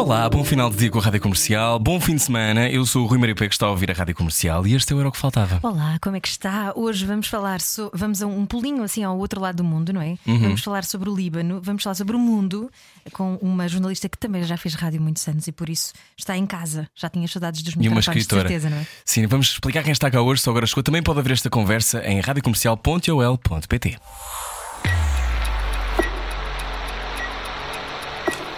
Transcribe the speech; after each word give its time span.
Olá, 0.00 0.26
bom 0.30 0.42
final 0.42 0.70
de 0.70 0.78
dia 0.78 0.90
com 0.90 0.98
a 0.98 1.02
Rádio 1.02 1.20
Comercial, 1.20 1.78
bom 1.78 2.00
fim 2.00 2.14
de 2.14 2.22
semana. 2.22 2.70
Eu 2.70 2.86
sou 2.86 3.04
o 3.04 3.06
Rui 3.06 3.18
Maria 3.18 3.34
Pé 3.34 3.46
que 3.46 3.54
está 3.54 3.66
a 3.66 3.70
ouvir 3.70 3.90
a 3.90 3.94
Rádio 3.94 4.14
Comercial 4.14 4.66
e 4.66 4.74
este 4.74 4.94
é 4.94 4.96
o 4.96 4.98
Era 4.98 5.10
o 5.10 5.12
que 5.12 5.18
Faltava. 5.18 5.60
Olá, 5.62 5.98
como 6.00 6.16
é 6.16 6.20
que 6.20 6.28
está? 6.28 6.72
Hoje 6.74 7.04
vamos 7.04 7.26
falar, 7.26 7.60
so... 7.60 7.90
vamos 7.92 8.22
a 8.22 8.26
um 8.26 8.46
pulinho 8.46 8.82
assim 8.82 9.04
ao 9.04 9.18
outro 9.18 9.38
lado 9.38 9.56
do 9.56 9.64
mundo, 9.64 9.92
não 9.92 10.00
é? 10.00 10.16
Uhum. 10.26 10.38
Vamos 10.38 10.62
falar 10.62 10.84
sobre 10.84 11.10
o 11.10 11.14
Líbano, 11.14 11.60
vamos 11.62 11.82
falar 11.82 11.94
sobre 11.94 12.16
o 12.16 12.18
mundo 12.18 12.70
com 13.12 13.34
uma 13.42 13.68
jornalista 13.68 14.08
que 14.08 14.16
também 14.16 14.42
já 14.42 14.56
fez 14.56 14.74
rádio 14.74 15.02
muitos 15.02 15.28
anos 15.28 15.46
e 15.46 15.52
por 15.52 15.68
isso 15.68 15.92
está 16.16 16.34
em 16.34 16.46
casa. 16.46 16.88
Já 16.94 17.10
tinha 17.10 17.28
saudades 17.28 17.60
dos 17.60 17.74
E 17.74 17.76
uma 17.76 17.96
microfones, 17.96 18.26
de 18.26 18.34
certeza, 18.34 18.70
não 18.70 18.78
é? 18.78 18.86
Sim, 19.04 19.26
vamos 19.26 19.50
explicar 19.50 19.82
quem 19.82 19.92
está 19.92 20.10
cá 20.10 20.22
hoje, 20.22 20.40
só 20.40 20.48
agora 20.48 20.66
chegou. 20.66 20.82
Também 20.82 21.02
pode 21.02 21.18
haver 21.18 21.32
esta 21.32 21.50
conversa 21.50 22.02
em 22.06 22.20
radiocomercial.ol.pt. 22.20 23.98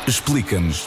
Explica-nos 0.07 0.87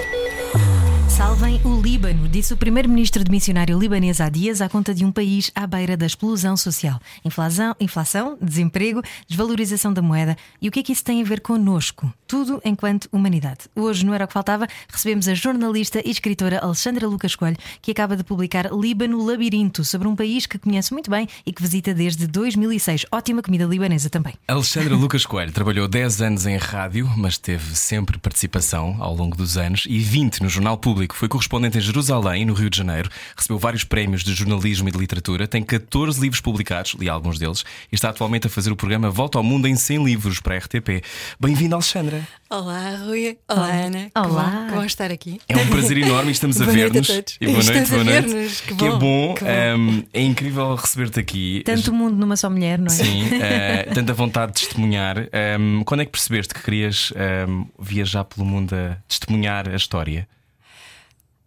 Salvem 1.41 1.59
o 1.65 1.81
Líbano, 1.81 2.29
disse 2.29 2.53
o 2.53 2.57
primeiro-ministro 2.57 3.23
de 3.23 3.31
missionário 3.31 3.75
libanês 3.79 4.21
há 4.21 4.29
dias 4.29 4.61
à 4.61 4.69
conta 4.69 4.93
de 4.93 5.03
um 5.03 5.11
país 5.11 5.49
à 5.55 5.65
beira 5.65 5.97
da 5.97 6.05
explosão 6.05 6.55
social. 6.55 6.99
Inflação, 7.25 7.75
inflação, 7.79 8.37
desemprego, 8.39 9.01
desvalorização 9.27 9.91
da 9.91 10.03
moeda. 10.03 10.37
E 10.61 10.67
o 10.67 10.71
que 10.71 10.81
é 10.81 10.83
que 10.83 10.91
isso 10.91 11.03
tem 11.03 11.19
a 11.19 11.25
ver 11.25 11.41
connosco? 11.41 12.13
Tudo 12.27 12.61
enquanto 12.63 13.09
humanidade. 13.11 13.61
Hoje, 13.75 14.05
no 14.05 14.13
Era 14.13 14.25
o 14.25 14.27
que 14.27 14.33
Faltava, 14.33 14.67
recebemos 14.87 15.27
a 15.27 15.33
jornalista 15.33 15.99
e 16.05 16.11
escritora 16.11 16.59
Alexandra 16.59 17.07
Lucas 17.07 17.33
Coelho, 17.33 17.57
que 17.81 17.89
acaba 17.89 18.15
de 18.15 18.23
publicar 18.23 18.71
Líbano 18.71 19.25
Labirinto, 19.25 19.83
sobre 19.83 20.07
um 20.07 20.15
país 20.15 20.45
que 20.45 20.59
conhece 20.59 20.93
muito 20.93 21.09
bem 21.09 21.27
e 21.43 21.51
que 21.51 21.61
visita 21.63 21.91
desde 21.91 22.27
2006. 22.27 23.07
Ótima 23.11 23.41
comida 23.41 23.65
libanesa 23.65 24.11
também. 24.11 24.35
Alexandra 24.47 24.95
Lucas 24.95 25.25
Coelho 25.25 25.51
trabalhou 25.51 25.87
10 25.87 26.21
anos 26.21 26.45
em 26.45 26.57
rádio, 26.57 27.11
mas 27.17 27.39
teve 27.39 27.75
sempre 27.75 28.19
participação 28.19 28.97
ao 28.99 29.15
longo 29.15 29.35
dos 29.35 29.57
anos 29.57 29.87
e 29.89 29.97
20 29.97 30.43
no 30.43 30.49
Jornal 30.49 30.77
Público. 30.77 31.15
Foi 31.15 31.30
correspondente 31.31 31.77
em 31.77 31.81
Jerusalém, 31.81 32.43
no 32.43 32.53
Rio 32.53 32.69
de 32.69 32.77
Janeiro. 32.77 33.09
Recebeu 33.37 33.57
vários 33.57 33.85
prémios 33.85 34.21
de 34.21 34.33
jornalismo 34.33 34.89
e 34.89 34.91
de 34.91 34.97
literatura. 34.97 35.47
Tem 35.47 35.63
14 35.63 36.19
livros 36.19 36.41
publicados, 36.41 36.93
li 36.99 37.07
alguns 37.07 37.39
deles, 37.39 37.63
e 37.89 37.95
está 37.95 38.09
atualmente 38.09 38.47
a 38.47 38.49
fazer 38.49 38.69
o 38.69 38.75
programa 38.75 39.09
Volta 39.09 39.37
ao 39.37 39.43
Mundo 39.43 39.65
em 39.65 39.75
100 39.75 40.03
livros 40.03 40.41
para 40.41 40.55
a 40.55 40.57
RTP. 40.57 41.01
Bem-vinda, 41.39 41.75
Alexandra. 41.75 42.27
Olá, 42.49 42.97
Rui. 42.97 43.37
Olá, 43.47 43.71
Ana. 43.71 44.11
Que 44.13 44.19
Olá. 44.19 44.43
bom, 44.43 44.67
que 44.67 44.73
bom 44.75 44.83
estar 44.83 45.09
aqui. 45.09 45.39
É 45.47 45.55
um 45.55 45.67
prazer 45.67 45.97
enorme 45.97 46.29
e 46.29 46.31
estamos 46.33 46.59
a 46.59 46.65
ver-nos. 46.65 47.09
E 47.39 47.47
boa 47.47 47.63
noite, 47.63 47.89
boa 47.89 48.03
noite. 48.03 48.27
ver-nos. 48.27 48.61
Que 48.61 48.75
Que 48.75 48.85
é 48.85 48.89
bom, 48.89 48.99
bom. 48.99 49.33
que 49.35 49.43
bom. 49.45 49.49
Um, 49.77 50.03
é 50.13 50.21
incrível 50.21 50.75
receber-te 50.75 51.17
aqui. 51.17 51.63
Tanto 51.65 51.93
mundo 51.93 52.17
numa 52.17 52.35
só 52.35 52.49
mulher, 52.49 52.77
não 52.77 52.87
é? 52.87 52.89
Sim, 52.89 53.29
eh, 53.41 53.83
tanta 53.93 54.13
vontade 54.13 54.51
de 54.51 54.59
testemunhar. 54.65 55.29
Um, 55.57 55.83
quando 55.85 56.01
é 56.01 56.05
que 56.05 56.11
percebeste 56.11 56.53
que 56.53 56.61
querias 56.61 57.13
um, 57.47 57.65
viajar 57.79 58.25
pelo 58.25 58.45
mundo 58.45 58.73
a 58.75 58.97
testemunhar 59.07 59.69
a 59.69 59.75
história? 59.77 60.27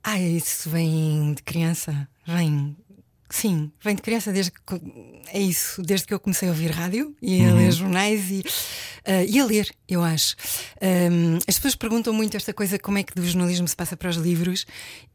Ah, 0.05 0.21
isso 0.21 0.69
vem 0.69 1.33
de 1.35 1.43
criança. 1.43 2.07
Vem. 2.27 2.77
Sim, 3.31 3.73
vem 3.83 3.97
de 3.97 4.03
criança 4.03 4.31
desde 4.33 4.53
que. 4.53 4.59
É 5.33 5.41
isso, 5.41 5.83
desde 5.83 6.07
que 6.07 6.15
eu 6.15 6.21
comecei 6.21 6.47
a 6.49 6.53
ouvir 6.53 6.71
rádio 6.71 7.17
e 7.21 7.43
a 7.45 7.53
ler 7.55 7.73
jornais 7.73 8.31
e, 8.31 8.45
ah, 9.07 9.25
e 9.25 9.41
a 9.41 9.45
ler, 9.45 9.69
eu 9.89 10.05
acho. 10.05 10.37
Ahm, 10.81 11.39
as 11.49 11.57
pessoas 11.57 11.75
perguntam 11.75 12.13
muito 12.13 12.37
esta 12.37 12.53
coisa: 12.53 12.79
como 12.79 12.99
é 12.99 13.03
que 13.03 13.15
do 13.15 13.27
jornalismo 13.27 13.67
se 13.67 13.75
passa 13.75 13.97
para 13.97 14.11
os 14.11 14.17
livros 14.17 14.67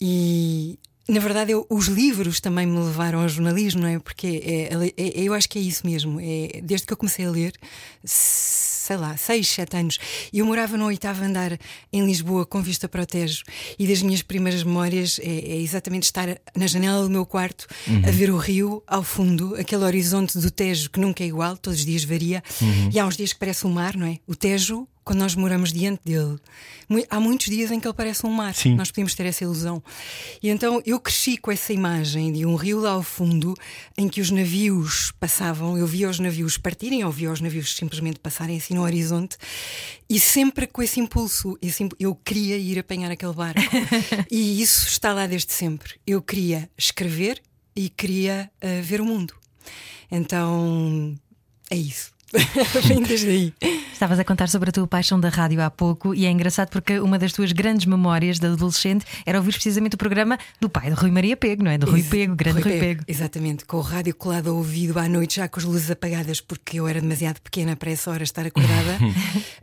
e. 0.02 0.78
Na 1.08 1.20
verdade, 1.20 1.52
eu- 1.54 1.66
os 1.72 1.88
livros 1.88 2.40
também 2.40 2.68
me 2.68 2.78
levaram 2.78 3.22
ao 3.22 3.28
jornalismo, 3.30 3.82
não 3.82 3.88
é? 3.88 3.98
Porque 3.98 4.28
é- 4.46 4.74
é- 4.76 4.94
é- 4.96 5.24
eu 5.24 5.34
acho 5.34 5.50
que 5.50 5.58
é 5.58 5.62
isso 5.62 5.88
mesmo. 5.88 6.20
É, 6.22 6.62
desde 6.62 6.86
que 6.86 6.94
eu 6.94 6.98
comecei 6.98 7.26
a 7.26 7.32
ler, 7.32 7.54
sei 8.90 8.98
lá, 8.98 9.16
seis, 9.18 9.48
sete 9.48 9.78
anos, 9.78 10.00
e 10.34 10.40
eu 10.40 10.46
morava 10.48 10.76
no 10.76 10.86
oitavo 10.86 11.24
andar 11.24 11.56
em 11.94 12.04
Lisboa, 12.08 12.44
com 12.44 12.60
vista 12.60 12.90
para 12.90 13.04
o 13.04 13.06
Tejo, 13.06 13.44
e 13.78 13.86
das 13.86 14.02
minhas 14.02 14.24
primeiras 14.24 14.64
memórias 14.64 15.20
é, 15.22 15.28
é 15.28 15.62
exatamente 15.62 16.06
estar 16.06 16.42
na 16.58 16.66
janela 16.66 17.04
do 17.04 17.10
meu 17.10 17.24
quarto 17.24 17.68
a 18.04 18.10
ver 18.10 18.32
o 18.32 18.38
rio 18.38 18.82
ao 18.88 19.04
fundo, 19.04 19.54
aquele 19.60 19.84
horizonte 19.84 20.40
do 20.40 20.50
Tejo 20.50 20.90
que 20.90 21.00
nunca 21.00 21.24
é 21.24 21.28
igual, 21.28 21.56
todos 21.56 21.78
os 21.78 21.86
dias 21.86 22.04
varia, 22.04 22.42
e 22.92 22.98
há 22.98 23.06
uns 23.06 23.16
dias 23.16 23.32
que 23.32 23.38
parece 23.38 23.68
um 23.68 23.72
mar, 23.72 23.96
não 23.96 24.08
é? 24.08 24.18
O 24.26 24.36
Tejo. 24.36 24.88
Quando 25.04 25.20
nós 25.20 25.34
moramos 25.34 25.74
diante 25.74 26.02
dele, 26.06 26.38
há 27.10 27.20
muitos 27.20 27.48
dias 27.48 27.72
em 27.72 27.80
que 27.80 27.88
ele 27.88 27.94
parece 27.96 28.26
um 28.28 28.30
mar. 28.32 28.54
Sim. 28.54 28.76
Nós 28.76 28.92
podemos 28.92 29.16
ter 29.16 29.26
essa 29.26 29.44
ilusão. 29.44 29.82
E 30.44 30.50
então 30.50 30.82
eu 30.86 31.00
cresci 31.00 31.36
com 31.38 31.52
essa 31.52 31.74
imagem 31.74 32.32
de 32.32 32.46
um 32.46 32.56
rio 32.56 32.80
lá 32.80 32.92
ao 32.92 33.02
fundo 33.02 33.56
em 33.98 34.08
que 34.08 34.22
os 34.22 34.30
navios 34.30 35.12
passavam, 35.20 35.78
eu 35.78 35.88
via 35.88 36.08
os 36.10 36.20
navios 36.20 36.58
partirem 36.58 37.04
ou 37.04 37.12
via 37.12 37.32
os 37.32 37.42
navios 37.42 37.76
simplesmente 37.76 38.20
passarem 38.20 38.58
assim 38.58 38.76
no 38.76 38.84
horizonte 38.84 39.36
e 40.08 40.20
sempre 40.20 40.68
com 40.68 40.82
esse 40.84 41.00
impulso, 41.00 41.58
esse 41.62 41.82
imp- 41.84 41.94
eu 42.00 42.14
queria 42.14 42.58
ir 42.58 42.78
apanhar 42.78 43.10
aquele 43.10 43.34
barco. 43.34 43.62
e 44.30 44.62
isso 44.62 44.88
está 44.88 45.12
lá 45.12 45.26
desde 45.26 45.54
sempre. 45.54 45.94
Eu 46.06 46.22
queria 46.22 46.70
escrever 46.78 47.42
e 47.76 47.90
queria 47.90 48.52
ah, 48.62 48.82
ver 48.84 49.02
o 49.02 49.06
mundo. 49.06 49.34
Então 50.12 51.16
é 51.70 51.76
isso. 51.76 52.12
Vem 52.88 53.02
desde 53.04 53.30
aí. 53.30 53.54
Estavas 53.92 54.20
a 54.20 54.24
contar 54.24 54.48
sobre 54.48 54.70
a 54.70 54.72
tua 54.72 54.88
paixão 54.88 55.20
da 55.20 55.30
rádio 55.30 55.62
há 55.62 55.70
pouco 55.70 56.14
e 56.16 56.26
é 56.26 56.30
engraçado 56.32 56.70
porque 56.70 57.00
uma 57.00 57.18
das 57.20 57.34
tuas 57.34 57.52
grandes 57.52 57.86
memórias 57.86 58.40
da 58.40 58.50
adolescente 58.52 59.06
era 59.26 59.38
ouvir 59.38 59.52
precisamente 59.54 59.96
o 59.96 59.98
programa 59.98 60.38
do 60.62 60.70
pai 60.70 60.90
de 60.90 60.96
Rui 60.96 61.12
Maria 61.12 61.36
Pego, 61.36 61.64
não 61.64 61.72
é? 61.72 61.78
Do 61.78 61.90
Rui 61.90 62.00
Ex- 62.00 62.10
Pego, 62.10 62.36
grande 62.36 62.62
Rui, 62.62 62.80
Pego. 62.80 63.04
Exatamente, 63.08 63.66
com 63.66 63.78
o 63.78 63.82
rádio 63.82 64.16
colado 64.16 64.50
ao 64.52 64.56
ouvido 64.58 64.98
à 65.00 65.10
noite, 65.10 65.38
já 65.38 65.48
com 65.48 65.60
as 65.60 65.66
luzes 65.66 65.92
apagadas, 65.92 66.40
porque 66.40 66.80
eu 66.80 66.88
era 66.88 67.02
demasiado 67.02 67.40
pequena 67.42 67.76
para 67.76 67.92
essa 67.92 68.10
hora 68.12 68.24
estar 68.24 68.46
acordada. 68.46 68.98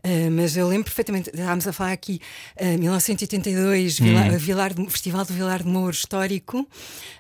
Ah, 0.05 0.09
mas 0.33 0.57
eu 0.57 0.69
lembro 0.69 0.85
perfeitamente, 0.85 1.31
estávamos 1.33 1.67
a 1.67 1.73
falar 1.73 1.93
aqui, 1.93 2.21
ah, 2.61 2.77
1982, 2.77 3.99
Vila- 3.99 4.17
Hum. 4.27 4.39
Vilar 4.39 4.75
de- 4.75 4.87
Festival 4.91 5.25
do 5.25 5.33
Vilar 5.33 5.63
de 5.63 5.69
Mouro 5.69 5.91
histórico, 5.93 6.69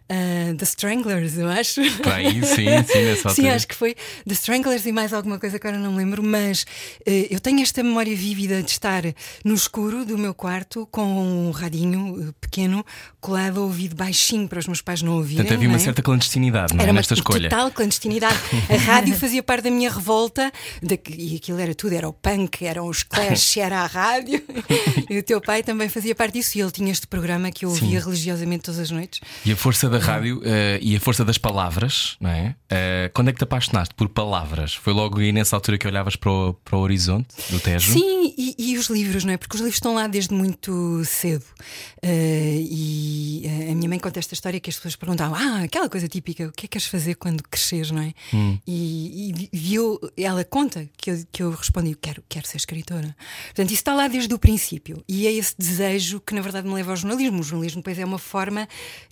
ah, 0.08 0.54
The 0.56 0.64
Stranglers, 0.64 1.38
eu 1.38 1.48
acho. 1.48 1.80
Aí, 2.12 2.42
sim, 2.44 2.66
sim, 2.86 3.04
nessa 3.04 3.28
Sim, 3.30 3.42
altura. 3.42 3.54
acho 3.56 3.68
que 3.68 3.74
foi 3.74 3.94
The 4.26 4.34
Stranglers 4.34 4.84
e 4.86 4.92
mais 4.92 5.12
alguma 5.12 5.35
coisa 5.38 5.58
que 5.58 5.66
agora 5.66 5.82
não 5.82 5.92
me 5.92 5.98
lembro, 5.98 6.22
mas 6.22 6.64
eh, 7.04 7.28
eu 7.30 7.40
tenho 7.40 7.60
esta 7.62 7.82
memória 7.82 8.14
vívida 8.14 8.62
de 8.62 8.70
estar 8.70 9.02
no 9.44 9.54
escuro 9.54 10.04
do 10.04 10.16
meu 10.18 10.34
quarto 10.34 10.86
com 10.90 11.48
um 11.48 11.50
radinho 11.50 12.28
eh, 12.28 12.34
pequeno 12.40 12.84
colado 13.20 13.58
ao 13.58 13.64
ouvido 13.64 13.96
baixinho 13.96 14.46
para 14.48 14.58
os 14.58 14.66
meus 14.66 14.80
pais 14.80 15.02
não 15.02 15.14
ouvirem. 15.16 15.38
Portanto, 15.38 15.56
havia 15.56 15.68
uma 15.68 15.76
é? 15.76 15.80
certa 15.80 16.02
clandestinidade 16.02 16.72
não 16.72 16.80
é, 16.80 16.82
Era 16.84 16.92
uma 16.92 16.98
nesta 16.98 17.14
escolha. 17.14 17.48
total 17.50 17.70
clandestinidade. 17.70 18.38
A 18.68 18.76
rádio 18.76 19.14
fazia 19.18 19.42
parte 19.42 19.64
da 19.64 19.70
minha 19.70 19.90
revolta 19.90 20.52
de 20.82 20.96
e 21.16 21.36
aquilo 21.36 21.58
era 21.60 21.74
tudo: 21.74 21.94
era 21.94 22.08
o 22.08 22.12
punk, 22.12 22.64
eram 22.64 22.86
os 22.86 23.02
clash, 23.02 23.56
era 23.58 23.80
a 23.80 23.86
rádio. 23.86 24.42
E 25.08 25.18
o 25.18 25.22
teu 25.22 25.40
pai 25.40 25.62
também 25.62 25.88
fazia 25.88 26.14
parte 26.14 26.34
disso. 26.34 26.58
E 26.58 26.60
ele 26.60 26.70
tinha 26.70 26.90
este 26.90 27.06
programa 27.06 27.50
que 27.50 27.64
eu 27.64 27.70
ouvia 27.70 28.00
religiosamente 28.00 28.64
todas 28.64 28.80
as 28.80 28.90
noites. 28.90 29.20
E 29.44 29.52
a 29.52 29.56
força 29.56 29.88
da 29.88 29.98
rádio 29.98 30.40
eh, 30.44 30.78
e 30.82 30.96
a 30.96 31.00
força 31.00 31.24
das 31.24 31.38
palavras, 31.38 32.16
não 32.20 32.30
é? 32.30 32.54
Eh, 32.68 33.10
quando 33.14 33.28
é 33.28 33.32
que 33.32 33.38
te 33.38 33.44
apaixonaste 33.44 33.94
por 33.94 34.08
palavras? 34.08 34.74
Foi 34.74 34.92
logo 34.92 35.20
nessa 35.32 35.56
altura 35.56 35.78
que 35.78 35.86
olhavas 35.86 36.16
para 36.16 36.30
o, 36.30 36.54
para 36.54 36.76
o 36.76 36.80
horizonte 36.80 37.28
do 37.50 37.60
Tejo? 37.60 37.92
Sim, 37.92 38.34
e, 38.36 38.54
e 38.58 38.78
os 38.78 38.88
livros, 38.88 39.24
não 39.24 39.32
é? 39.32 39.36
Porque 39.36 39.54
os 39.54 39.60
livros 39.60 39.76
estão 39.76 39.94
lá 39.94 40.06
desde 40.06 40.34
muito 40.34 41.02
cedo. 41.04 41.44
Eh, 42.02 42.58
e 42.60 43.42
eh, 43.44 43.70
a 43.72 43.74
minha 43.74 43.88
mãe 43.88 43.98
conta 43.98 44.18
esta 44.18 44.34
história 44.34 44.60
que 44.60 44.70
as 44.70 44.76
pessoas 44.76 44.96
perguntavam: 44.96 45.36
Ah, 45.36 45.62
aquela 45.62 45.88
coisa 45.88 46.08
típica, 46.08 46.48
o 46.48 46.52
que 46.52 46.66
é 46.66 46.68
que 46.68 46.76
queres 46.76 46.86
fazer 46.86 47.14
quando 47.14 47.42
cresceres, 47.42 47.90
não 47.90 48.02
é? 48.02 48.14
E, 48.66 49.48
e 49.52 49.56
viu, 49.56 49.98
ela 50.16 50.44
conta 50.44 50.88
que 50.96 51.10
eu, 51.10 51.24
que 51.32 51.42
eu 51.42 51.50
respondi: 51.50 51.94
quero, 51.94 52.22
quero 52.28 52.46
ser 52.46 52.58
escritora. 52.58 53.16
Portanto, 53.46 53.70
isso 53.70 53.80
está 53.80 53.94
lá 53.94 54.08
desde 54.08 54.32
o 54.34 54.38
princípio. 54.38 55.02
E 55.08 55.26
é 55.26 55.32
esse 55.32 55.54
desejo 55.58 56.20
que, 56.20 56.34
na 56.34 56.40
verdade, 56.40 56.68
me 56.68 56.74
leva 56.74 56.92
ao 56.92 56.96
jornalismo. 56.96 57.40
O 57.40 57.42
jornalismo, 57.42 57.80
depois, 57.80 57.98
é 57.98 58.04
uma 58.04 58.18
forma, 58.18 58.68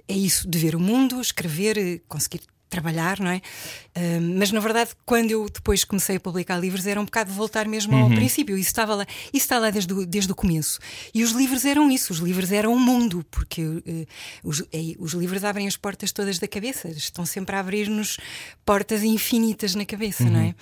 é 0.06 0.14
isso, 0.14 0.48
de 0.48 0.58
ver 0.58 0.76
o 0.76 0.80
mundo, 0.80 1.20
escrever, 1.20 1.78
eh, 1.78 2.00
conseguir 2.08 2.40
trabalhar, 2.68 3.20
não 3.20 3.30
é? 3.30 3.40
Ah, 3.94 4.20
mas 4.20 4.50
na 4.50 4.60
verdade, 4.60 4.90
quando 5.04 5.30
eu 5.30 5.48
depois 5.48 5.84
comecei 5.84 6.16
a 6.16 6.20
publicar 6.20 6.58
livros, 6.58 6.86
era 6.86 7.00
um 7.00 7.04
bocado 7.04 7.32
voltar 7.32 7.66
mesmo 7.66 7.96
ao 7.96 8.08
princípio. 8.10 8.56
Isso 8.56 8.68
estava 8.68 8.94
lá, 8.94 9.06
isso 9.32 9.44
está 9.44 9.58
lá 9.58 9.70
desde 9.70 9.92
o, 9.92 10.04
desde 10.06 10.32
o 10.32 10.34
começo. 10.34 10.78
E 11.14 11.22
os 11.22 11.30
livros 11.30 11.64
eram 11.64 11.90
isso, 11.90 12.12
os 12.12 12.18
livros 12.18 12.50
eram 12.52 12.74
um 12.74 12.78
mundo, 12.78 13.24
porque 13.30 13.62
eh, 13.86 14.06
os, 14.42 14.60
eh, 14.72 14.94
os 14.98 15.12
livros 15.12 15.44
abrem 15.44 15.66
as 15.66 15.76
portas 15.76 16.12
todas 16.12 16.38
da 16.38 16.48
cabeça, 16.48 16.88
estão 16.88 17.24
sempre 17.24 17.56
a 17.56 17.60
abrir-nos 17.60 18.18
portas 18.64 19.02
infinitas 19.02 19.74
na 19.74 19.86
cabeça, 19.86 20.24
não 20.24 20.40
é? 20.40 20.54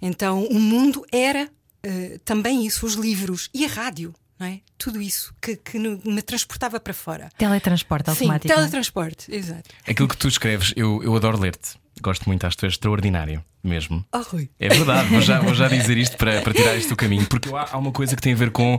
Então 0.00 0.44
o 0.44 0.58
mundo 0.58 1.04
era 1.12 1.50
eh, 1.82 2.18
também 2.24 2.66
isso, 2.66 2.86
os 2.86 2.94
livros 2.94 3.50
e 3.54 3.64
a 3.64 3.68
rádio. 3.68 4.14
Não 4.40 4.46
é? 4.46 4.60
Tudo 4.78 5.02
isso 5.02 5.34
que, 5.40 5.54
que 5.56 5.78
me 5.78 6.22
transportava 6.22 6.80
para 6.80 6.94
fora. 6.94 7.28
Teletransporte 7.36 8.06
Sim, 8.06 8.10
automático. 8.24 8.48
não 8.48 8.54
é? 8.54 8.56
teletransporte, 8.56 9.34
exato. 9.34 9.68
Aquilo 9.86 10.08
que 10.08 10.16
tu 10.16 10.28
escreves, 10.28 10.72
eu, 10.74 11.02
eu 11.02 11.14
adoro 11.14 11.38
ler-te. 11.38 11.78
Gosto 12.02 12.26
muito, 12.26 12.46
acho 12.46 12.56
que 12.56 12.60
tu 12.60 12.64
és 12.64 12.72
extraordinário, 12.72 13.44
mesmo. 13.62 14.02
Oh, 14.10 14.22
Rui. 14.22 14.48
É 14.58 14.70
verdade, 14.70 15.10
vou 15.10 15.20
já, 15.20 15.38
vou 15.40 15.54
já 15.54 15.68
dizer 15.68 15.98
isto 15.98 16.16
para, 16.16 16.40
para 16.40 16.54
tirar 16.54 16.74
isto 16.74 16.88
do 16.88 16.96
caminho, 16.96 17.26
porque 17.26 17.54
há, 17.54 17.68
há 17.72 17.76
uma 17.76 17.92
coisa 17.92 18.16
que 18.16 18.22
tem 18.22 18.32
a 18.32 18.36
ver 18.36 18.50
com 18.50 18.78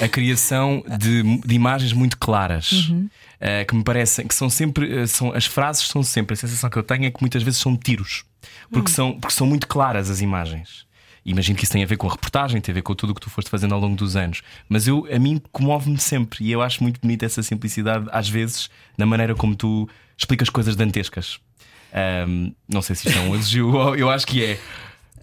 a 0.00 0.08
criação 0.08 0.82
de, 0.98 1.22
de 1.40 1.54
imagens 1.54 1.92
muito 1.92 2.16
claras. 2.16 2.90
eh, 3.38 3.66
que 3.66 3.74
me 3.74 3.84
parecem 3.84 4.26
que 4.26 4.34
são 4.34 4.48
sempre 4.48 5.00
eh, 5.00 5.06
são, 5.06 5.34
as 5.34 5.44
frases 5.44 5.86
são 5.86 6.02
sempre 6.02 6.32
a 6.32 6.36
sensação 6.36 6.70
que 6.70 6.78
eu 6.78 6.82
tenho 6.82 7.04
é 7.04 7.10
que 7.10 7.20
muitas 7.20 7.42
vezes 7.42 7.60
são 7.60 7.76
tiros 7.76 8.24
porque, 8.70 8.90
são, 8.90 9.20
porque 9.20 9.34
são 9.34 9.46
muito 9.46 9.66
claras 9.66 10.08
as 10.08 10.20
imagens 10.22 10.86
Imagino 11.24 11.56
que 11.56 11.64
isso 11.64 11.72
tem 11.72 11.82
a 11.82 11.86
ver 11.86 11.96
com 11.96 12.08
a 12.08 12.10
reportagem, 12.10 12.60
tem 12.60 12.72
a 12.72 12.74
ver 12.74 12.82
com 12.82 12.94
tudo 12.94 13.10
o 13.10 13.14
que 13.14 13.20
tu 13.20 13.30
foste 13.30 13.48
fazendo 13.50 13.74
ao 13.74 13.80
longo 13.80 13.94
dos 13.96 14.16
anos. 14.16 14.42
Mas 14.68 14.86
eu, 14.88 15.06
a 15.12 15.18
mim 15.18 15.40
comove-me 15.52 15.98
sempre 15.98 16.44
e 16.44 16.50
eu 16.50 16.60
acho 16.60 16.82
muito 16.82 17.00
bonita 17.00 17.24
essa 17.24 17.42
simplicidade, 17.42 18.06
às 18.10 18.28
vezes, 18.28 18.68
na 18.98 19.06
maneira 19.06 19.34
como 19.34 19.54
tu 19.54 19.88
explicas 20.16 20.48
coisas 20.50 20.74
dantescas. 20.74 21.38
Ahm, 21.92 22.52
não 22.68 22.82
sei 22.82 22.96
se 22.96 23.06
isto 23.08 23.18
é 23.18 23.20
um 23.22 23.26
elogio, 23.34 23.94
eu 23.94 24.10
acho 24.10 24.26
que 24.26 24.44
é. 24.44 24.60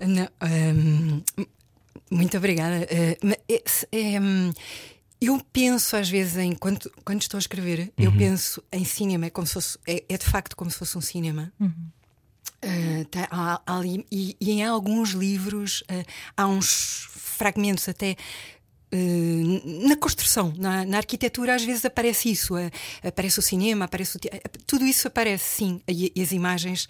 Não, 0.05 0.27
hum, 0.75 1.21
muito 2.09 2.37
obrigada. 2.37 2.87
Uh, 3.21 3.35
é- 3.49 4.53
eu 5.21 5.41
penso 5.51 5.97
às 5.97 6.09
vezes 6.09 6.37
em 6.37 6.53
quando, 6.53 6.89
quando 7.03 7.21
estou 7.21 7.37
a 7.37 7.39
escrever, 7.39 7.91
eu 7.97 8.09
penso 8.13 8.63
em 8.71 8.85
cinema, 8.85 9.25
é 9.25 9.29
como 9.29 9.45
se 9.45 9.53
fosse, 9.53 9.77
é, 9.85 10.01
é 10.07 10.17
de 10.17 10.23
facto 10.25 10.55
como 10.55 10.71
se 10.71 10.77
fosse 10.77 10.97
um 10.97 11.01
cinema. 11.01 11.51
Uh, 12.63 13.05
tá- 13.05 13.27
há- 13.31 13.61
há 13.65 13.81
e, 13.85 14.35
e 14.39 14.51
em 14.51 14.65
alguns 14.65 15.11
livros 15.11 15.81
uh, 15.81 16.03
há 16.35 16.45
uns 16.47 17.07
fragmentos 17.11 17.87
até. 17.87 18.15
uh, 18.93 19.87
na 19.87 19.95
construção, 19.95 20.53
na, 20.57 20.83
na 20.83 20.97
arquitetura, 20.97 21.55
às 21.55 21.63
vezes 21.63 21.85
aparece 21.85 22.29
isso. 22.31 22.55
aparece 23.03 23.39
o 23.39 23.41
cinema, 23.41 23.85
aparece 23.85 24.17
o 24.17 24.19
tudo 24.65 24.85
isso 24.85 25.07
aparece, 25.07 25.45
sim. 25.57 25.81
E, 25.87 26.11
e 26.15 26.21
as 26.21 26.31
imagens. 26.31 26.87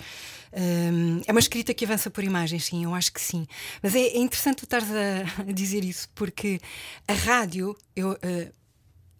é 1.28 1.32
uma 1.32 1.40
escrita 1.40 1.74
que 1.74 1.86
avança 1.86 2.10
por 2.10 2.24
imagens, 2.24 2.66
sim, 2.66 2.84
eu 2.86 2.96
acho 2.96 3.14
que 3.14 3.22
sim. 3.22 3.46
Mas 3.84 3.94
é, 3.96 4.00
é 4.00 4.18
interessante 4.18 4.58
tu 4.58 4.64
estares 4.64 4.88
a, 4.92 5.44
a 5.50 5.52
dizer 5.52 5.84
isso, 5.84 6.10
porque 6.16 6.60
a 7.08 7.14
rádio, 7.14 7.76
eu, 7.96 8.18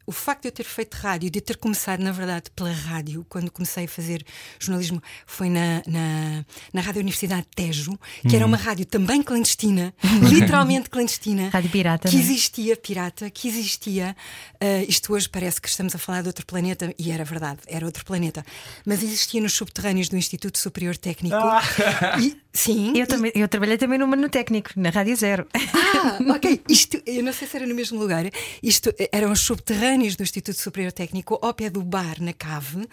o 0.10 0.12
facto 0.12 0.42
de 0.42 0.48
eu 0.48 0.52
ter 0.52 0.64
feito 0.64 0.96
rádio, 0.96 1.30
de 1.30 1.38
eu 1.38 1.44
ter 1.44 1.56
começado, 1.56 2.00
na 2.00 2.12
verdade, 2.12 2.46
pela 2.56 2.72
rádio, 2.72 3.24
quando 3.30 3.52
comecei 3.52 3.86
a 3.86 3.88
fazer 3.88 4.26
jornalismo, 4.60 5.00
foi 5.28 5.52
na, 5.52 5.84
na, 5.86 6.44
na 6.74 6.82
Rádio 6.82 7.02
Universidade 7.02 7.44
de 7.44 7.50
Tejo, 7.56 7.96
que 8.28 8.36
era 8.36 8.44
uma 8.44 8.58
rádio 8.58 8.88
também 8.88 9.22
clandestina, 9.22 9.94
literalmente 10.28 10.90
clandestina. 10.90 11.50
Rádio 11.50 11.70
pirata, 11.70 12.10
Que 12.10 12.16
é? 12.16 12.20
existia, 12.20 12.76
pirata, 12.76 13.30
que 13.30 13.48
existia. 13.48 14.16
ah, 14.60 14.84
isto 14.88 15.14
hoje 15.14 15.30
parece 15.30 15.62
que 15.62 15.70
estamos 15.70 15.94
a 15.94 16.00
falar 16.00 16.24
de 16.24 16.28
outro 16.28 16.44
planeta, 16.44 16.92
e 16.98 17.12
era 17.12 17.24
verdade, 17.24 17.60
era 17.68 17.86
outro 17.86 18.04
planeta. 18.04 18.44
Mas 18.84 19.04
existia 19.04 19.40
nos 19.40 19.54
subterrâneos 19.54 20.10
do 20.10 20.18
Instituto 20.18 20.58
Superior 20.58 20.98
Técnico. 20.98 21.38
E, 22.20 22.36
sim. 22.54 22.94
Eu, 22.98 23.06
também, 23.08 23.32
eu 23.36 23.48
trabalhei 23.48 23.78
também 23.78 23.98
no 24.00 24.08
Mano 24.08 24.28
Técnico, 24.30 24.72
na 24.76 24.90
Rádio 24.90 25.16
Zero. 25.16 25.48
Ah, 25.54 26.18
ok. 26.36 26.62
Isto, 26.70 27.02
eu 27.06 27.24
não 27.24 27.32
sei 27.34 27.48
se 27.48 27.56
era 27.58 27.66
no 27.68 27.76
mesmo 27.76 28.00
lugar. 28.00 28.26
Isto 28.62 28.94
eh, 29.00 29.10
eram 29.12 29.32
os 29.32 29.40
subterrâneos 29.42 30.16
do 30.16 30.24
Instituto 30.24 30.58
Superior 30.60 30.92
Técnico, 30.92 31.38
ao 31.42 31.54
pé 31.54 31.70
do 31.70 31.82
bar, 31.84 32.16
na 32.22 32.34
cave, 32.34 32.88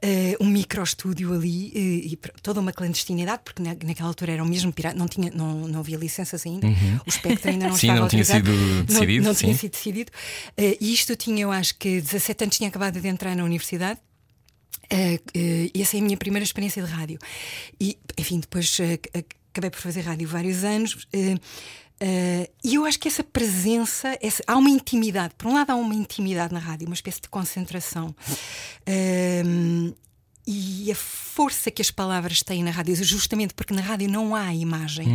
eh, 0.00 0.36
um 0.40 0.46
microestúdio 0.46 1.32
ali 1.34 1.72
eh, 1.74 2.08
e 2.12 2.18
toda 2.42 2.60
uma 2.60 2.72
clandestinidade, 2.72 3.42
porque 3.44 3.62
na, 3.62 3.76
naquela 3.84 4.08
altura 4.08 4.32
era 4.32 4.42
o 4.42 4.46
mesmo 4.46 4.72
pirata, 4.72 4.96
não, 4.96 5.06
tinha, 5.08 5.30
não, 5.34 5.66
não 5.68 5.80
havia 5.80 5.96
licenças 5.96 6.44
ainda, 6.46 6.66
o 7.06 7.08
espectro 7.08 7.50
ainda 7.50 7.68
não 7.68 7.74
Sim, 7.76 7.86
estava 7.88 8.00
não 8.00 8.08
tinha 8.08 8.24
sido 8.24 8.50
Não- 8.50 8.84
decidido, 8.84 9.24
Não, 9.26 9.34
tinha 9.34 9.52
sim. 9.52 9.58
sido 9.58 9.72
decidido. 9.72 10.12
E 10.58 10.92
isto 10.92 11.10
eu 11.12 11.16
tinha, 11.16 11.42
eu 11.42 11.52
acho 11.52 11.76
que 11.78 12.00
17 12.00 12.44
anos, 12.44 12.56
tinha 12.56 12.68
acabado 12.68 13.00
de 13.00 13.08
entrar 13.08 13.34
na 13.36 13.44
universidade. 13.44 13.98
Uh, 14.92 15.14
uh, 15.38 15.80
essa 15.80 15.96
é 15.96 16.00
a 16.00 16.02
minha 16.02 16.16
primeira 16.16 16.44
experiência 16.44 16.82
de 16.82 16.90
rádio. 16.90 17.18
E, 17.80 17.98
enfim, 18.18 18.40
depois 18.40 18.78
uh, 18.78 18.82
ac- 18.94 19.10
acabei 19.52 19.70
por 19.70 19.80
fazer 19.80 20.02
rádio 20.02 20.28
vários 20.28 20.64
anos. 20.64 21.06
e 22.64 22.74
eu 22.74 22.84
acho 22.84 22.98
que 22.98 23.06
essa 23.08 23.22
presença, 23.24 24.18
essa- 24.20 24.42
há 24.46 24.56
uma 24.56 24.68
intimidade. 24.70 25.34
Por 25.38 25.46
um 25.48 25.54
lado, 25.54 25.70
há 25.70 25.76
uma 25.76 25.94
intimidade 25.94 26.52
na 26.52 26.58
rádio, 26.60 26.86
uma 26.86 26.94
espécie 26.94 27.20
de 27.20 27.28
concentração. 27.28 28.14
E 30.46 30.90
a 30.90 30.94
força 30.94 31.70
que 31.70 31.80
as 31.80 31.90
palavras 31.90 32.42
têm 32.42 32.64
na 32.64 32.70
rádio, 32.70 32.94
justamente 33.04 33.54
porque 33.54 33.72
na 33.72 33.80
rádio 33.80 34.08
não 34.10 34.34
há 34.34 34.52
imagem, 34.52 35.06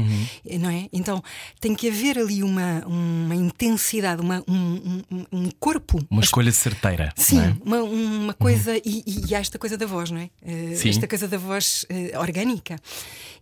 não 0.59 0.69
é? 0.69 0.87
Então 0.93 1.21
tem 1.59 1.75
que 1.75 1.89
haver 1.89 2.17
ali 2.17 2.41
uma, 2.43 2.83
uma 2.87 3.35
intensidade, 3.35 4.21
uma, 4.21 4.41
um, 4.47 5.03
um, 5.11 5.25
um 5.31 5.51
corpo 5.59 5.99
Uma 6.09 6.21
escolha 6.21 6.51
certeira. 6.51 7.11
Sim, 7.15 7.41
é? 7.41 7.55
uma, 7.63 7.81
uma 7.83 8.33
coisa, 8.33 8.77
e, 8.77 9.03
e- 9.05 9.25
e 9.29 9.35
há 9.35 9.39
esta 9.39 9.59
coisa 9.59 9.77
da 9.77 9.85
voz, 9.85 10.09
não 10.11 10.19
é? 10.21 10.29
Sim. 10.75 10.89
esta 10.89 11.07
coisa 11.07 11.27
da 11.27 11.37
voz 11.37 11.85
eh, 11.89 12.17
orgânica. 12.17 12.79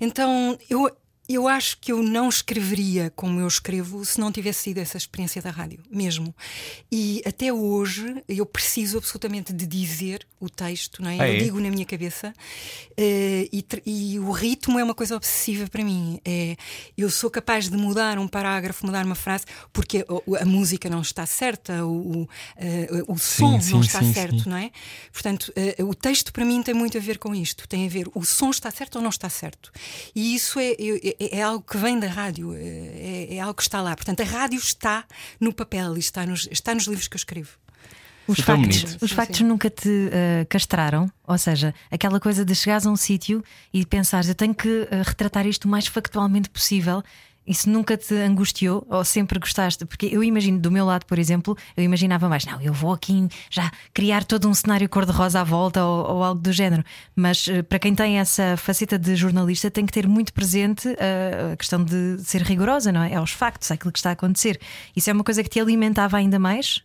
Então 0.02 0.58
eu, 0.70 0.90
eu 1.28 1.48
acho 1.48 1.78
que 1.80 1.92
eu 1.92 2.02
não 2.04 2.30
escreveria 2.30 3.12
como 3.16 3.40
eu 3.40 3.48
escrevo 3.48 4.04
se 4.06 4.20
não 4.20 4.32
tivesse 4.32 4.64
sido 4.64 4.78
essa 4.78 4.98
experiência 4.98 5.42
da 5.42 5.50
rádio, 5.50 5.80
mesmo. 5.90 6.34
E 6.92 7.22
até 7.26 7.52
hoje 7.52 8.24
eu 8.28 8.46
preciso 8.46 8.98
absolutamente 8.98 9.52
de 9.52 9.66
dizer 9.66 10.26
o 10.40 10.50
texto, 10.50 11.02
não 11.02 11.10
é? 11.10 11.20
Ah, 11.20 11.28
eu 11.28 11.36
é? 11.36 11.38
digo 11.38 11.60
na 11.60 11.70
minha 11.70 11.86
cabeça 11.86 12.34
eh, 12.98 13.50
e, 13.52 13.66
e 13.86 14.20
o 14.20 14.32
ritmo 14.32 14.80
é 14.80 14.84
uma 14.84 14.94
coisa 14.94 15.16
obsessiva 15.16 15.68
para 15.68 15.84
mim. 15.84 16.20
É, 16.24 16.56
eu 16.98 17.10
sou 17.10 17.30
capaz 17.30 17.70
de 17.70 17.78
mudar 17.78 18.20
um 18.20 18.28
parágrafo, 18.28 18.86
mudar 18.86 19.06
uma 19.06 19.16
frase, 19.16 19.46
porque 19.74 20.06
a, 20.08 20.42
a 20.42 20.46
música 20.46 20.90
não 20.90 21.02
está 21.02 21.26
certa, 21.26 21.86
o, 21.86 22.22
o, 22.24 22.30
eh, 22.58 22.88
o 23.08 23.18
som 23.18 23.60
sim, 23.60 23.72
não 23.72 23.82
está 23.82 24.00
sim, 24.00 24.14
certo, 24.14 24.44
sim. 24.44 24.50
não 24.50 24.58
é? 24.58 24.72
Portanto, 25.12 25.52
eh, 25.56 25.84
o 25.84 25.94
texto 25.96 26.32
para 26.32 26.46
mim 26.46 26.62
tem 26.62 26.74
muito 26.74 26.98
a 26.98 27.02
ver 27.02 27.18
com 27.18 27.34
isto. 27.34 27.68
Tem 27.68 27.86
a 27.86 27.90
ver 27.90 28.08
o 28.14 28.24
som 28.24 28.50
está 28.50 28.70
certo 28.70 28.98
ou 28.98 29.02
não 29.02 29.10
está 29.10 29.30
certo. 29.30 29.72
E 30.14 30.36
isso 30.36 30.60
é, 30.60 30.72
é, 30.72 31.15
é 31.20 31.42
algo 31.42 31.64
que 31.64 31.78
vem 31.78 32.00
da 32.00 32.08
rádio, 32.08 32.54
é, 32.56 33.36
é 33.36 33.40
algo 33.40 33.54
que 33.54 33.64
está 33.64 33.82
lá. 33.82 33.96
Portanto, 33.96 34.22
a 34.22 34.26
rádio 34.26 34.58
está 34.60 35.06
no 35.40 35.54
papel 35.54 35.96
e 35.96 36.00
está 36.00 36.26
nos, 36.26 36.48
está 36.52 36.74
nos 36.74 36.86
livros 36.86 37.08
que 37.08 37.16
eu 37.16 37.20
escrevo. 37.20 37.52
Os 38.28 38.38
Foi 38.40 38.46
tão 38.46 38.56
factos, 38.58 38.82
bonito. 38.84 39.04
os 39.04 39.10
Sim, 39.12 39.16
factos 39.16 39.38
sim. 39.38 39.44
nunca 39.44 39.70
te 39.70 40.10
eh, 40.12 40.46
castraram? 40.50 41.12
Ou 41.28 41.38
seja, 41.38 41.76
aquela 41.92 42.20
coisa 42.20 42.44
de 42.44 42.56
chegares 42.56 42.86
a 42.86 42.90
um 42.90 42.96
sítio 42.96 43.44
e 43.72 43.86
pensares, 43.86 44.28
eu 44.28 44.34
tenho 44.34 44.56
que 44.56 44.88
eh, 44.90 45.02
retratar 45.04 45.46
isto 45.46 45.66
o 45.66 45.68
mais 45.68 45.86
factualmente 45.86 46.50
possível. 46.50 47.04
Isso 47.48 47.70
nunca 47.70 47.96
te 47.96 48.14
angustiou 48.16 48.86
ou 48.90 49.04
sempre 49.04 49.40
gostaste? 49.40 49.86
Porque 49.86 50.08
eu 50.08 50.24
imagino, 50.24 50.60
do 50.60 50.72
meu 50.72 50.86
lado, 50.86 51.06
por 51.06 51.20
exemplo, 51.20 51.58
eu 51.78 51.84
imaginava 51.84 52.28
mais, 52.28 52.46
não, 52.46 52.62
eu 52.62 52.74
vou 52.74 52.94
aqui 52.94 53.28
já 53.50 53.72
criar 53.94 54.24
todo 54.24 54.48
um 54.48 54.54
cenário 54.54 54.88
cor-de-rosa 54.90 55.42
à 55.42 55.44
volta 55.44 55.84
ou, 55.84 56.16
ou 56.16 56.24
algo 56.24 56.42
do 56.42 56.52
género. 56.52 56.84
Mas 57.16 57.48
eh, 57.48 57.62
para 57.62 57.80
quem 57.80 57.94
tem 57.94 58.20
essa 58.20 58.58
faceta 58.58 58.98
de 58.98 59.16
jornalista, 59.16 59.70
tem 59.70 59.86
que 59.86 59.94
ter 59.94 60.08
muito 60.08 60.34
presente 60.34 60.96
eh, 60.98 61.52
a 61.54 61.58
questão 61.58 61.84
de 61.84 62.18
ser 62.24 62.42
rigorosa, 62.42 62.92
não 62.92 63.04
é? 63.04 63.14
É 63.14 63.16
aos 63.16 63.32
factos, 63.32 63.72
é 63.72 63.76
aquilo 63.76 63.92
que 63.92 64.00
está 64.00 64.10
a 64.10 64.14
acontecer. 64.14 64.60
Isso 64.96 65.10
é 65.10 65.14
uma 65.14 65.24
coisa 65.24 65.44
que 65.44 65.50
te 65.50 65.60
alimentava 65.60 66.18
ainda 66.18 66.40
mais? 66.40 66.84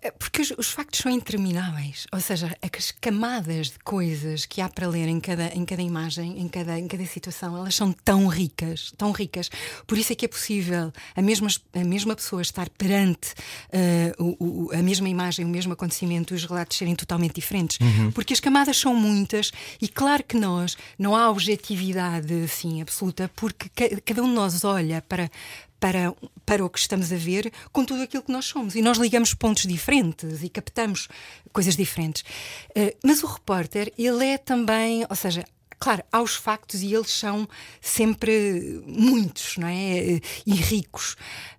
É, 0.00 0.12
Porque 0.12 0.40
os, 0.42 0.52
os 0.56 0.68
factos 0.70 1.00
são 1.00 1.10
intermináveis, 1.10 2.06
ou 2.12 2.20
seja, 2.20 2.56
as 2.62 2.92
camadas 2.92 3.70
de 3.70 3.78
coisas 3.80 4.46
que 4.46 4.60
há 4.60 4.68
para 4.68 4.86
ler 4.86 5.08
em 5.08 5.18
cada, 5.18 5.48
em 5.52 5.64
cada 5.64 5.82
imagem, 5.82 6.38
em 6.40 6.46
cada, 6.46 6.78
em 6.78 6.86
cada 6.86 7.04
situação, 7.04 7.56
elas 7.56 7.74
são 7.74 7.92
tão 7.92 8.28
ricas, 8.28 8.92
tão 8.96 9.10
ricas. 9.10 9.50
Por 9.88 9.98
isso 9.98 10.12
é 10.12 10.14
que 10.16 10.24
é 10.24 10.28
possível 10.28 10.92
a 11.16 11.20
mesma, 11.22 11.48
a 11.74 11.82
mesma 11.84 12.14
pessoa 12.14 12.40
estar 12.42 12.68
perante 12.70 13.34
eh, 13.72 14.14
o- 14.20 14.66
o- 14.68 14.72
a 14.72 14.80
mesma 14.82 15.08
imagem, 15.08 15.44
o 15.44 15.48
mesmo 15.48 15.72
acontecimento, 15.72 16.32
os 16.32 16.44
relatos 16.44 16.76
serem 16.78 16.94
totalmente 16.94 17.34
diferentes. 17.34 17.78
Porque 18.14 18.32
as 18.32 18.38
camadas 18.40 18.76
são 18.76 18.94
muitas 18.94 19.50
e, 19.82 19.88
claro 19.88 20.22
que 20.22 20.36
nós, 20.36 20.76
não 20.96 21.16
há 21.16 21.28
objetividade 21.28 22.32
assim 22.44 22.80
absoluta, 22.80 23.28
porque 23.34 23.68
ca- 23.70 24.00
cada 24.04 24.22
um 24.22 24.28
de 24.28 24.34
nós 24.34 24.62
olha 24.62 25.02
para 25.02 25.28
para, 25.80 26.14
para 26.44 26.64
o 26.64 26.70
que 26.70 26.78
estamos 26.78 27.12
a 27.12 27.16
ver 27.16 27.52
com 27.72 27.84
tudo 27.84 28.02
aquilo 28.02 28.22
que 28.22 28.32
nós 28.32 28.44
somos. 28.46 28.74
E 28.74 28.82
nós 28.82 28.98
ligamos 28.98 29.34
pontos 29.34 29.64
diferentes 29.64 30.42
e 30.42 30.48
captamos 30.48 31.08
coisas 31.52 31.76
diferentes. 31.76 32.24
Eh, 32.74 32.96
mas 33.04 33.22
o 33.22 33.26
repórter, 33.26 33.92
ele 33.96 34.24
é 34.24 34.38
também, 34.38 35.04
ou 35.08 35.16
seja, 35.16 35.44
claro, 35.78 36.02
há 36.10 36.20
os 36.20 36.34
factos 36.34 36.82
e 36.82 36.92
eles 36.92 37.10
são 37.10 37.48
sempre 37.80 38.82
muitos, 38.86 39.56
não 39.56 39.68
é? 39.68 39.98
Eh, 40.14 40.20
E 40.46 40.52
ricos. 40.54 41.16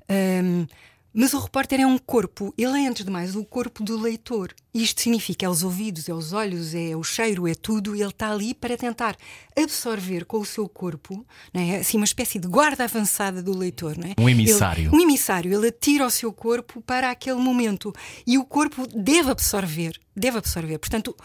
Ahm, 0.09 0.65
mas 1.13 1.33
o 1.33 1.39
repórter 1.39 1.79
é 1.81 1.85
um 1.87 1.97
corpo, 1.97 2.53
ele 2.57 2.83
é 2.83 2.87
antes 2.87 3.03
de 3.03 3.11
mais 3.11 3.35
o 3.35 3.43
corpo 3.43 3.83
do 3.83 3.97
leitor. 3.99 4.53
Isto 4.73 5.01
significa 5.01 5.45
é 5.45 5.49
os 5.49 5.63
ouvidos, 5.63 6.07
é 6.07 6.13
os 6.13 6.31
olhos, 6.31 6.75
é 6.75 6.95
o 6.95 7.03
cheiro, 7.03 7.47
é 7.47 7.55
tudo. 7.55 7.95
Ele 7.95 8.05
está 8.05 8.31
ali 8.31 8.53
para 8.53 8.77
tentar 8.77 9.17
absorver 9.57 10.25
com 10.25 10.37
o 10.37 10.45
seu 10.45 10.69
corpo, 10.69 11.25
é? 11.53 11.77
assim 11.77 11.97
uma 11.97 12.05
espécie 12.05 12.37
de 12.39 12.47
guarda 12.47 12.83
avançada 12.83 13.41
do 13.41 13.57
leitor, 13.57 13.95
é? 13.99 14.21
Um 14.21 14.29
emissário. 14.29 14.83
Ele- 14.89 14.95
um 14.95 15.01
emissário, 15.01 15.53
ele 15.53 15.67
atira 15.67 16.05
o 16.05 16.09
seu 16.11 16.31
corpo 16.31 16.81
para 16.81 17.09
aquele 17.09 17.39
momento 17.39 17.91
e 18.25 18.37
o 18.37 18.45
corpo 18.45 18.85
deve 18.87 19.31
absorver, 19.31 19.99
deve 20.15 20.37
absorver. 20.37 20.77
Portanto, 20.77 21.15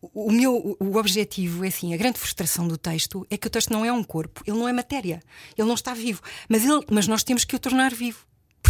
o 0.00 0.26
o 0.28 0.32
meu 0.32 0.76
o 0.80 0.96
objetivo 0.96 1.64
é 1.64 1.68
assim, 1.68 1.94
a 1.94 1.96
grande 1.96 2.18
frustração 2.18 2.66
do 2.66 2.76
texto 2.76 3.24
é 3.30 3.36
que 3.36 3.46
o 3.46 3.50
texto 3.50 3.70
não 3.72 3.84
é 3.84 3.92
um 3.92 4.02
corpo, 4.02 4.42
ele 4.46 4.56
não 4.58 4.68
é 4.68 4.72
matéria, 4.72 5.22
ele 5.56 5.66
não 5.68 5.74
está 5.74 5.94
vivo, 5.94 6.20
mas 6.48 6.64
ele, 6.64 6.80
mas 6.90 7.06
nós 7.06 7.22
temos 7.22 7.44
que 7.44 7.54
o 7.54 7.58
tornar 7.58 7.94
vivo. 7.94 8.18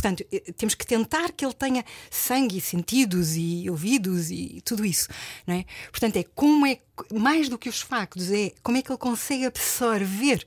Portanto, 0.02 0.24
eh, 0.32 0.52
temos 0.56 0.74
que 0.74 0.84
tentar 0.84 1.30
que 1.32 1.44
ele 1.44 1.54
tenha 1.54 1.84
sangue 2.10 2.58
e 2.58 2.60
sentidos 2.60 3.36
e 3.36 3.70
ouvidos 3.70 4.30
e 4.30 4.60
tudo 4.64 4.84
isso. 4.84 5.08
Não 5.46 5.54
é? 5.54 5.64
Portanto, 5.90 6.16
é 6.16 6.24
como 6.34 6.66
é, 6.66 6.78
mais 7.14 7.48
do 7.48 7.56
que 7.56 7.68
os 7.68 7.80
factos, 7.80 8.30
é 8.32 8.52
como 8.62 8.76
é 8.76 8.82
que 8.82 8.90
ele 8.90 8.98
consegue 8.98 9.46
absorver 9.46 10.44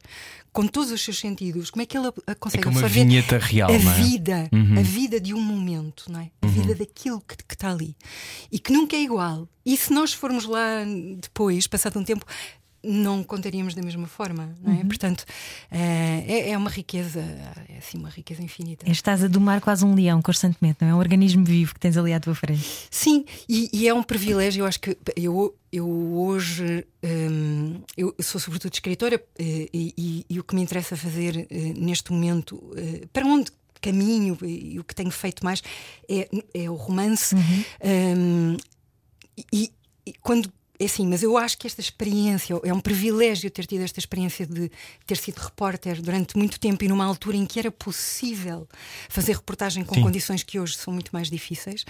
com 0.51 0.67
todos 0.67 0.91
os 0.91 1.01
seus 1.03 1.19
sentidos, 1.19 1.69
como 1.69 1.81
é 1.83 1.85
que 1.85 1.97
ele 1.97 2.09
consegue 2.39 2.63
é 2.65 2.69
uma 2.69 2.79
absorver 2.79 3.03
vinheta 3.05 3.37
real, 3.37 3.69
a 3.69 3.73
é? 3.73 3.77
vida, 3.77 4.49
Uhum. 4.53 4.79
a 4.79 4.81
vida 4.81 5.19
de 5.19 5.33
um 5.33 5.41
momento, 5.41 6.09
não 6.09 6.19
é? 6.21 6.31
A 6.41 6.47
vida 6.47 6.73
daquilo 6.75 7.19
que, 7.21 7.35
que 7.37 7.53
está 7.55 7.71
ali 7.71 7.95
e 8.51 8.57
que 8.59 8.71
nunca 8.71 8.95
é 8.95 9.01
igual. 9.01 9.49
E 9.65 9.75
se 9.75 9.91
nós 9.91 10.13
formos 10.13 10.45
lá 10.45 10.83
depois, 11.19 11.67
passado 11.67 11.99
um 11.99 12.03
tempo, 12.05 12.25
não 12.85 13.23
contaríamos 13.23 13.73
da 13.73 13.81
mesma 13.81 14.07
forma, 14.07 14.55
não 14.61 14.73
é? 14.79 14.83
Portanto, 14.83 15.25
eh, 15.71 16.23
é, 16.27 16.49
é 16.51 16.57
uma 16.57 16.69
riqueza, 16.69 17.19
é 17.67 17.77
assim 17.77 17.97
uma 17.97 18.09
riqueza 18.09 18.41
infinita. 18.43 18.89
Estás 18.89 19.23
a 19.23 19.27
domar 19.27 19.59
quase 19.61 19.83
um 19.83 19.93
leão 19.95 20.21
constantemente, 20.21 20.77
não 20.81 20.87
é? 20.87 20.93
Um 20.95 20.97
organismo 20.99 21.43
vivo 21.43 21.73
que 21.73 21.79
tens 21.79 21.97
ali 21.97 22.13
à 22.13 22.19
tua 22.19 22.35
frente. 22.35 22.63
Sim, 22.91 23.25
e, 23.49 23.69
e 23.73 23.87
é 23.87 23.93
um 23.93 24.03
privilégio. 24.03 24.61
Eu 24.61 24.65
acho 24.67 24.79
que 24.79 24.97
eu, 25.15 25.55
eu 25.71 25.87
hoje 25.87 26.85
hum, 27.03 27.81
eu 27.97 28.15
sou 28.21 28.39
sobretudo 28.39 28.73
escritora 28.73 29.21
eh, 29.37 29.67
e, 29.73 29.93
e- 29.97 30.25
e 30.29 30.39
o 30.39 30.43
que 30.43 30.55
me 30.55 30.61
interessa 30.61 30.95
fazer 30.95 31.47
eh, 31.49 31.73
neste 31.75 32.11
momento, 32.13 32.61
para 33.11 33.25
onde 33.25 33.51
caminho 33.81 34.35
e, 34.41 34.79
o 34.79 34.83
que 34.83 34.95
tenho 34.95 35.11
feito 35.11 35.43
mais 35.43 35.61
é, 36.09 36.27
é 36.53 36.69
o 36.69 36.75
romance. 36.75 37.35
Hum, 37.35 38.57
e, 39.53 39.71
e 40.07 40.13
quando 40.21 40.51
é 40.77 40.85
assim, 40.85 41.07
mas 41.07 41.23
eu 41.23 41.37
acho 41.37 41.57
que 41.57 41.65
esta 41.67 41.79
experiência 41.79 42.59
é 42.63 42.73
um 42.73 42.79
privilégio 42.79 43.49
ter 43.49 43.65
tido 43.65 43.81
esta 43.81 43.99
experiência 43.99 44.45
de 44.45 44.69
ter 45.05 45.17
sido 45.17 45.37
repórter 45.39 46.01
durante 46.01 46.37
muito 46.37 46.59
tempo 46.59 46.83
e 46.83 46.87
numa 46.87 47.05
altura 47.05 47.37
em 47.37 47.45
que 47.45 47.59
era 47.59 47.71
possível 47.71 48.67
fazer 49.09 49.33
reportagem 49.33 49.83
com 49.83 49.95
Sim. 49.95 50.01
condições 50.01 50.43
que 50.43 50.59
hoje 50.59 50.75
são 50.75 50.93
muito 50.93 51.11
mais 51.11 51.29
difíceis. 51.29 51.85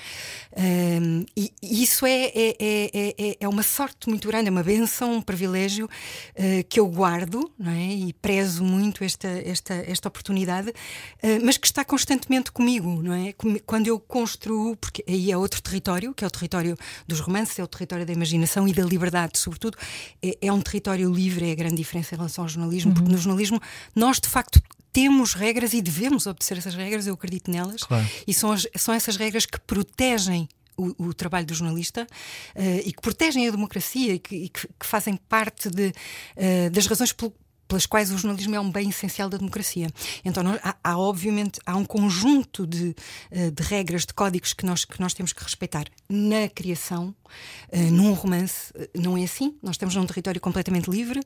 Um, 0.55 1.25
e, 1.35 1.51
e 1.61 1.83
isso 1.83 2.05
é, 2.05 2.25
é, 2.25 2.55
é, 2.59 3.15
é, 3.17 3.37
é 3.39 3.47
uma 3.47 3.63
sorte 3.63 4.07
muito 4.07 4.27
grande, 4.27 4.49
é 4.49 4.51
uma 4.51 4.63
benção, 4.63 5.15
um 5.15 5.21
privilégio 5.21 5.85
uh, 5.85 6.63
que 6.69 6.79
eu 6.79 6.87
guardo 6.87 7.51
não 7.57 7.71
é? 7.71 7.93
e 7.93 8.13
prezo 8.13 8.63
muito 8.63 9.03
esta, 9.03 9.27
esta, 9.27 9.73
esta 9.73 10.07
oportunidade, 10.07 10.69
uh, 10.69 11.43
mas 11.43 11.57
que 11.57 11.65
está 11.65 11.83
constantemente 11.83 12.51
comigo, 12.51 13.01
não 13.01 13.13
é? 13.13 13.33
Quando 13.65 13.87
eu 13.87 13.99
construo, 13.99 14.75
porque 14.75 15.03
aí 15.07 15.31
é 15.31 15.37
outro 15.37 15.61
território, 15.61 16.13
que 16.13 16.23
é 16.23 16.27
o 16.27 16.31
território 16.31 16.77
dos 17.07 17.19
romances, 17.19 17.57
é 17.57 17.63
o 17.63 17.67
território 17.67 18.05
da 18.05 18.13
imaginação 18.13 18.67
e 18.67 18.74
da 18.75 18.83
liberdade, 18.83 19.37
sobretudo, 19.39 19.77
é, 20.21 20.37
é 20.41 20.51
um 20.53 20.61
território 20.61 21.11
livre, 21.11 21.49
é 21.49 21.51
a 21.51 21.55
grande 21.55 21.77
diferença 21.77 22.13
em 22.13 22.17
relação 22.17 22.43
ao 22.43 22.47
jornalismo, 22.49 22.93
porque 22.93 23.09
no 23.11 23.17
jornalismo 23.17 23.59
nós 23.95 24.19
de 24.19 24.29
facto 24.29 24.61
temos 24.93 25.33
regras 25.33 25.73
e 25.73 25.81
devemos 25.81 26.25
obedecer 26.25 26.57
essas 26.57 26.73
regras, 26.75 27.05
eu 27.07 27.13
acredito 27.15 27.51
nelas, 27.51 27.81
Claro. 27.83 28.07
e 28.25 28.33
são, 28.33 28.51
as- 28.51 28.67
são 28.77 28.93
essas 28.93 29.17
regras 29.17 29.45
que 29.45 29.59
protegem 29.61 30.47
o, 30.77 31.07
o 31.07 31.13
trabalho 31.13 31.45
do 31.45 31.53
jornalista 31.53 32.05
eh, 32.53 32.81
e 32.85 32.91
que 32.91 33.01
protegem 33.01 33.47
a 33.47 33.51
democracia 33.51 34.13
e 34.13 34.19
que, 34.19 34.35
e 34.35 34.49
que- 34.49 34.67
que 34.67 34.85
fazem 34.85 35.15
parte 35.15 35.69
de, 35.69 35.93
eh, 36.35 36.69
das 36.69 36.85
razões 36.87 37.11
pelo- 37.13 37.33
pelas 37.67 37.85
quais 37.85 38.11
o 38.11 38.17
jornalismo 38.17 38.55
é 38.55 38.59
um 38.59 38.71
bem 38.71 38.89
essencial 38.89 39.29
da 39.29 39.37
democracia. 39.37 39.87
Então, 40.23 40.43
nós- 40.43 40.59
há, 40.63 40.75
há, 40.83 40.97
obviamente, 40.97 41.59
há 41.65 41.75
um 41.75 41.85
conjunto 41.85 42.65
de, 42.67 42.95
eh, 43.31 43.49
de 43.51 43.63
regras, 43.63 44.05
de 44.05 44.13
códigos 44.13 44.53
que 44.53 44.65
nós, 44.65 44.85
que 44.85 44.99
nós 45.01 45.13
temos 45.13 45.33
que 45.33 45.43
respeitar 45.43 45.85
na 46.09 46.47
criação. 46.49 47.13
Eh, 47.71 47.89
num 47.91 48.13
romance, 48.13 48.71
eh, 48.75 48.89
não 48.95 49.17
é 49.17 49.23
assim. 49.23 49.55
Nós 49.61 49.73
estamos 49.75 49.95
num 49.95 50.05
território 50.05 50.39
completamente 50.39 50.89
livre, 50.89 51.19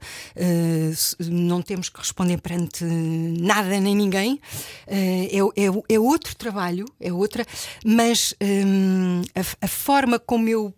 não 1.30 1.62
temos 1.62 1.90
que 1.90 2.00
responder 2.00 2.40
perante 2.42 2.84
nada 2.84 3.80
nem 3.80 3.96
ninguém. 3.96 4.40
É, 4.88 5.26
é- 5.36 5.94
é 5.96 6.00
outro 6.00 6.36
trabalho, 6.36 6.86
é 7.00 7.12
outra, 7.12 7.46
mas 7.86 8.34
hum, 8.42 9.22
a, 9.36 9.66
a 9.66 9.68
forma 9.68 10.18
como 10.20 10.48
eu 10.50 10.74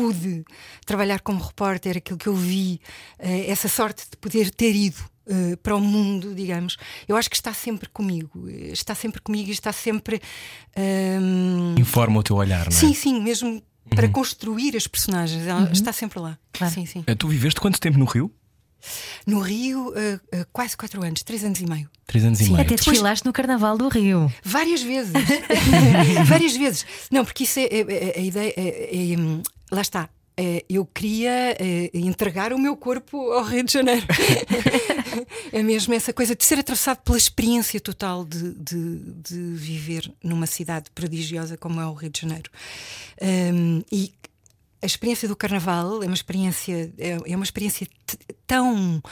pude 0.00 0.44
trabalhar 0.86 1.20
como 1.20 1.42
repórter, 1.42 1.98
aquilo 1.98 2.18
que 2.18 2.26
eu 2.28 2.34
vi, 2.34 2.80
eh, 3.18 3.50
essa 3.50 3.68
sorte 3.68 4.04
de 4.10 4.16
poder 4.16 4.50
ter 4.50 4.74
ido 4.74 4.98
eh, 5.26 5.56
para 5.62 5.76
o 5.76 5.80
mundo, 5.80 6.34
digamos, 6.34 6.76
eu 7.06 7.16
acho 7.16 7.28
que 7.28 7.36
está 7.36 7.52
sempre 7.52 7.88
comigo, 7.88 8.48
eh, 8.48 8.72
está 8.72 8.94
sempre 8.94 9.20
comigo 9.20 9.48
e 9.48 9.52
está 9.52 9.72
sempre. 9.72 10.20
hum, 10.76 11.74
Informa 11.78 12.18
o 12.18 12.22
teu 12.22 12.36
olhar, 12.36 12.66
não 12.70 12.76
é? 12.76 12.80
sim, 12.80 12.94
sim, 12.94 13.20
mesmo 13.22 13.62
para 13.88 14.08
construir 14.08 14.76
as 14.76 14.86
personagens, 14.86 15.46
ela 15.46 15.70
está 15.72 15.92
sempre 15.92 16.20
lá. 16.20 16.38
Claro. 16.52 16.72
Sim, 16.72 16.86
sim. 16.86 17.02
Tu 17.02 17.28
viveste 17.28 17.60
quanto 17.60 17.80
tempo 17.80 17.98
no 17.98 18.04
Rio? 18.04 18.30
No 19.26 19.40
Rio, 19.40 19.92
eh, 19.96 20.18
eh, 20.32 20.46
quase 20.52 20.76
quatro 20.76 21.02
anos, 21.04 21.22
três 21.22 21.44
anos 21.44 21.60
e 21.60 21.66
meio. 21.66 21.88
Três 22.06 22.24
anos 22.24 22.40
e 22.40 22.44
Sim. 22.44 22.50
meio. 22.52 22.62
Até 22.62 22.74
Depois- 22.76 22.84
desfilaste 22.86 23.26
no 23.26 23.32
Carnaval 23.32 23.76
do 23.78 23.88
Rio. 23.88 24.32
Várias 24.42 24.82
vezes. 24.82 25.12
Várias 26.26 26.56
vezes. 26.56 26.86
Não, 27.10 27.24
porque 27.24 27.44
isso 27.44 27.58
é, 27.60 27.64
é- 27.64 27.80
é- 27.80 28.18
a 28.18 28.22
ideia. 28.22 28.54
é- 28.56 29.12
é, 29.12 29.16
hum, 29.18 29.42
lá 29.70 29.80
está. 29.82 30.08
É, 30.36 30.64
eu 30.70 30.86
queria 30.86 31.54
é, 31.60 31.90
entregar 31.92 32.52
o 32.54 32.58
meu 32.58 32.74
corpo 32.74 33.30
ao 33.32 33.44
Rio 33.44 33.62
de 33.62 33.72
Janeiro. 33.74 34.06
é 35.52 35.62
mesmo 35.62 35.92
essa 35.92 36.12
coisa 36.14 36.34
de 36.34 36.44
ser 36.44 36.58
atravessado 36.58 36.98
pela 37.02 37.18
experiência 37.18 37.78
total 37.78 38.24
de, 38.24 38.54
de, 38.54 38.98
de 39.22 39.38
viver 39.54 40.10
numa 40.22 40.46
cidade 40.46 40.86
prodigiosa 40.94 41.56
como 41.58 41.80
é 41.80 41.86
o 41.86 41.92
Rio 41.92 42.08
de 42.10 42.20
Janeiro. 42.22 42.50
Hum, 43.20 43.82
e 43.92 44.12
a 44.82 44.86
experiência 44.86 45.28
do 45.28 45.36
Carnaval 45.36 46.02
é 46.02 46.06
uma 46.06 46.14
experiência 46.14 46.92
é, 46.98 47.18
é 47.26 47.36
uma 47.36 47.44
experiência 47.44 47.86
tão 48.46 49.02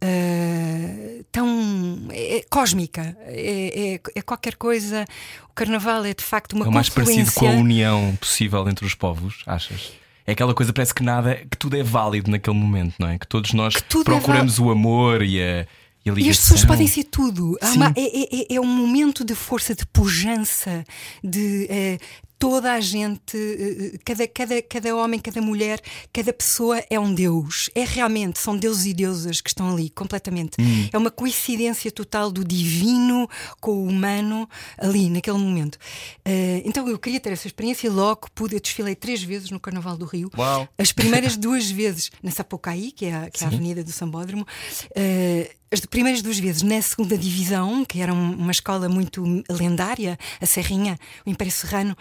ah, 0.00 1.24
tão 1.32 2.08
é, 2.10 2.38
é 2.38 2.42
cósmica 2.48 3.16
é, 3.20 3.94
é, 3.94 4.00
é 4.14 4.22
qualquer 4.22 4.56
coisa 4.56 5.04
o 5.48 5.54
Carnaval 5.54 6.04
é 6.04 6.14
de 6.14 6.24
facto 6.24 6.52
uma 6.54 6.66
É 6.66 6.68
o 6.68 6.72
mais 6.72 6.88
parecido 6.88 7.32
com 7.32 7.46
a 7.48 7.52
união 7.52 8.16
possível 8.20 8.68
entre 8.68 8.84
os 8.84 8.94
povos, 8.94 9.42
achas? 9.46 9.92
É 10.26 10.32
aquela 10.32 10.54
coisa, 10.54 10.72
parece 10.72 10.94
que 10.94 11.02
nada, 11.02 11.34
que 11.50 11.56
tudo 11.56 11.76
é 11.76 11.82
válido 11.82 12.30
naquele 12.30 12.56
momento, 12.56 12.94
não 12.98 13.08
é? 13.08 13.18
Que 13.18 13.26
todos 13.26 13.52
nós 13.52 13.74
tudo 13.88 14.10
é 14.10 14.14
procuramos 14.14 14.58
o 14.58 14.70
amor 14.70 15.22
e 15.22 15.40
a, 15.42 15.66
e. 16.04 16.10
E 16.10 16.30
as 16.30 16.38
pessoas 16.38 16.64
podem 16.64 16.86
ser 16.86 17.04
tudo. 17.04 17.56
Uma- 17.74 17.92
é, 17.96 18.52
é- 18.52 18.56
é 18.56 18.60
um 18.60 18.66
momento 18.66 19.22
de 19.24 19.34
força, 19.34 19.74
de 19.74 19.86
pujança, 19.86 20.84
de 21.22 21.66
eh, 21.70 21.98
toda 22.44 22.74
a 22.74 22.80
gente, 22.80 23.38
eh, 23.38 23.98
cada, 24.04 24.28
cada, 24.28 24.60
cada 24.60 24.94
homem, 24.94 25.18
cada 25.18 25.40
mulher, 25.40 25.80
cada 26.12 26.30
pessoa 26.30 26.78
é 26.90 27.00
um 27.00 27.14
Deus. 27.14 27.70
É 27.74 27.84
realmente, 27.84 28.38
são 28.38 28.54
deuses 28.54 28.84
e 28.84 28.92
deusas 28.92 29.40
que 29.40 29.48
estão 29.48 29.72
ali, 29.72 29.88
completamente. 29.88 30.60
Hum. 30.60 30.86
É 30.92 30.98
uma 30.98 31.10
coincidência 31.10 31.90
total 31.90 32.30
do 32.30 32.44
divino 32.44 33.26
com 33.62 33.70
o 33.70 33.86
humano 33.86 34.46
ali, 34.76 35.08
naquele 35.08 35.38
momento. 35.38 35.78
Eh, 36.22 36.60
então 36.66 36.86
eu 36.86 36.98
queria 36.98 37.18
ter 37.18 37.32
essa 37.32 37.46
experiência 37.46 37.86
e 37.86 37.90
logo 37.90 38.28
pude. 38.34 38.56
Eu 38.56 38.60
desfilei 38.60 38.94
três 38.94 39.22
vezes 39.22 39.50
no 39.50 39.58
Carnaval 39.58 39.96
do 39.96 40.04
Rio. 40.04 40.30
Uau. 40.36 40.68
As 40.76 40.92
primeiras 40.92 41.38
duas 41.40 41.70
vezes 41.70 42.10
na 42.22 42.30
Sapucaí, 42.30 42.92
que 42.92 43.06
é 43.06 43.14
a, 43.14 43.30
que 43.30 43.42
é 43.42 43.46
a 43.46 43.48
avenida 43.48 43.82
do 43.82 43.90
Sambódromo, 43.90 44.46
eh, 44.94 45.50
as 45.72 45.80
primeiras 45.80 46.22
duas 46.22 46.38
vezes 46.38 46.62
na 46.62 46.80
segunda 46.80 47.18
divisão, 47.18 47.84
que 47.84 48.00
era 48.00 48.14
um- 48.14 48.34
uma 48.36 48.52
escola 48.52 48.88
muito 48.88 49.24
lendária, 49.50 50.16
a 50.40 50.46
Serrinha, 50.46 50.96
o 51.26 51.30
Império 51.30 51.52
Serrano, 51.52 51.96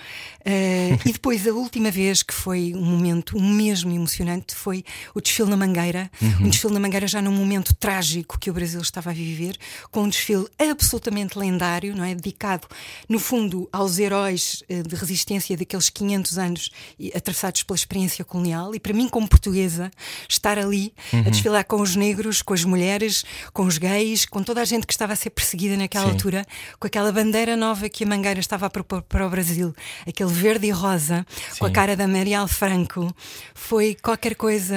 eh, 0.45 0.95
e 1.05 1.11
depois 1.13 1.47
a 1.47 1.51
última 1.53 1.89
vez 1.89 2.21
que 2.21 2.33
foi 2.33 2.73
um 2.75 2.85
momento 2.85 3.39
mesmo 3.41 3.91
emocionante 3.91 4.53
foi 4.53 4.83
o 5.15 5.21
desfile 5.21 5.49
na 5.49 5.57
Mangueira, 5.57 6.11
um 6.39 6.49
desfile 6.49 6.73
na 6.73 6.79
Mangueira 6.79 7.07
já 7.07 7.19
num 7.19 7.31
momento 7.31 7.73
trágico 7.73 8.37
que 8.37 8.49
o 8.51 8.53
Brasil 8.53 8.79
estava 8.81 9.09
a 9.09 9.13
viver, 9.13 9.57
com 9.89 10.03
um 10.03 10.09
desfile 10.09 10.45
absolutamente 10.59 11.39
lendário, 11.39 11.95
não 11.95 12.03
é? 12.03 12.13
Dedicado, 12.13 12.67
no 13.09 13.17
fundo, 13.17 13.67
aos 13.73 13.97
heróis 13.97 14.63
eh, 14.69 14.83
de 14.83 14.95
resistência 14.95 15.57
daqueles 15.57 15.89
500 15.89 16.37
anos 16.37 16.69
atravessados 17.15 17.63
pela 17.63 17.75
experiência 17.75 18.23
colonial. 18.23 18.75
E 18.75 18.79
para 18.79 18.93
mim, 18.93 19.07
como 19.09 19.27
portuguesa, 19.27 19.89
estar 20.29 20.59
ali 20.59 20.93
a 21.11 21.29
desfilar 21.29 21.65
com 21.65 21.81
os 21.81 21.95
negros, 21.95 22.41
com 22.43 22.53
as 22.53 22.63
mulheres, 22.63 23.23
com 23.51 23.62
os 23.63 23.77
gays, 23.77 24.25
com 24.25 24.43
toda 24.43 24.61
a 24.61 24.65
gente 24.65 24.85
que 24.87 24.93
estava 24.93 25.13
a 25.13 25.15
ser 25.15 25.29
perseguida 25.29 25.75
naquela 25.77 26.05
Sim. 26.05 26.11
altura, 26.11 26.45
com 26.79 26.87
aquela 26.87 27.11
bandeira 27.11 27.55
nova 27.57 27.89
que 27.89 28.03
a 28.03 28.07
Mangueira 28.07 28.39
estava 28.39 28.65
a 28.65 28.69
propor 28.69 29.01
para 29.01 29.25
o 29.25 29.29
Brasil, 29.29 29.73
aquele 30.07 30.31
verde 30.31 30.67
e 30.67 30.71
rosa, 30.71 31.25
com 31.59 31.65
a 31.65 31.69
Sim. 31.69 31.73
cara 31.73 31.95
da 31.95 32.07
Marielle 32.07 32.47
Franco, 32.47 33.13
foi 33.55 33.95
qualquer 34.01 34.35
coisa 34.35 34.75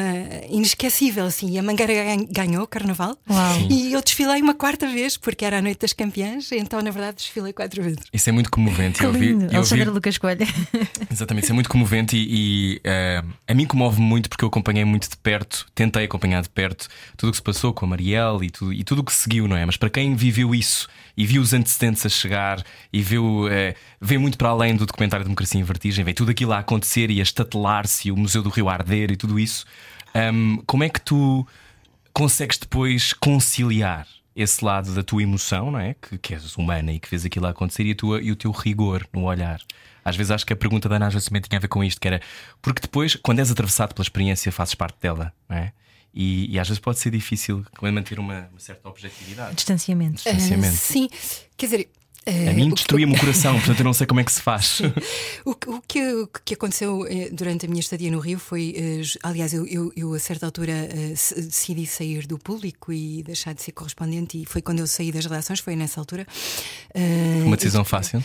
inesquecível. 0.48 1.24
Assim. 1.26 1.50
E 1.50 1.58
a 1.58 1.62
Mangueira 1.62 1.92
gan- 1.94 2.26
ganhou 2.30 2.62
o 2.64 2.66
carnaval. 2.66 3.16
Uau. 3.28 3.60
E 3.70 3.92
eu 3.92 4.02
desfilei 4.02 4.40
uma 4.40 4.54
quarta 4.54 4.86
vez, 4.88 5.16
porque 5.16 5.44
era 5.44 5.58
a 5.58 5.62
noite 5.62 5.80
das 5.80 5.92
campeãs, 5.92 6.50
então 6.52 6.80
na 6.82 6.90
verdade 6.90 7.16
desfilei 7.18 7.52
quatro 7.52 7.82
vezes. 7.82 7.98
Isso 8.12 8.28
é 8.28 8.32
muito 8.32 8.50
comovente. 8.50 8.96
Que 9.00 9.04
Eu 9.04 9.12
vi- 9.12 9.26
lindo. 9.28 9.44
eu 9.44 9.48
vi- 9.50 9.56
Alexandra 9.56 9.90
Lucas 9.90 10.18
Coelho. 10.18 10.46
Exatamente, 11.10 11.44
isso 11.44 11.52
é 11.52 11.54
muito 11.54 11.68
comovente 11.68 12.16
e, 12.16 12.26
e, 12.76 12.80
eh, 12.84 13.22
a 13.46 13.54
mim 13.54 13.66
comove 13.66 14.00
muito 14.00 14.28
porque 14.28 14.44
eu 14.44 14.48
acompanhei 14.48 14.84
muito 14.84 15.08
de 15.08 15.16
perto, 15.16 15.66
tentei 15.74 16.04
acompanhar 16.04 16.42
de 16.42 16.48
perto 16.48 16.88
tudo 17.16 17.28
o 17.28 17.32
que 17.32 17.36
se 17.38 17.42
passou 17.42 17.72
com 17.72 17.84
a 17.84 17.88
Marielle 17.88 18.46
e 18.46 18.50
tudo, 18.50 18.65
e 18.72 18.84
tudo 18.84 19.00
o 19.00 19.04
que 19.04 19.12
seguiu, 19.12 19.48
não 19.48 19.56
é? 19.56 19.64
Mas 19.64 19.76
para 19.76 19.90
quem 19.90 20.14
viveu 20.14 20.54
isso 20.54 20.88
e 21.16 21.26
viu 21.26 21.42
os 21.42 21.52
antecedentes 21.52 22.04
a 22.04 22.08
chegar 22.08 22.62
e 22.92 23.02
viu, 23.02 23.48
eh, 23.48 23.74
vê 24.00 24.18
muito 24.18 24.36
para 24.36 24.48
além 24.48 24.76
do 24.76 24.86
documentário 24.86 25.24
Democracia 25.24 25.60
em 25.60 25.64
Vertigem, 25.64 26.04
vê 26.04 26.12
tudo 26.12 26.30
aquilo 26.30 26.52
a 26.52 26.58
acontecer 26.58 27.10
e 27.10 27.20
a 27.20 27.22
estatelar-se 27.22 28.10
o 28.10 28.16
Museu 28.16 28.42
do 28.42 28.48
Rio 28.48 28.68
arder 28.68 29.10
e 29.10 29.16
tudo 29.16 29.38
isso, 29.38 29.64
hum, 30.32 30.62
como 30.66 30.84
é 30.84 30.88
que 30.88 31.00
tu 31.00 31.46
consegues 32.12 32.58
depois 32.58 33.12
conciliar 33.12 34.06
esse 34.34 34.62
lado 34.62 34.94
da 34.94 35.02
tua 35.02 35.22
emoção, 35.22 35.70
não 35.70 35.78
é? 35.78 35.94
Que, 35.94 36.18
que 36.18 36.34
és 36.34 36.56
humana 36.56 36.92
e 36.92 37.00
que 37.00 37.08
vês 37.08 37.24
aquilo 37.24 37.46
a 37.46 37.50
acontecer 37.50 37.84
e, 37.84 37.92
a 37.92 37.94
tua, 37.94 38.22
e 38.22 38.30
o 38.30 38.36
teu 38.36 38.50
rigor 38.50 39.06
no 39.12 39.24
olhar. 39.24 39.60
Às 40.04 40.14
vezes 40.14 40.30
acho 40.30 40.46
que 40.46 40.52
a 40.52 40.56
pergunta 40.56 40.88
da 40.88 40.96
Ana 40.96 41.10
também 41.10 41.42
tinha 41.42 41.58
a 41.58 41.60
ver 41.60 41.68
com 41.68 41.82
isto, 41.82 42.00
que 42.00 42.06
era 42.06 42.20
porque 42.62 42.82
depois, 42.82 43.16
quando 43.16 43.40
és 43.40 43.50
atravessado 43.50 43.94
pela 43.94 44.04
experiência, 44.04 44.52
fazes 44.52 44.74
parte 44.74 44.98
dela, 45.00 45.32
não 45.48 45.56
é? 45.56 45.72
E, 46.18 46.50
e 46.50 46.58
às 46.58 46.66
vezes 46.66 46.80
pode 46.80 46.98
ser 46.98 47.10
difícil 47.10 47.62
manter 47.82 48.18
uma, 48.18 48.48
uma 48.50 48.58
certa 48.58 48.88
objetividade. 48.88 49.54
Distanciamento. 49.54 50.14
Distanciamento. 50.14 50.74
Uh, 50.74 50.78
sim, 50.78 51.08
quer 51.58 51.66
dizer, 51.66 51.90
a 52.26 52.52
mim 52.52 52.70
destruía-me 52.70 53.14
o 53.14 53.18
coração, 53.18 53.54
portanto 53.54 53.78
eu 53.78 53.84
não 53.84 53.92
sei 53.92 54.06
como 54.06 54.18
é 54.18 54.24
que 54.24 54.32
se 54.32 54.42
faz. 54.42 54.80
o, 55.44 55.54
que, 55.86 56.12
o 56.12 56.28
que 56.44 56.54
aconteceu 56.54 57.06
eh, 57.06 57.28
durante 57.30 57.66
a 57.66 57.68
minha 57.68 57.80
estadia 57.80 58.10
no 58.10 58.18
Rio 58.18 58.38
foi, 58.38 58.74
eh, 58.76 59.02
aliás, 59.22 59.54
eu, 59.54 59.64
eu, 59.66 59.92
eu 59.96 60.12
a 60.12 60.18
certa 60.18 60.44
altura 60.44 60.72
eh, 60.72 61.14
decidi 61.36 61.86
sair 61.86 62.26
do 62.26 62.36
público 62.36 62.92
e 62.92 63.22
deixar 63.22 63.54
de 63.54 63.62
ser 63.62 63.72
correspondente, 63.72 64.42
e 64.42 64.44
foi 64.44 64.60
quando 64.60 64.80
eu 64.80 64.88
saí 64.88 65.12
das 65.12 65.24
redações, 65.24 65.60
foi 65.60 65.76
nessa 65.76 66.00
altura. 66.00 66.26
Uma 67.44 67.56
decisão 67.56 67.84
fácil? 67.84 68.22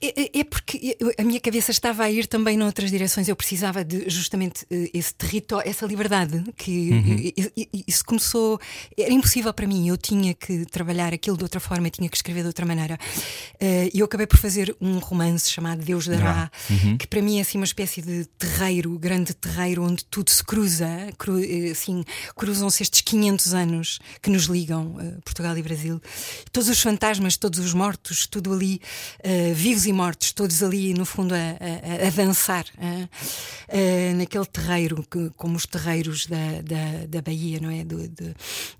É, 0.00 0.38
é, 0.38 0.40
é 0.40 0.44
porque 0.44 0.96
a 1.18 1.22
minha 1.22 1.40
cabeça 1.40 1.70
estava 1.70 2.04
a 2.04 2.10
ir 2.10 2.26
também 2.26 2.56
noutras 2.56 2.90
direções. 2.90 3.28
Eu 3.28 3.36
precisava 3.36 3.84
de 3.84 4.08
justamente 4.08 4.66
esse 4.70 5.14
território, 5.14 5.68
essa 5.68 5.84
liberdade. 5.84 6.42
Que 6.56 6.90
uhum. 6.90 7.32
isso 7.86 8.04
começou. 8.04 8.58
Era 8.98 9.12
impossível 9.12 9.52
para 9.52 9.66
mim. 9.66 9.88
Eu 9.88 9.96
tinha 9.96 10.32
que 10.32 10.64
trabalhar 10.66 11.12
aquilo 11.12 11.36
de 11.36 11.42
outra 11.42 11.60
forma, 11.60 11.90
tinha 11.90 12.08
que 12.08 12.16
escrever 12.16 12.40
de 12.42 12.46
outra 12.46 12.64
maneira. 12.64 12.98
Eh, 13.60 13.90
e 13.94 14.00
eu 14.00 14.06
acabei 14.06 14.26
por 14.26 14.38
fazer 14.38 14.74
um 14.80 14.98
romance 14.98 15.50
chamado 15.50 15.82
Deus 15.82 16.06
dará, 16.06 16.50
uhum. 16.68 16.98
que 16.98 17.06
para 17.06 17.22
mim 17.22 17.38
é 17.38 17.40
assim 17.40 17.58
uma 17.58 17.64
espécie 17.64 18.02
de 18.02 18.26
terreiro, 18.38 18.98
grande 18.98 19.32
terreiro, 19.34 19.82
onde 19.82 20.04
tudo 20.04 20.30
se 20.30 20.42
cruza, 20.42 20.88
cru, 21.16 21.38
eh, 21.42 21.70
assim, 21.70 22.04
cruzam-se 22.36 22.82
estes 22.82 23.00
500 23.00 23.54
anos 23.54 23.98
que 24.20 24.30
nos 24.30 24.44
ligam, 24.44 24.96
uh, 24.96 25.22
Portugal 25.22 25.56
e 25.56 25.62
Brasil. 25.62 26.00
Todos 26.52 26.68
os 26.68 26.80
fantasmas, 26.80 27.36
todos 27.36 27.58
os 27.58 27.72
mortos, 27.72 28.26
tudo 28.26 28.52
ali, 28.52 28.80
uh, 29.20 29.54
vivos 29.54 29.86
e 29.86 29.92
mortos, 29.92 30.32
todos 30.32 30.62
ali, 30.62 30.94
no 30.94 31.04
fundo, 31.04 31.34
a, 31.34 31.38
a, 31.38 32.08
a 32.08 32.10
dançar 32.10 32.64
uh, 32.76 34.16
naquele 34.16 34.46
terreiro, 34.46 35.06
que, 35.10 35.30
como 35.36 35.56
os 35.56 35.66
terreiros 35.66 36.26
da, 36.26 36.60
da, 36.62 37.06
da 37.08 37.22
Bahia, 37.22 37.60
não 37.60 37.70
é? 37.70 37.84
Do, 37.84 38.08
de, 38.08 38.34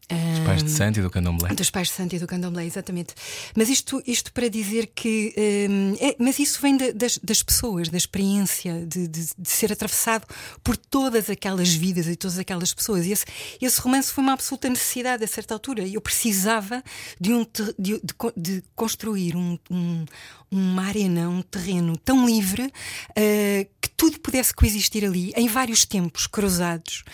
dos 0.08 0.40
pais 0.44 0.62
de 0.62 0.70
Santo 0.70 0.98
e 0.98 1.02
do 1.02 1.10
Candomblé. 1.10 1.54
Dos 1.54 1.70
pais 1.70 1.88
de 1.88 1.94
Santo 1.94 2.14
e 2.14 2.18
do 2.18 2.26
Candomblé, 2.26 2.66
exatamente. 2.66 3.14
Mas 3.56 3.68
isto, 3.68 4.02
isto 4.06 4.32
para 4.35 4.49
dizer 4.49 4.91
que. 4.95 5.33
Um, 5.71 5.95
é, 6.00 6.17
mas 6.19 6.38
isso 6.41 6.61
vem 6.61 6.76
de, 6.76 6.93
das, 6.93 7.19
das, 7.19 7.43
pessoas, 7.43 7.88
da 7.88 7.97
experiência, 7.97 8.85
de, 8.85 9.07
de, 9.07 9.26
de, 9.38 9.49
ser 9.49 9.73
atravessado 9.73 10.26
por 10.62 10.76
todas 10.76 11.31
aquelas 11.31 11.73
vidas 11.73 12.09
e 12.09 12.17
todas 12.17 12.38
aquelas 12.38 12.75
pessoas. 12.75 13.07
E 13.07 13.12
esse, 13.12 13.25
esse 13.62 13.81
romance 13.81 14.12
foi 14.12 14.25
uma 14.25 14.33
absoluta 14.33 14.69
necessidade 14.69 15.23
a 15.23 15.29
certa 15.29 15.55
altura. 15.55 15.87
Eu 15.87 16.00
precisava 16.00 16.83
de, 17.19 17.33
um, 17.33 17.47
de, 17.79 18.62
construir 18.75 19.37
um, 19.37 19.57
um, 19.71 20.05
uma 20.50 20.85
arena, 20.85 21.29
um 21.29 21.43
terreno 21.43 21.97
tão 21.97 22.26
livre 22.26 22.64
uh, 22.64 23.69
que 23.81 23.91
tudo 23.97 24.19
pudesse 24.21 24.53
coexistir 24.53 25.05
ali, 25.05 25.33
em 25.37 25.47
vários 25.47 25.85
tempos 25.85 26.26
cruzados. 26.26 27.05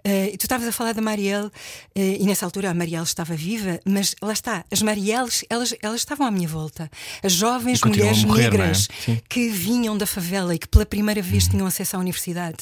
Uh, 0.00 0.36
tu 0.36 0.44
estavas 0.44 0.66
a 0.66 0.72
falar 0.72 0.92
da 0.92 1.02
Marielle, 1.02 1.46
uh, 1.46 1.50
e 1.94 2.24
nessa 2.24 2.44
altura 2.44 2.70
a 2.70 2.74
Marielle 2.74 3.04
estava 3.04 3.34
viva, 3.34 3.78
mas 3.84 4.14
lá 4.20 4.32
está, 4.32 4.64
as 4.70 4.82
Marielles, 4.82 5.44
elas, 5.48 5.74
elas 5.80 6.00
estavam 6.00 6.26
à 6.26 6.30
minha 6.30 6.48
volta. 6.48 6.63
As 7.22 7.32
jovens 7.32 7.80
mulheres 7.82 8.24
morrer, 8.24 8.46
é? 8.46 8.50
negras 8.50 8.88
é? 9.08 9.20
que 9.28 9.48
vinham 9.48 9.96
da 9.96 10.06
favela 10.06 10.54
e 10.54 10.58
que 10.58 10.68
pela 10.68 10.86
primeira 10.86 11.22
vez 11.22 11.44
uhum. 11.44 11.50
tinham 11.50 11.66
acesso 11.66 11.96
à 11.96 11.98
universidade, 11.98 12.58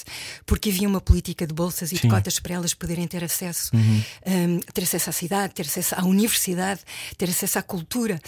porque 0.46 0.70
havia 0.70 0.88
uma 0.88 1.00
política 1.00 1.46
de 1.46 1.54
bolsas 1.54 1.92
e 1.92 1.96
Sim. 1.96 2.02
de 2.02 2.14
cotas 2.14 2.38
para 2.38 2.54
elas 2.54 2.74
poderem 2.74 3.06
ter 3.06 3.24
acesso, 3.24 3.70
uhum. 3.74 4.02
um, 4.26 4.60
ter 4.72 4.82
acesso 4.82 5.10
à 5.10 5.12
cidade, 5.12 5.54
ter 5.54 5.62
acesso 5.62 5.94
à 5.94 6.04
universidade, 6.04 6.80
ter 7.16 7.28
acesso 7.28 7.58
à 7.58 7.62
cultura. 7.62 8.20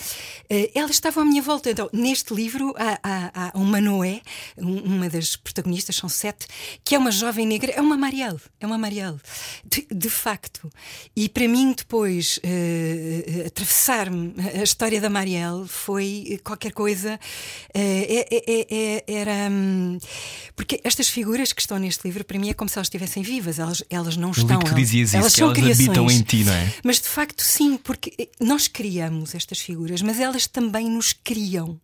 Uh, 0.51 0.71
elas 0.75 0.93
estavam 0.93 1.23
à 1.23 1.27
minha 1.27 1.43
volta. 1.43 1.71
Então, 1.71 1.89
neste 1.93 2.35
livro 2.35 2.75
há, 2.77 2.99
há, 3.03 3.51
há 3.53 3.59
uma 3.59 3.81
Noé, 3.81 4.21
uma 4.57 5.09
das 5.09 5.37
protagonistas, 5.37 5.97
são 5.97 6.09
sete, 6.09 6.47
que 6.85 6.95
é 6.95 6.99
uma 6.99 7.11
jovem 7.11 7.47
negra, 7.47 7.73
é 7.73 7.81
uma 7.81 7.97
Marielle, 7.97 8.41
é 8.61 8.67
uma 8.67 8.79
Marielle, 8.79 9.21
de, 9.65 9.87
de 9.91 10.11
facto. 10.11 10.71
E 11.17 11.29
para 11.29 11.49
mim, 11.49 11.73
depois, 11.73 12.39
uh, 12.39 13.47
atravessar-me 13.47 14.35
a 14.55 14.63
história 14.63 15.01
da 15.01 15.11
Marielle 15.11 15.64
foi 15.67 16.41
qualquer 16.45 16.73
coisa. 16.73 17.19
Uh, 17.75 17.79
é, 17.79 18.27
é, 18.31 18.67
é, 18.71 19.05
era. 19.07 19.51
Um, 19.51 19.99
porque 20.57 20.81
estas 20.85 21.09
figuras 21.09 21.53
que 21.53 21.61
estão 21.61 21.79
neste 21.79 22.07
livro, 22.07 22.25
para 22.25 22.39
mim, 22.39 22.51
é 22.51 22.55
como 22.55 22.69
se 22.69 22.79
elas 22.79 22.87
estivessem 22.87 23.23
vivas, 23.23 23.59
elas, 23.59 23.83
elas 23.91 24.17
não 24.17 24.31
estão. 24.31 24.59
que 24.59 24.71
tu 24.71 24.75
dizias 24.75 25.15
elas, 25.15 25.33
isso, 25.33 25.43
elas, 25.43 25.59
elas 25.59 25.81
habitam 25.81 26.11
em 26.11 26.23
ti, 26.23 26.45
não 26.45 26.53
é? 26.53 26.75
Mas 26.85 27.01
de 27.01 27.09
facto, 27.09 27.43
sim, 27.43 27.77
porque 27.77 28.29
nós 28.41 28.69
criamos 28.69 29.35
estas 29.35 29.59
figuras, 29.59 30.03
mas 30.03 30.21
elas 30.21 30.47
também 30.47 30.89
nos 30.89 31.13
criam. 31.13 31.81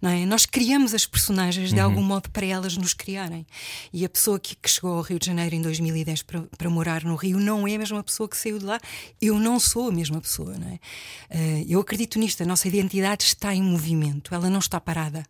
Não 0.00 0.10
é? 0.10 0.24
Nós 0.24 0.46
criamos 0.46 0.94
as 0.94 1.06
personagens 1.06 1.70
de 1.70 1.76
uhum. 1.78 1.84
algum 1.84 2.02
modo 2.02 2.30
para 2.30 2.46
elas 2.46 2.76
nos 2.76 2.94
criarem. 2.94 3.46
E 3.92 4.04
a 4.04 4.08
pessoa 4.08 4.40
que, 4.40 4.56
que 4.56 4.68
chegou 4.68 4.94
ao 4.94 5.02
Rio 5.02 5.18
de 5.18 5.26
Janeiro 5.26 5.54
em 5.54 5.60
2010 5.60 6.22
para, 6.22 6.42
para, 6.56 6.70
morar 6.70 7.04
no 7.04 7.14
Rio 7.16 7.38
não 7.38 7.68
é 7.68 7.74
a 7.74 7.78
mesma 7.78 8.02
pessoa 8.02 8.28
que 8.28 8.36
saiu 8.36 8.58
de 8.58 8.64
lá. 8.64 8.80
Eu 9.20 9.38
não 9.38 9.60
sou 9.60 9.88
a 9.88 9.92
mesma 9.92 10.20
pessoa. 10.20 10.56
Não 10.58 10.68
é? 10.68 10.74
Uh, 11.36 11.66
eu 11.68 11.80
acredito 11.80 12.18
nisto. 12.18 12.42
A 12.42 12.46
nossa 12.46 12.66
identidade 12.66 13.09
está 13.18 13.54
em 13.54 13.62
movimento, 13.62 14.34
ela 14.34 14.48
não 14.48 14.58
está 14.58 14.80
parada 14.80 15.24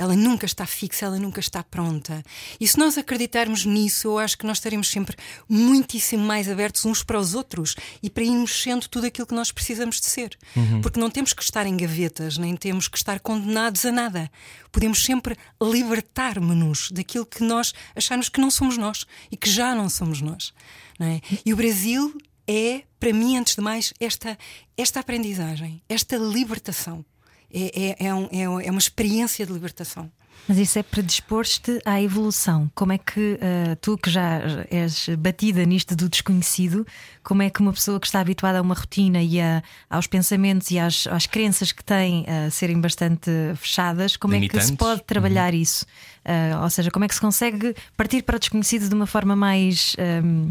ela 0.00 0.16
nunca 0.16 0.46
está 0.46 0.66
fixa, 0.66 1.04
ela 1.04 1.18
nunca 1.18 1.40
está 1.40 1.62
pronta. 1.62 2.22
E 2.58 2.66
se 2.66 2.78
nós 2.78 2.96
acreditarmos 2.96 3.66
nisso, 3.66 4.08
eu 4.08 4.18
acho 4.18 4.38
que 4.38 4.46
nós 4.46 4.56
estaremos 4.56 4.88
sempre 4.88 5.14
muitíssimo 5.46 6.24
mais 6.24 6.48
abertos 6.48 6.86
uns 6.86 7.02
para 7.02 7.18
os 7.18 7.34
outros 7.34 7.74
e 8.02 8.08
para 8.08 8.24
irmos 8.24 8.62
sendo 8.62 8.88
tudo 8.88 9.06
aquilo 9.06 9.26
que 9.26 9.34
nós 9.34 9.52
precisamos 9.52 10.00
de 10.00 10.06
ser. 10.06 10.38
Uhum. 10.56 10.80
Porque 10.80 10.98
não 10.98 11.10
temos 11.10 11.34
que 11.34 11.42
estar 11.42 11.66
em 11.66 11.76
gavetas, 11.76 12.38
nem 12.38 12.56
temos 12.56 12.88
que 12.88 12.96
estar 12.96 13.20
condenados 13.20 13.84
a 13.84 13.92
nada. 13.92 14.30
Podemos 14.72 15.04
sempre 15.04 15.36
libertar-nos 15.60 16.90
daquilo 16.90 17.26
que 17.26 17.42
nós 17.42 17.74
achamos 17.94 18.30
que 18.30 18.40
não 18.40 18.50
somos 18.50 18.78
nós 18.78 19.04
e 19.30 19.36
que 19.36 19.50
já 19.50 19.74
não 19.74 19.90
somos 19.90 20.22
nós. 20.22 20.54
Não 20.98 21.08
é? 21.08 21.20
E 21.44 21.52
o 21.52 21.56
Brasil 21.56 22.14
é, 22.46 22.82
para 22.98 23.12
mim, 23.12 23.36
antes 23.36 23.54
de 23.54 23.60
mais, 23.60 23.92
esta, 24.00 24.36
esta 24.76 25.00
aprendizagem, 25.00 25.82
esta 25.88 26.16
libertação 26.16 27.04
é, 27.52 27.96
é, 28.00 28.06
é, 28.06 28.14
um, 28.14 28.28
é, 28.30 28.66
é 28.66 28.70
uma 28.70 28.78
experiência 28.78 29.44
de 29.44 29.52
libertação. 29.52 30.10
Mas 30.48 30.58
isso 30.58 30.78
é 30.78 30.82
predispor-te 30.82 31.80
à 31.84 32.00
evolução. 32.00 32.70
Como 32.74 32.92
é 32.92 32.98
que 32.98 33.34
uh, 33.34 33.76
tu, 33.80 33.96
que 33.98 34.10
já 34.10 34.40
és 34.70 35.08
batida 35.18 35.64
nisto 35.64 35.94
do 35.94 36.08
desconhecido, 36.08 36.86
como 37.22 37.42
é 37.42 37.50
que 37.50 37.60
uma 37.60 37.72
pessoa 37.72 38.00
que 38.00 38.06
está 38.06 38.20
habituada 38.20 38.58
a 38.58 38.62
uma 38.62 38.74
rotina 38.74 39.22
e 39.22 39.40
a, 39.40 39.62
aos 39.88 40.06
pensamentos 40.06 40.70
e 40.70 40.78
às, 40.78 41.06
às 41.06 41.26
crenças 41.26 41.72
que 41.72 41.84
tem 41.84 42.24
a 42.26 42.50
serem 42.50 42.80
bastante 42.80 43.30
fechadas, 43.56 44.16
como 44.16 44.34
Limitantes. 44.34 44.68
é 44.68 44.70
que 44.70 44.72
se 44.72 44.76
pode 44.76 45.02
trabalhar 45.04 45.52
uhum. 45.52 45.60
isso? 45.60 45.84
Uh, 46.24 46.62
ou 46.62 46.70
seja, 46.70 46.90
como 46.90 47.04
é 47.04 47.08
que 47.08 47.14
se 47.14 47.20
consegue 47.20 47.74
partir 47.96 48.22
para 48.22 48.36
o 48.36 48.38
desconhecido 48.38 48.88
de 48.88 48.94
uma 48.94 49.06
forma 49.06 49.36
mais 49.36 49.94
um, 50.24 50.50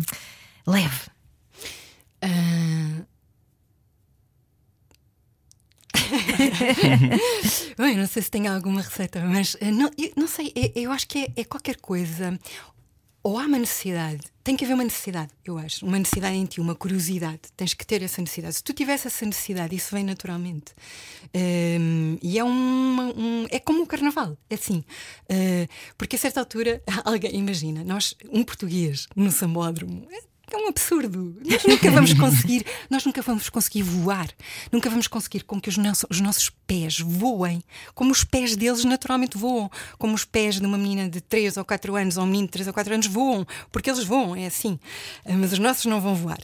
leve? 0.66 1.10
Uh, 2.24 3.06
Bem, 7.78 7.98
não 7.98 8.08
sei 8.08 8.22
se 8.22 8.32
tem 8.32 8.48
alguma 8.48 8.82
receita, 8.82 9.22
mas 9.22 9.56
eh, 9.60 9.72
não, 9.72 9.90
não 10.16 10.28
sei, 10.28 10.52
eu, 10.56 10.84
eu 10.84 10.92
acho 10.92 11.08
que 11.08 11.20
é, 11.20 11.28
é, 11.36 11.44
qualquer 11.44 11.78
coisa. 11.78 12.40
Ou 13.22 13.38
há 13.38 13.46
uma 13.46 13.60
necessidade, 13.60 14.22
tem 14.44 14.56
que 14.56 14.64
haver 14.64 14.76
uma 14.76 14.84
necessidade, 14.84 15.30
eu 15.44 15.58
acho, 15.58 15.86
uma 15.86 16.00
necessidade 16.00 16.38
em 16.38 16.46
ti, 16.46 16.62
uma 16.62 16.74
curiosidade, 16.74 17.42
tens 17.56 17.74
que 17.74 17.86
ter 17.86 18.02
essa 18.02 18.22
necessidade. 18.22 18.56
Se 18.56 18.64
tu 18.64 18.72
tivesse 18.72 19.08
essa 19.08 19.26
necessidade, 19.26 19.76
isso 19.76 19.94
vem 19.94 20.06
naturalmente. 20.06 20.74
Um, 21.36 22.18
e 22.22 22.40
é 22.40 22.44
um, 22.46 23.46
é 23.52 23.60
como 23.60 23.84
o 23.84 23.86
carnaval, 23.86 24.38
é 24.50 24.56
assim. 24.56 24.86
Uh, 25.30 25.68
porque 25.98 26.16
a 26.16 26.20
certa 26.20 26.40
altura, 26.40 26.82
alguém, 27.04 27.36
imagina, 27.36 27.84
nós, 27.84 28.16
um 28.32 28.42
português 28.42 29.06
no 29.18 29.32
sambódromo, 29.32 30.08
é 30.56 30.58
um 30.58 30.68
absurdo. 30.68 31.36
Nós 31.46 31.64
nunca 31.64 31.92
vamos 31.92 32.14
conseguir, 32.14 32.66
nós 32.90 33.06
nunca 33.06 33.22
vamos 33.22 33.50
conseguir 33.50 33.84
voar, 33.84 34.28
nunca 34.72 34.90
vamos 34.90 35.08
conseguir 35.08 35.44
com 35.44 35.60
que 35.60 35.70
os, 35.70 35.78
nossos, 35.78 36.06
os 36.10 36.20
nossos 36.20 36.50
pés 36.68 37.00
voem, 37.00 37.64
como 37.94 38.12
os 38.12 38.24
pés 38.24 38.56
deles 38.56 38.84
naturalmente 38.84 39.38
voam, 39.38 39.70
como 39.98 40.14
os 40.14 40.26
pés 40.26 40.60
de 40.60 40.66
uma 40.66 40.78
menina 40.78 41.10
de 41.10 41.22
3 41.22 41.58
ou 41.58 41.66
4 41.66 41.96
anos 41.96 42.18
ou 42.18 42.24
um 42.24 42.28
menino 42.28 42.48
de 42.48 42.52
3 42.52 42.68
ou 42.68 42.74
4 42.74 42.94
anos 42.94 43.08
voam, 43.08 43.46
porque 43.72 43.90
eles 43.90 44.04
voam, 44.04 44.36
é 44.36 44.46
assim. 44.46 44.80
Ah, 45.26 45.34
mas 45.34 45.54
os 45.54 45.60
nossos 45.60 45.86
não 45.86 46.02
vão 46.02 46.16
voar. 46.16 46.40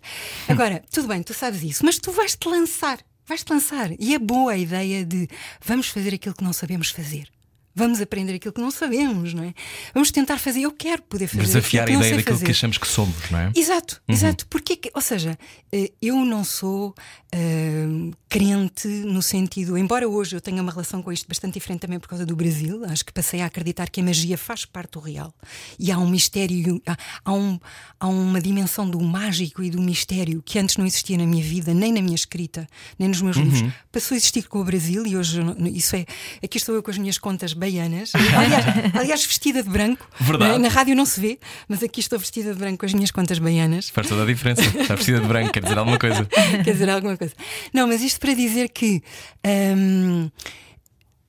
Agora, 0.47 0.83
tudo 0.91 1.07
bem, 1.07 1.21
tu 1.23 1.33
sabes 1.33 1.63
isso, 1.63 1.85
mas 1.85 1.99
tu 1.99 2.11
vais-te 2.11 2.47
lançar, 2.47 2.99
vais-te 3.27 3.51
lançar. 3.51 3.91
E 3.99 4.13
é 4.13 4.19
boa 4.19 4.53
a 4.53 4.57
ideia 4.57 5.05
de 5.05 5.27
vamos 5.61 5.87
fazer 5.87 6.13
aquilo 6.13 6.35
que 6.35 6.43
não 6.43 6.53
sabemos 6.53 6.89
fazer. 6.89 7.34
Vamos 7.75 7.99
aprender 7.99 8.35
aquilo 8.35 8.53
que 8.53 8.61
não 8.61 8.71
sabemos, 8.71 9.33
não 9.33 9.43
é? 9.43 9.53
Vamos 9.93 10.09
tentar 10.09 10.37
fazer. 10.39 10.61
Eu 10.61 10.71
quero 10.71 11.01
poder 11.03 11.27
fazer. 11.27 11.43
Desafiar 11.43 11.87
a 11.87 11.91
ideia 11.91 12.15
daquilo 12.15 12.35
fazer. 12.37 12.45
que 12.45 12.51
achamos 12.51 12.77
que 12.77 12.87
somos, 12.87 13.29
não 13.29 13.37
é? 13.39 13.51
Exato, 13.53 14.01
exato. 14.07 14.47
Porque, 14.47 14.77
que- 14.77 14.91
ou 14.95 15.01
seja, 15.01 15.37
eh, 15.71 15.91
eu 16.01 16.15
não 16.23 16.43
sou 16.45 16.95
eh, 17.33 17.85
crente 18.29 18.87
no 18.87 19.21
sentido, 19.21 19.77
embora 19.77 20.07
hoje 20.07 20.35
eu 20.35 20.41
tenha 20.41 20.61
uma 20.61 20.71
relação 20.71 21.01
com 21.03 21.11
isto 21.11 21.27
bastante 21.27 21.55
diferente 21.55 21.81
também 21.81 21.99
por 21.99 22.07
causa 22.07 22.25
do 22.25 22.35
Brasil, 22.35 22.83
acho 22.85 23.03
que 23.05 23.11
passei 23.11 23.41
a 23.41 23.45
acreditar 23.45 23.89
que 23.89 23.99
a 23.99 24.03
magia 24.03 24.37
faz 24.37 24.63
parte 24.65 24.91
do 24.91 24.99
real 24.99 25.33
e 25.77 25.91
há 25.91 25.97
um 25.97 26.07
mistério, 26.09 26.81
há, 26.87 26.97
há 27.25 27.33
um, 27.33 27.59
há 27.99 28.07
uma 28.07 28.39
dimensão 28.41 28.89
do 28.89 28.99
mágico 29.01 29.61
e 29.63 29.69
do 29.69 29.81
mistério 29.81 30.41
que 30.43 30.57
antes 30.59 30.77
não 30.77 30.85
existia 30.85 31.17
na 31.17 31.25
minha 31.25 31.43
vida, 31.43 31.73
nem 31.73 31.91
na 31.91 32.01
minha 32.01 32.15
escrita, 32.15 32.67
nem 32.97 33.09
nos 33.09 33.21
meus 33.21 33.35
livros. 33.37 33.73
Passou 33.91 34.15
a 34.15 34.17
existir 34.17 34.47
com 34.47 34.59
o 34.59 34.63
Brasil 34.63 35.05
e 35.05 35.15
hoje 35.17 35.39
isso 35.73 35.95
é. 35.95 36.05
Aqui 36.43 36.57
estou 36.57 36.73
eu 36.75 36.81
com 36.83 36.91
as 36.91 36.97
minhas 36.97 37.17
contas 37.17 37.53
baianas, 37.65 38.11
aliás, 38.13 38.65
aliás 38.93 39.25
vestida 39.25 39.63
de 39.63 39.69
branco. 39.69 40.07
Verdade. 40.19 40.53
Na, 40.53 40.59
na 40.59 40.67
rádio 40.69 40.95
não 40.95 41.05
se 41.05 41.19
vê, 41.19 41.39
mas 41.67 41.81
aqui 41.81 41.99
estou 41.99 42.19
vestida 42.19 42.53
de 42.53 42.59
branco 42.59 42.79
com 42.79 42.85
as 42.85 42.93
minhas 42.93 43.09
contas 43.09 43.39
baianas. 43.39 43.89
Faz 43.89 44.07
toda 44.07 44.23
a 44.23 44.25
diferença. 44.25 44.61
Está 44.61 44.95
vestida 44.95 45.19
de 45.19 45.27
branco, 45.27 45.51
quer 45.51 45.63
dizer 45.63 45.77
alguma 45.77 45.97
coisa. 45.97 46.25
Quer 46.63 46.73
dizer 46.73 46.89
alguma 46.89 47.17
coisa. 47.17 47.33
Não, 47.73 47.87
mas 47.87 48.01
isto 48.01 48.19
para 48.19 48.33
dizer 48.33 48.69
que 48.69 49.01
hum, 49.45 50.29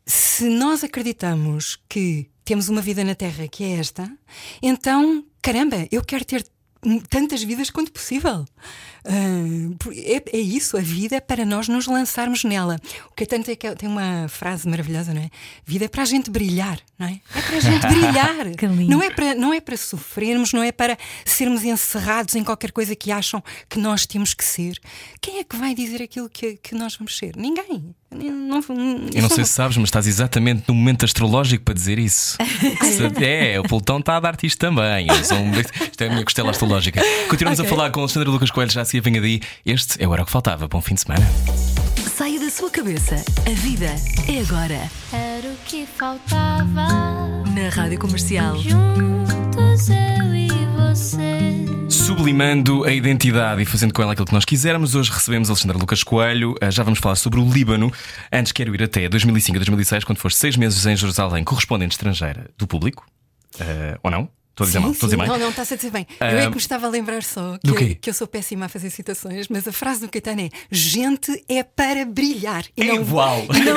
se 0.04 0.48
nós 0.48 0.84
acreditamos 0.84 1.78
que 1.88 2.28
temos 2.44 2.68
uma 2.68 2.80
vida 2.80 3.02
na 3.02 3.14
Terra 3.14 3.48
que 3.48 3.64
é 3.64 3.72
esta, 3.78 4.10
então, 4.62 5.24
caramba, 5.42 5.88
eu 5.90 6.04
quero 6.04 6.24
ter 6.24 6.44
tantas 7.08 7.42
vidas 7.42 7.70
quanto 7.70 7.92
possível. 7.92 8.44
Por- 9.78 9.92
é, 9.96 10.22
é 10.32 10.38
isso, 10.38 10.76
a 10.76 10.80
vida 10.80 11.16
é 11.16 11.20
para 11.20 11.44
nós 11.44 11.68
nos 11.68 11.86
lançarmos 11.86 12.42
nela. 12.42 12.76
O 13.10 13.14
que 13.14 13.22
é 13.22 13.26
tanto 13.26 13.50
é 13.50 13.56
que 13.56 13.72
tem 13.76 13.88
uma 13.88 14.26
frase 14.28 14.68
maravilhosa, 14.68 15.14
não 15.14 15.22
é? 15.22 15.30
Vida 15.64 15.84
é 15.84 15.88
para 15.88 16.02
a 16.02 16.06
gente 16.06 16.30
brilhar, 16.30 16.80
não 16.98 17.06
é? 17.06 17.20
É 17.34 17.40
para 17.42 17.56
a 17.56 17.60
gente 17.60 17.86
brilhar. 17.86 18.36
Não 18.88 19.02
é 19.02 19.10
para, 19.10 19.34
não 19.34 19.52
é 19.54 19.60
para 19.60 19.76
sofrermos, 19.76 20.52
não 20.52 20.62
é 20.62 20.72
para 20.72 20.98
sermos 21.24 21.62
encerrados 21.64 22.34
em 22.34 22.42
qualquer 22.42 22.72
coisa 22.72 22.96
que 22.96 23.12
acham 23.12 23.42
que 23.68 23.78
nós 23.78 24.06
temos 24.06 24.34
que 24.34 24.44
ser. 24.44 24.78
Quem 25.20 25.38
é 25.38 25.44
que 25.44 25.56
vai 25.56 25.74
dizer 25.74 26.02
aquilo 26.02 26.28
que, 26.28 26.56
que 26.56 26.74
nós 26.74 26.96
vamos 26.96 27.16
ser? 27.16 27.36
Ninguém. 27.36 27.94
Não, 28.10 28.60
não, 28.60 29.08
Eu 29.14 29.22
não 29.22 29.28
sei 29.28 29.44
se 29.44 29.50
sabes, 29.52 29.76
mas 29.76 29.88
estás 29.88 30.06
exatamente 30.06 30.64
no 30.68 30.74
momento 30.74 31.04
astrológico 31.04 31.64
para 31.64 31.74
dizer 31.74 31.98
isso. 31.98 32.38
Se- 32.82 33.24
é, 33.24 33.58
o 33.60 33.62
pelotão 33.64 33.98
está 33.98 34.16
a 34.16 34.20
dar-te 34.20 34.46
isto 34.46 34.58
também. 34.58 35.06
Um- 35.10 35.60
Isto 35.60 36.02
é 36.02 36.06
a 36.06 36.10
minha 36.10 36.24
costela 36.24 36.50
astrológica. 36.50 37.02
Continuamos 37.28 37.60
a 37.60 37.64
falar 37.64 37.90
com 37.90 38.00
Alexandre 38.00 38.28
Lucas 38.30 38.50
Coelho, 38.50 38.70
já 38.70 38.84
se 38.84 39.00
vem 39.00 39.18
aí. 39.18 39.40
Este 39.64 40.02
é 40.02 40.06
o 40.08 40.12
Era 40.14 40.22
o 40.22 40.26
que 40.26 40.32
Faltava. 40.32 40.68
Bom 40.68 40.80
fim 40.80 40.94
de 40.94 41.00
semana. 41.02 41.26
Saia 42.16 42.38
da 42.40 42.48
sua 42.48 42.70
cabeça. 42.70 43.16
A 43.46 43.50
vida 43.60 43.86
é 44.28 44.40
agora. 44.40 44.90
Era 45.12 45.48
o 45.48 45.56
que 45.66 45.84
faltava. 45.86 46.86
Na 47.54 47.68
Rádio 47.70 47.98
Comercial. 47.98 48.56
Juntos 48.56 49.88
eu 49.90 50.34
e 50.34 50.48
você. 50.78 51.55
Sublimando 52.06 52.84
a 52.84 52.92
identidade 52.92 53.60
e 53.62 53.64
fazendo 53.64 53.92
com 53.92 54.00
ela 54.00 54.12
aquilo 54.12 54.28
que 54.28 54.32
nós 54.32 54.44
quisermos, 54.44 54.94
hoje 54.94 55.10
recebemos 55.10 55.50
Alexandre 55.50 55.76
Lucas 55.76 56.04
Coelho. 56.04 56.54
Ah, 56.60 56.70
Já 56.70 56.84
vamos 56.84 57.00
falar 57.00 57.16
sobre 57.16 57.40
o 57.40 57.44
Líbano. 57.44 57.92
Antes 58.32 58.52
quero 58.52 58.72
ir 58.76 58.80
até 58.84 59.08
2005 59.08 59.56
a 59.56 59.58
2006, 59.58 60.04
quando 60.04 60.18
foste 60.18 60.38
seis 60.38 60.56
meses 60.56 60.86
em 60.86 60.94
Jerusalém, 60.94 61.42
correspondente 61.42 61.96
estrangeira 61.96 62.48
do 62.56 62.64
público. 62.64 63.04
Ah, 63.58 63.98
ou 64.04 64.10
não? 64.12 64.28
Estou 64.52 64.64
a 64.64 64.66
dizer 64.68 64.78
mal? 64.78 64.92
Estou 64.92 65.06
a 65.06 65.10
dizer 65.10 65.16
bem? 65.16 65.26
Não, 65.26 65.36
não, 65.36 65.50
está-se 65.50 65.74
a 65.74 65.76
dizer 65.76 65.90
bem. 65.90 66.06
Eu 66.20 66.26
é 66.26 66.42
que 66.44 66.50
me 66.52 66.56
estava 66.58 66.86
a 66.86 66.90
lembrar 66.90 67.24
só 67.24 67.58
que, 67.58 67.74
quê? 67.74 67.94
que 67.96 68.08
eu 68.08 68.14
sou 68.14 68.28
péssima 68.28 68.66
a 68.66 68.68
fazer 68.68 68.88
citações, 68.88 69.48
mas 69.48 69.66
a 69.66 69.72
frase 69.72 70.00
do 70.02 70.08
Caetano 70.08 70.42
é: 70.42 70.50
gente 70.70 71.44
é 71.48 71.64
para 71.64 72.04
brilhar. 72.04 72.64
E 72.76 72.88
É, 72.88 73.00
uau! 73.00 73.46
E 73.52 73.60
não, 73.60 73.76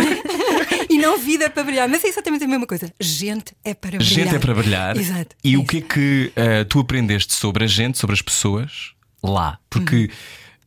não 1.00 1.18
vida 1.18 1.46
é 1.46 1.50
para 1.50 1.64
brilhar. 1.64 1.88
Mas 1.90 2.04
é 2.04 2.08
exatamente 2.08 2.44
a 2.44 2.48
mesma 2.48 2.68
coisa. 2.68 2.92
Gente 3.00 3.54
é 3.64 3.74
para 3.74 3.98
brilhar. 3.98 4.04
Gente 4.08 4.36
é 4.36 4.40
para 4.40 4.54
brilhar. 4.54 4.98
Exato. 4.98 5.36
E 5.44 5.58
o 5.58 5.64
que 5.66 5.78
é 5.78 5.82
que 5.82 6.32
ah, 6.36 6.66
tu 6.68 6.80
aprendeste 6.80 7.34
sobre 7.34 7.64
a 7.64 7.68
gente, 7.68 7.98
sobre 7.98 8.14
as 8.14 8.22
pessoas 8.22 8.92
lá? 9.24 9.60
Porque 9.70 10.10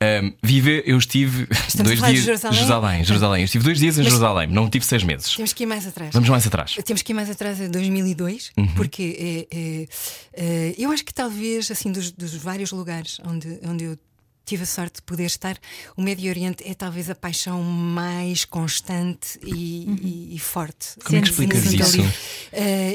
ah, 0.00 0.32
viver, 0.42 0.82
eu 0.84 0.98
estive 0.98 1.46
Estamos 1.68 1.98
dois 1.98 2.12
dias 2.12 2.24
Jerusalém? 2.24 2.56
Jerusalém, 2.58 3.04
Jerusalém. 3.04 3.40
Eu 3.42 3.44
estive 3.44 3.64
dois 3.64 3.78
dias 3.78 3.98
em 3.98 4.02
Jerusalém, 4.02 4.48
não 4.48 4.68
tive 4.68 4.84
seis 4.84 5.04
meses. 5.04 5.34
Temos 5.34 5.52
que 5.52 5.62
ir 5.62 5.66
mais 5.66 5.86
atrás. 5.86 6.10
Vamos 6.12 6.28
mais 6.28 6.46
atrás. 6.46 6.74
Temos 6.84 7.02
que 7.02 7.12
ir 7.12 7.14
mais 7.14 7.30
atrás 7.30 7.60
a 7.60 7.68
2002, 7.68 8.50
Uhum. 8.56 8.66
porque 8.74 9.46
é, 9.50 9.56
é, 9.56 9.86
é, 10.34 10.74
eu 10.76 10.90
acho 10.90 11.04
que 11.04 11.14
talvez, 11.14 11.70
assim, 11.70 11.92
dos, 11.92 12.10
dos 12.10 12.34
vários 12.34 12.72
lugares 12.72 13.18
onde, 13.24 13.60
onde 13.64 13.84
eu 13.84 13.98
tive 14.44 14.64
a 14.64 14.66
sorte 14.66 14.96
de 14.96 15.02
poder 15.02 15.24
estar, 15.26 15.56
o 15.96 16.02
Médio 16.02 16.28
Oriente 16.30 16.62
é 16.68 16.74
talvez 16.74 17.08
a 17.10 17.14
paixão 17.14 17.62
mais 17.62 18.44
constante 18.44 19.38
e, 19.44 19.88
e- 20.02 20.34
e 20.36 20.38
forte. 20.38 20.96
Como 21.04 21.18
é 21.18 21.22
que 21.22 21.28
explicas 21.30 21.60
sim, 21.62 21.76
isso? 21.78 21.98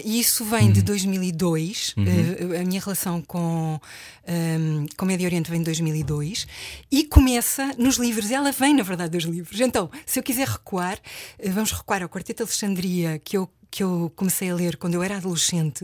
e 0.06 0.20
isso 0.20 0.46
vem 0.46 0.72
de 0.72 0.82
2002. 0.82 1.96
eh, 1.98 2.60
a 2.62 2.64
minha 2.66 2.80
relação 2.82 3.22
com, 3.22 3.80
ehm, 4.26 4.86
com 4.96 5.06
o 5.06 5.08
Médio 5.08 5.26
Oriente 5.26 5.50
vem 5.50 5.60
de 5.60 5.66
2002 5.66 6.48
e 6.92 7.04
começa 7.06 7.74
nos 7.78 7.98
livros. 7.98 8.30
Ela 8.32 8.52
vem, 8.52 8.74
na 8.76 8.84
verdade, 8.84 9.12
dos 9.12 9.24
livros. 9.24 9.60
Então, 9.62 9.90
se 10.06 10.20
eu 10.20 10.24
quiser 10.24 10.48
recuar, 10.48 11.00
eh, 11.40 11.50
vamos 11.50 11.72
recuar 11.72 12.04
ao 12.04 12.10
Quarteto 12.10 12.44
de 12.44 12.50
Alexandria, 12.50 13.20
que 13.24 13.38
eu 13.38 13.50
que 13.70 13.84
eu 13.84 14.10
comecei 14.16 14.50
a 14.50 14.56
ler 14.56 14.78
quando 14.78 14.94
eu 14.94 15.04
era 15.04 15.18
adolescente. 15.18 15.84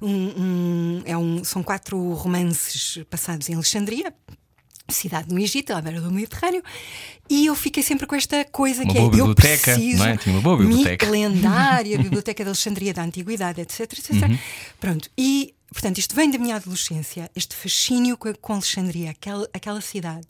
Um- 0.00 0.32
um- 0.40 1.02
é 1.04 1.16
um- 1.18 1.42
são 1.42 1.64
quatro 1.64 2.12
romances 2.14 3.00
passados 3.10 3.48
em 3.48 3.54
Alexandria, 3.54 4.14
cidade 4.94 5.32
no 5.32 5.38
Egito, 5.38 5.72
à 5.72 5.80
beira 5.80 6.00
do 6.00 6.10
Mediterrâneo, 6.10 6.62
e 7.28 7.46
eu 7.46 7.54
fiquei 7.54 7.82
sempre 7.82 8.06
com 8.06 8.14
esta 8.14 8.44
coisa 8.44 8.82
Uma 8.82 8.92
que 8.92 8.98
é 8.98 9.00
boa 9.00 9.12
eu 9.12 9.26
biblioteca, 9.26 9.74
preciso 9.74 9.98
não 9.98 10.06
é? 10.06 10.16
Tinha 10.16 10.34
uma 10.34 10.42
boa 10.42 10.56
biblioteca. 10.58 11.10
lendária, 11.10 11.98
a 11.98 12.02
Biblioteca 12.02 12.44
da 12.44 12.50
Alexandria 12.50 12.94
da 12.94 13.02
Antiguidade, 13.02 13.60
etc, 13.60 13.80
etc. 13.80 14.12
Uhum. 14.12 14.38
Pronto, 14.80 15.10
e 15.16 15.54
portanto 15.72 15.98
isto 15.98 16.14
vem 16.14 16.30
da 16.30 16.38
minha 16.38 16.56
adolescência, 16.56 17.30
este 17.34 17.54
fascínio 17.54 18.16
com, 18.16 18.52
Alexandria, 18.52 19.10
aquela, 19.10 19.48
aquela 19.52 19.80
cidade, 19.80 20.28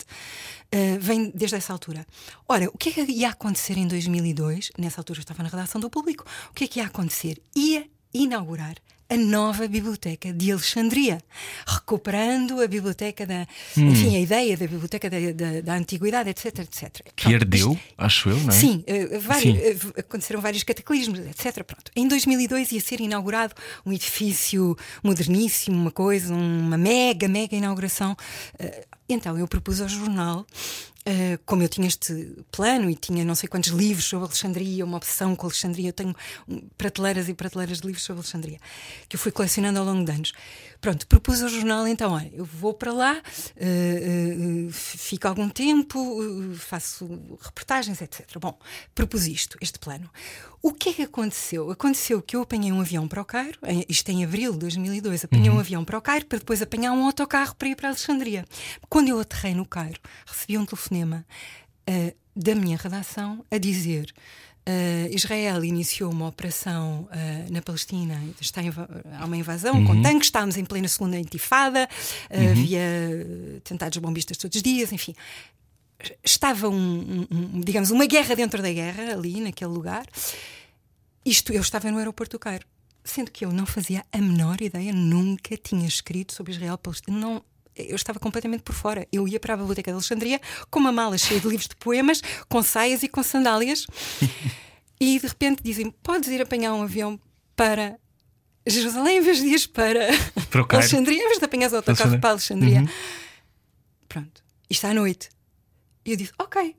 eh, 0.72 0.98
vem 0.98 1.30
desde 1.34 1.56
essa 1.56 1.72
altura. 1.72 2.06
Ora, 2.48 2.68
o 2.72 2.78
que 2.78 2.88
é 2.88 2.92
que 2.92 3.12
ia 3.12 3.28
acontecer 3.30 3.76
em 3.76 3.86
2002? 3.86 4.72
Nessa 4.78 5.00
altura 5.00 5.18
eu 5.18 5.22
estava 5.22 5.42
na 5.42 5.48
redação 5.48 5.80
do 5.80 5.90
Público. 5.90 6.24
O 6.50 6.54
que 6.54 6.64
é 6.64 6.66
que 6.66 6.80
ia 6.80 6.86
acontecer? 6.86 7.40
Ia 7.54 7.84
inaugurar 8.12 8.76
a 9.08 9.16
nova 9.16 9.68
biblioteca 9.68 10.32
de 10.32 10.50
Alexandria, 10.50 11.18
recuperando 11.66 12.60
a 12.60 12.66
biblioteca 12.66 13.26
da, 13.26 13.46
Hum. 13.76 13.88
enfim, 13.90 14.16
a 14.16 14.20
ideia 14.20 14.56
da 14.56 14.66
biblioteca 14.66 15.10
da, 15.10 15.18
da, 15.32 15.60
da 15.60 15.74
antiguidade, 15.74 16.30
etc, 16.30 16.58
etc. 16.60 17.02
Que 17.14 17.24
Pronto, 17.24 17.34
herdeu, 17.34 17.72
isto- 17.72 17.82
acho 17.98 18.28
eu, 18.30 18.36
não 18.38 18.48
é? 18.48 18.52
Sim, 18.52 18.82
eh, 18.86 19.18
vários- 19.18 19.56
Sim. 19.58 19.62
eh, 19.96 20.00
aconteceram 20.00 20.40
vários 20.40 20.62
cataclismos, 20.62 21.18
etc. 21.18 21.62
Pronto. 21.64 21.90
Em 21.94 22.08
2002 22.08 22.72
ia 22.72 22.80
ser 22.80 23.00
inaugurado 23.00 23.54
um 23.84 23.92
edifício 23.92 24.76
moderníssimo, 25.02 25.76
uma 25.76 25.90
coisa, 25.90 26.32
uma 26.34 26.78
mega, 26.78 27.28
mega 27.28 27.54
inauguração. 27.56 28.16
Eh, 28.58 28.84
Então 29.06 29.36
eu 29.36 29.46
propus 29.46 29.82
ao 29.82 29.88
jornal. 29.88 30.46
Eh, 31.06 31.38
como 31.44 31.62
eu 31.62 31.68
tinha 31.68 31.86
este 31.86 32.34
plano 32.50 32.88
e 32.88 32.94
tinha 32.94 33.24
não 33.24 33.34
sei 33.34 33.48
quantos 33.48 33.70
livros 33.70 34.06
sobre 34.06 34.24
Alexandria, 34.26 34.84
uma 34.84 34.96
obsessão 34.96 35.36
com 35.36 35.46
Alexandria, 35.46 35.90
eu 35.90 35.92
tenho 35.92 36.14
prateleiras 36.78 37.28
e 37.28 37.34
prateleiras 37.34 37.80
de 37.80 37.86
livros 37.86 38.04
sobre 38.04 38.20
Alexandria 38.20 38.58
que 39.08 39.16
eu 39.16 39.20
fui 39.20 39.30
colecionando 39.30 39.78
ao 39.78 39.84
longo 39.84 40.04
de 40.04 40.12
anos. 40.12 40.32
Pronto, 40.84 41.06
propus 41.06 41.42
ao 41.42 41.48
jornal 41.48 41.88
então: 41.88 42.12
olha, 42.12 42.30
eu 42.34 42.44
vou 42.44 42.74
para 42.74 42.92
lá, 42.92 43.22
eh, 43.56 44.66
eh, 44.68 44.70
fico 44.70 45.26
algum 45.26 45.48
tempo, 45.48 45.98
eh, 46.22 46.54
faço 46.56 47.06
reportagens, 47.40 48.02
etc. 48.02 48.36
Bom, 48.38 48.58
propus 48.94 49.26
isto, 49.26 49.56
este 49.62 49.78
plano. 49.78 50.10
O 50.60 50.74
que 50.74 50.90
é 50.90 50.92
que 50.92 51.02
aconteceu? 51.02 51.70
Aconteceu 51.70 52.20
que 52.20 52.36
eu 52.36 52.42
apanhei 52.42 52.70
um 52.70 52.82
avião 52.82 53.08
para 53.08 53.22
o 53.22 53.24
Cairo, 53.24 53.58
em- 53.66 53.86
isto 53.88 54.10
em 54.10 54.24
abril 54.24 54.52
de 54.52 54.58
2002, 54.58 55.24
apanhei 55.24 55.48
um 55.48 55.58
avião 55.58 55.82
para 55.86 55.96
o 55.96 56.02
Cairo 56.02 56.26
para 56.26 56.38
depois 56.38 56.60
apanhar 56.60 56.92
um 56.92 57.06
autocarro 57.06 57.54
para 57.54 57.68
ir 57.68 57.76
para 57.76 57.88
Alexandria. 57.88 58.44
Quando 58.86 59.08
eu 59.08 59.18
aterrei 59.18 59.54
no 59.54 59.64
Cairo, 59.64 59.98
recebi 60.26 60.58
um 60.58 60.66
telefonema 60.66 61.24
da 62.36 62.54
minha 62.54 62.76
redação 62.76 63.42
a 63.50 63.56
dizer. 63.56 64.12
Eh, 64.66 65.08
Israel 65.12 65.64
iniciou 65.64 66.10
uma 66.10 66.26
operação 66.28 67.08
eh, 67.12 67.46
na 67.50 67.60
Palestina, 67.62 68.20
está 68.40 68.60
há 69.18 69.24
uma 69.24 69.36
invasão 69.36 69.84
com 69.84 70.00
tanques, 70.02 70.28
estávamos 70.28 70.56
em 70.56 70.64
plena 70.64 70.88
segunda 70.88 71.18
intifada, 71.18 71.88
eh, 72.30 72.50
havia 72.50 72.78
eh, 72.80 73.60
tentados 73.64 73.98
bombistas 73.98 74.36
todos 74.36 74.56
os 74.56 74.62
dias, 74.62 74.92
enfim. 74.92 75.14
Estava 76.22 76.68
um, 76.68 77.26
um- 77.30 77.60
digamos, 77.60 77.90
uma 77.90 78.06
guerra 78.06 78.34
dentro 78.34 78.60
da 78.62 78.72
guerra 78.72 79.12
ali 79.12 79.40
naquele 79.40 79.70
lugar. 79.70 80.04
Isto 81.24 81.52
eu 81.52 81.60
estava 81.62 81.90
no 81.90 81.98
aeroporto 81.98 82.36
do 82.36 82.40
Cairo, 82.40 82.66
sendo 83.02 83.30
que 83.30 83.44
eu 83.44 83.52
não 83.52 83.64
fazia 83.66 84.04
a 84.12 84.18
menor 84.18 84.60
ideia, 84.60 84.92
nunca 84.92 85.56
tinha 85.56 85.86
escrito 85.86 86.34
sobre 86.34 86.52
Israel 86.52 86.76
Palestina, 86.78 87.16
não 87.18 87.42
eu 87.76 87.96
estava 87.96 88.18
completamente 88.18 88.62
por 88.62 88.74
fora. 88.74 89.06
Eu 89.12 89.26
ia 89.26 89.40
para 89.40 89.54
a 89.54 89.56
Biblioteca 89.56 89.90
de 89.90 89.94
Alexandria 89.94 90.40
com 90.70 90.78
uma 90.78 90.92
mala 90.92 91.18
cheia 91.18 91.40
de 91.40 91.48
livros 91.48 91.68
de 91.68 91.76
poemas, 91.76 92.22
com 92.48 92.62
saias 92.62 93.02
e 93.02 93.08
com 93.08 93.22
sandálias, 93.22 93.86
e 95.00 95.18
de 95.18 95.26
repente 95.26 95.62
dizem: 95.62 95.90
Podes 96.02 96.28
ir 96.28 96.40
apanhar 96.40 96.74
um 96.74 96.82
avião 96.82 97.18
para 97.56 97.98
Jerusalém 98.66 99.18
em 99.18 99.20
vez 99.20 99.38
de 99.38 99.46
ires 99.46 99.66
para. 99.66 100.08
Alexandria, 100.70 101.22
em 101.22 101.28
vez 101.28 101.38
de 101.38 101.44
apanhar 101.44 101.72
o 101.72 101.76
autocarro 101.76 102.18
para 102.20 102.30
Alexandria. 102.30 102.88
Pronto, 104.08 104.42
isto 104.70 104.86
à 104.86 104.94
noite. 104.94 105.28
E 106.04 106.12
eu 106.12 106.16
disse: 106.16 106.32
Ok. 106.38 106.76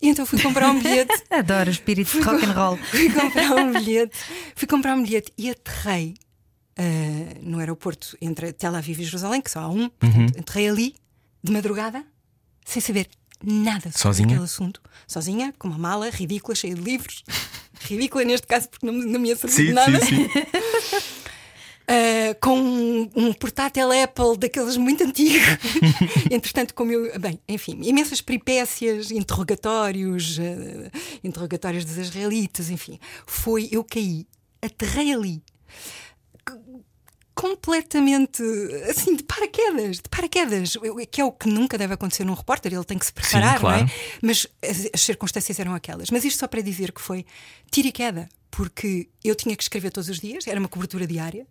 E 0.00 0.08
então 0.08 0.24
fui 0.24 0.40
comprar 0.40 0.70
um 0.70 0.78
bilhete. 0.78 1.12
Adoro 1.28 1.68
o 1.68 1.72
espírito 1.72 2.12
de 2.12 2.22
rock 2.22 2.44
and 2.44 2.52
roll. 2.52 2.78
fui 2.90 3.10
comprar 3.10 3.56
um 3.56 3.72
bilhete. 3.72 4.18
Fui 4.54 4.68
comprar 4.68 4.94
um 4.94 5.02
bilhete 5.02 5.32
e 5.36 5.50
aterrei 5.50 6.14
uh, 6.78 7.38
no 7.42 7.58
aeroporto 7.58 8.16
entre 8.20 8.52
Tel 8.52 8.74
Aviv 8.74 9.00
e 9.00 9.04
Jerusalém, 9.04 9.40
que 9.40 9.50
só 9.50 9.60
há 9.60 9.68
um. 9.68 9.82
Uhum. 9.82 9.90
Portanto, 10.00 10.38
Aterrei 10.40 10.68
ali 10.68 10.94
de 11.42 11.52
madrugada, 11.52 12.04
sem 12.64 12.80
saber 12.82 13.08
nada 13.42 13.82
sobre 13.90 13.98
Sozinha? 13.98 14.28
aquele 14.28 14.44
assunto. 14.44 14.80
Sozinha, 15.06 15.54
com 15.58 15.68
uma 15.68 15.78
mala 15.78 16.10
ridícula, 16.10 16.54
cheia 16.54 16.74
de 16.74 16.80
livros. 16.80 17.22
ridícula 17.86 18.24
neste 18.24 18.46
caso, 18.46 18.68
porque 18.68 18.84
não, 18.86 18.92
me- 18.92 19.06
não 19.06 19.20
me 19.20 19.28
ia 19.28 19.36
servir 19.36 19.66
de 19.68 19.72
nada. 19.72 20.00
sim. 20.04 20.24
Uh, 20.24 22.34
com 22.42 22.58
um, 22.58 23.10
um 23.14 23.32
portátil 23.32 23.88
Apple 24.02 24.36
daqueles 24.38 24.76
muito 24.76 25.04
antigos. 25.04 25.40
Entretanto, 26.30 26.74
como 26.74 26.92
eu. 26.92 27.18
Bem, 27.18 27.40
enfim, 27.48 27.80
imensas 27.82 28.20
peripécias, 28.20 29.10
interrogatórios, 29.10 30.38
uh, 30.38 30.90
interrogatórios 31.24 31.84
dos 31.84 31.96
israelitas, 31.96 32.68
enfim. 32.70 32.98
Foi, 33.26 33.68
eu 33.70 33.84
caí, 33.84 34.26
aterrei 34.60 35.14
ali. 35.14 35.42
Completamente 37.38 38.42
assim, 38.90 39.14
de 39.14 39.22
paraquedas, 39.22 39.98
de 39.98 40.08
paraquedas, 40.10 40.76
que 41.08 41.20
é 41.20 41.24
o 41.24 41.30
que 41.30 41.48
nunca 41.48 41.78
deve 41.78 41.94
acontecer 41.94 42.24
num 42.24 42.34
repórter, 42.34 42.74
ele 42.74 42.82
tem 42.82 42.98
que 42.98 43.06
se 43.06 43.12
preparar, 43.12 43.60
claro. 43.60 43.82
não 43.82 43.86
é? 43.86 43.92
Mas 44.20 44.48
as, 44.60 44.88
as 44.92 45.00
circunstâncias 45.00 45.56
eram 45.60 45.72
aquelas. 45.72 46.10
Mas 46.10 46.24
isto 46.24 46.40
só 46.40 46.48
para 46.48 46.60
dizer 46.60 46.90
que 46.90 47.00
foi 47.00 47.24
tiro 47.70 47.86
e 47.86 47.92
queda, 47.92 48.28
porque 48.50 49.08
eu 49.22 49.36
tinha 49.36 49.54
que 49.54 49.62
escrever 49.62 49.92
todos 49.92 50.08
os 50.08 50.18
dias, 50.18 50.48
era 50.48 50.58
uma 50.58 50.68
cobertura 50.68 51.06
diária. 51.06 51.46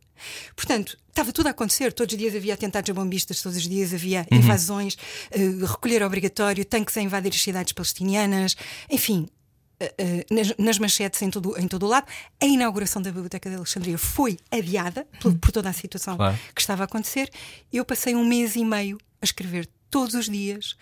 Portanto, 0.57 0.97
estava 1.07 1.31
tudo 1.31 1.47
a 1.47 1.51
acontecer. 1.51 1.93
Todos 1.93 2.11
os 2.11 2.19
dias 2.19 2.35
havia 2.35 2.53
atentados 2.53 2.89
a 2.89 2.93
bombistas, 2.93 3.41
todos 3.41 3.57
os 3.57 3.67
dias 3.67 3.93
havia 3.93 4.27
invasões, 4.29 4.97
eh, 5.31 5.65
recolher 5.65 6.03
obrigatório, 6.03 6.65
tanques 6.65 6.97
a 6.97 7.01
invadir 7.01 7.31
as 7.33 7.41
cidades 7.41 7.71
palestinianas, 7.71 8.57
enfim. 8.89 9.29
Eh, 9.79 10.25
nas, 10.31 10.53
nas 10.57 10.79
manchetes 10.79 11.21
em 11.21 11.29
todo, 11.29 11.57
em 11.57 11.67
todo 11.67 11.83
o 11.83 11.87
lado, 11.89 12.07
a 12.41 12.45
inauguração 12.45 13.01
da 13.01 13.11
Biblioteca 13.11 13.49
de 13.49 13.55
Alexandria 13.55 13.97
foi 13.97 14.37
adiada 14.51 15.05
por, 15.19 15.35
por 15.35 15.51
toda 15.51 15.69
a 15.69 15.73
situação 15.73 16.17
Claro. 16.17 16.37
que 16.53 16.61
estava 16.61 16.83
a 16.83 16.85
acontecer. 16.85 17.29
Eu 17.71 17.85
passei 17.85 18.15
um 18.15 18.25
mês 18.25 18.55
e 18.55 18.65
meio 18.65 18.97
a 19.21 19.25
escrever 19.25 19.69
todos 19.89 20.15
os 20.15 20.29
dias, 20.29 20.75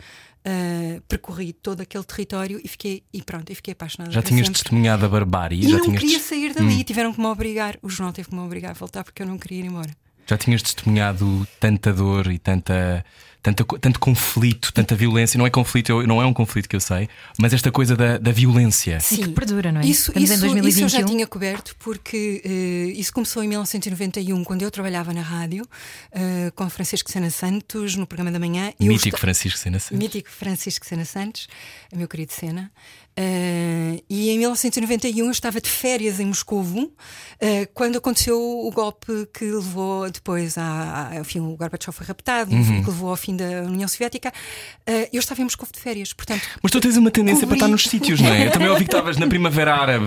uh, 0.45 1.01
percorri 1.07 1.53
todo 1.53 1.81
aquele 1.81 2.03
território 2.03 2.59
e 2.63 2.67
fiquei 2.67 3.03
e 3.13 3.21
pronto, 3.21 3.51
e 3.51 3.55
fiquei 3.55 3.71
apaixonada. 3.73 4.11
Já 4.11 4.21
tinhas 4.21 4.47
sempre. 4.47 4.61
testemunhado 4.61 5.05
a 5.05 5.09
barbárie? 5.09 5.59
E 5.59 5.69
já, 5.69 5.77
não 5.77 5.83
tinhas 5.85 5.99
queria 6.01 6.19
sair 6.19 6.53
dali, 6.53 6.83
tiveram 6.83 7.13
que 7.13 7.19
me 7.19 7.27
obrigar. 7.27 7.77
O 7.81 7.89
jornal 7.89 8.13
teve 8.13 8.29
que 8.29 8.35
me 8.35 8.41
obrigar 8.41 8.71
a 8.71 8.73
voltar 8.73 9.03
porque 9.03 9.21
eu 9.21 9.27
não 9.27 9.37
queria 9.37 9.59
ir 9.59 9.65
embora. 9.65 9.95
Já 10.25 10.37
tinhas 10.37 10.61
testemunhado 10.61 11.47
tanta 11.59 11.93
dor 11.93 12.31
e 12.31 12.39
tanta, 12.39 13.05
tanta, 13.41 13.63
tanto 13.63 13.99
conflito, 13.99 14.73
tanta 14.73 14.95
violência. 14.95 15.37
Não 15.37 15.45
é 15.45 15.49
conflito, 15.49 16.01
não 16.07 16.21
é 16.21 16.25
um 16.25 16.33
conflito 16.33 16.67
que 16.67 16.75
eu 16.75 16.79
sei, 16.79 17.07
mas 17.39 17.53
esta 17.53 17.71
coisa 17.71 17.95
da, 17.95 18.17
da 18.17 18.31
violência. 18.31 18.97
E 19.11 19.17
que 19.17 19.29
perdura, 19.29 19.71
não 19.71 19.81
é? 19.81 19.85
Isso, 19.85 20.11
Estamos 20.17 20.31
em 20.31 20.33
isso, 20.33 20.39
isso 20.39 20.49
eu 20.49 20.61
2021. 20.61 20.89
já 20.89 21.05
tinha 21.05 21.27
coberto, 21.27 21.75
porque 21.79 22.41
eh, 22.43 22.99
isso 22.99 23.13
começou 23.13 23.43
em 23.43 23.47
1991, 23.47 24.43
quando 24.43 24.63
eu 24.63 24.71
trabalhava 24.71 25.13
na 25.13 25.21
rádio 25.21 25.67
eh, 26.11 26.51
com 26.55 26.67
Francisco 26.69 27.11
Sena 27.11 27.29
Santos 27.29 27.95
no 27.95 28.07
programa 28.07 28.31
da 28.31 28.39
manhã. 28.39 28.73
Mítico 28.79 29.19
Francisco 29.19 29.59
Sena 29.59 29.79
Santos. 29.79 29.97
Mítico 29.99 30.29
Francisco 30.31 30.85
Sena 30.85 31.05
Santos, 31.05 31.47
meu 31.93 32.07
querido 32.07 32.33
Sena. 32.33 32.71
Eh, 33.17 34.01
e 34.09 34.29
em 34.29 34.39
1991 34.39 35.25
eu 35.25 35.31
estava 35.31 35.61
de 35.61 35.69
férias 35.69 36.19
em 36.19 36.25
Moscovo 36.25 36.91
eh, 37.39 37.65
quando 37.73 37.97
aconteceu 37.97 38.37
o 38.37 38.69
golpe 38.71 39.07
que 39.33 39.45
levou 39.45 40.09
depois 40.11 40.57
a, 40.57 41.11
a- 41.11 41.15
enfim, 41.19 41.39
o 41.39 41.55
Gorbachev 41.55 41.93
foi 41.95 42.05
raptado, 42.05 42.53
Uhum. 42.53 42.83
que 42.83 42.89
levou 42.89 43.09
ao 43.09 43.15
fim 43.15 43.35
da 43.37 43.45
União 43.63 43.87
Soviética. 43.87 44.33
Eh, 44.85 45.09
eu 45.13 45.19
estava 45.19 45.39
em 45.39 45.45
Moscovo 45.45 45.71
de 45.71 45.79
férias, 45.79 46.11
portanto. 46.11 46.41
Mas 46.61 46.71
tu 46.73 46.81
tens 46.81 46.97
uma 46.97 47.09
tendência 47.09 47.47
para 47.47 47.55
Cobri- 47.55 47.57
estar 47.59 47.67
nos 47.69 47.83
sítios, 47.83 48.19
não 48.19 48.33
é? 48.33 48.47
Eu 48.47 48.51
também 48.51 48.67
ouvi 48.67 48.83
que 48.83 48.89
estavas 48.89 49.15
na 49.15 49.27
Primavera 49.27 49.73
Árabe 49.75 50.05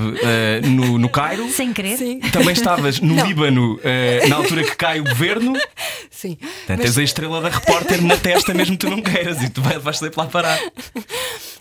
no, 0.68 0.98
no 0.98 1.08
Cairo. 1.08 1.50
Sem 1.50 1.72
querer. 1.72 1.96
Sim, 1.96 2.20
Também 2.30 2.52
estavas 2.52 3.00
no 3.00 3.14
Não. 3.14 3.26
Líbano 3.26 3.80
na 4.28 4.36
altura 4.36 4.64
que 4.64 4.76
cai 4.76 5.00
o 5.00 5.04
governo. 5.04 5.54
sim. 6.10 6.36
Portanto, 6.36 6.68
Mas- 6.68 6.80
tens 6.80 6.98
a 6.98 7.02
estrela 7.02 7.40
da 7.40 7.48
repórter 7.48 8.02
na 8.02 8.16
testa, 8.18 8.52
mesmo 8.52 8.76
que 8.76 8.86
tu 8.86 8.90
não 8.90 9.00
queiras, 9.00 9.42
e 9.42 9.48
tu 9.48 9.62
vais, 9.62 9.82
vais 9.82 9.98
sempre 9.98 10.20
lá 10.20 10.26
parar. 10.26 10.58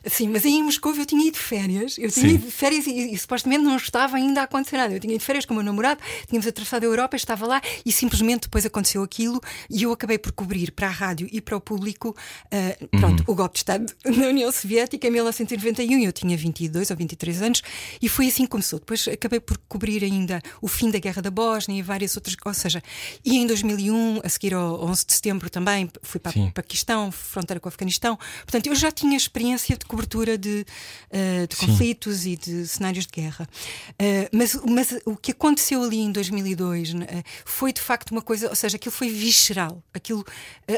Sim, 0.06 0.30
mas 0.30 0.46
aí 0.46 0.54
em 0.54 0.64
Moscou 0.64 0.96
eu 0.96 1.06
tinha 1.06 1.28
ido 1.28 1.34
de 1.34 1.40
férias. 1.40 1.98
Eu 1.98 2.12
tinha 2.12 2.28
Sim. 2.28 2.36
ido 2.36 2.46
de 2.46 2.52
férias 2.52 2.88
e, 2.88 3.14
e 3.14 3.18
supostamente 3.18 3.64
não 3.64 3.76
estava 3.76 4.18
ainda 4.18 4.42
a 4.42 4.44
acontecer 4.44 4.78
nada. 4.78 4.94
Eu 4.94 5.00
tinha 5.00 5.14
ido 5.14 5.20
de 5.20 5.26
férias 5.26 5.46
com 5.46 5.54
o 5.54 5.58
meu 5.58 5.64
namorado, 5.64 6.02
tínhamos 6.28 6.48
atravessado 6.48 6.84
a 6.84 6.86
Europa, 6.86 7.16
estava 7.16 7.46
lá 7.46 7.62
e 7.86 7.92
simplesmente 7.92 8.42
depois 8.42 8.66
aconteceu 8.66 9.04
aquilo 9.04 9.42
e 9.70 9.84
eu 9.84 9.92
acabei 9.92 10.18
por 10.18 10.32
cobrir 10.32 10.72
para 10.72 10.88
a 10.88 10.92
rádio 10.92 11.28
e 11.32 11.42
para 11.42 11.56
o 11.56 11.62
público 11.62 12.16
ah, 12.52 12.86
pronto, 13.00 13.24
o 13.28 13.36
golpe 13.36 13.54
de 13.54 13.60
Estado 13.60 13.94
na 14.06 14.28
União 14.28 14.52
Soviética 14.52 15.08
em 15.08 15.12
1991. 15.12 16.00
Eu 16.00 16.12
tinha 16.12 16.38
22 16.38 16.92
ou 16.92 16.98
23 16.98 17.42
anos 17.42 17.62
e 18.02 18.10
foi 18.10 18.28
assim 18.28 18.44
que 18.44 18.50
começou. 18.50 18.80
Depois 18.80 19.08
acabei 19.08 19.40
por 19.40 19.58
cobrir 19.68 20.04
ainda 20.04 20.42
o 20.62 20.68
fim 20.68 20.90
da 20.90 21.00
Guerra 21.00 21.22
da 21.22 21.32
Bósnia 21.32 21.80
e 21.80 21.82
várias 21.82 22.16
outras 22.16 22.36
Ou 22.44 22.54
seja, 22.54 22.82
e 23.24 23.38
em 23.38 23.48
2001, 23.48 24.22
a 24.24 24.30
seguir 24.30 24.54
ao 24.54 24.84
11 24.86 25.06
de 25.06 25.14
setembro 25.14 25.50
também, 25.50 25.90
fui 26.02 26.20
para 26.20 26.32
Sim. 26.32 26.48
o 26.48 26.52
Paquistão, 26.52 27.12
fronteira 27.12 27.60
com 27.60 27.68
o 27.68 27.70
Afeganistão. 27.70 28.18
Portanto, 28.40 28.68
eu 28.68 28.76
já 28.76 28.92
tinha 28.92 29.18
experiência 29.18 29.76
de 29.76 29.86
cobertura 29.98 30.38
de, 30.38 30.64
eh, 31.10 31.48
de 31.48 31.56
conflitos 31.56 32.28
e 32.28 32.38
de 32.38 32.68
cenários 32.68 33.08
de 33.08 33.22
guerra. 33.22 33.50
Eh, 33.98 34.30
mas, 34.32 34.56
mas 34.70 35.00
o 35.06 35.16
que 35.16 35.32
aconteceu 35.32 35.82
ali 35.82 35.98
em 35.98 36.12
2002 36.12 36.94
né, 36.94 37.08
eh, 37.10 37.24
foi 37.44 37.74
de 37.74 37.82
facto 37.82 38.12
uma 38.12 38.22
coisa, 38.22 38.50
ou 38.50 38.56
seja, 38.56 38.76
aquilo 38.76 38.94
foi 38.94 39.10
visceral, 39.10 39.84
aquilo 39.94 40.24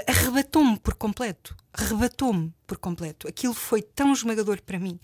arrebatou-me 0.08 0.79
por 0.79 0.93
completo. 0.95 1.55
Arrebatou-me 1.73 2.53
por 2.65 2.77
completo. 2.77 3.27
Aquilo 3.27 3.53
foi 3.53 3.82
tão 3.82 4.12
esmagador 4.13 4.62
para 4.62 4.79
mim. 4.79 4.99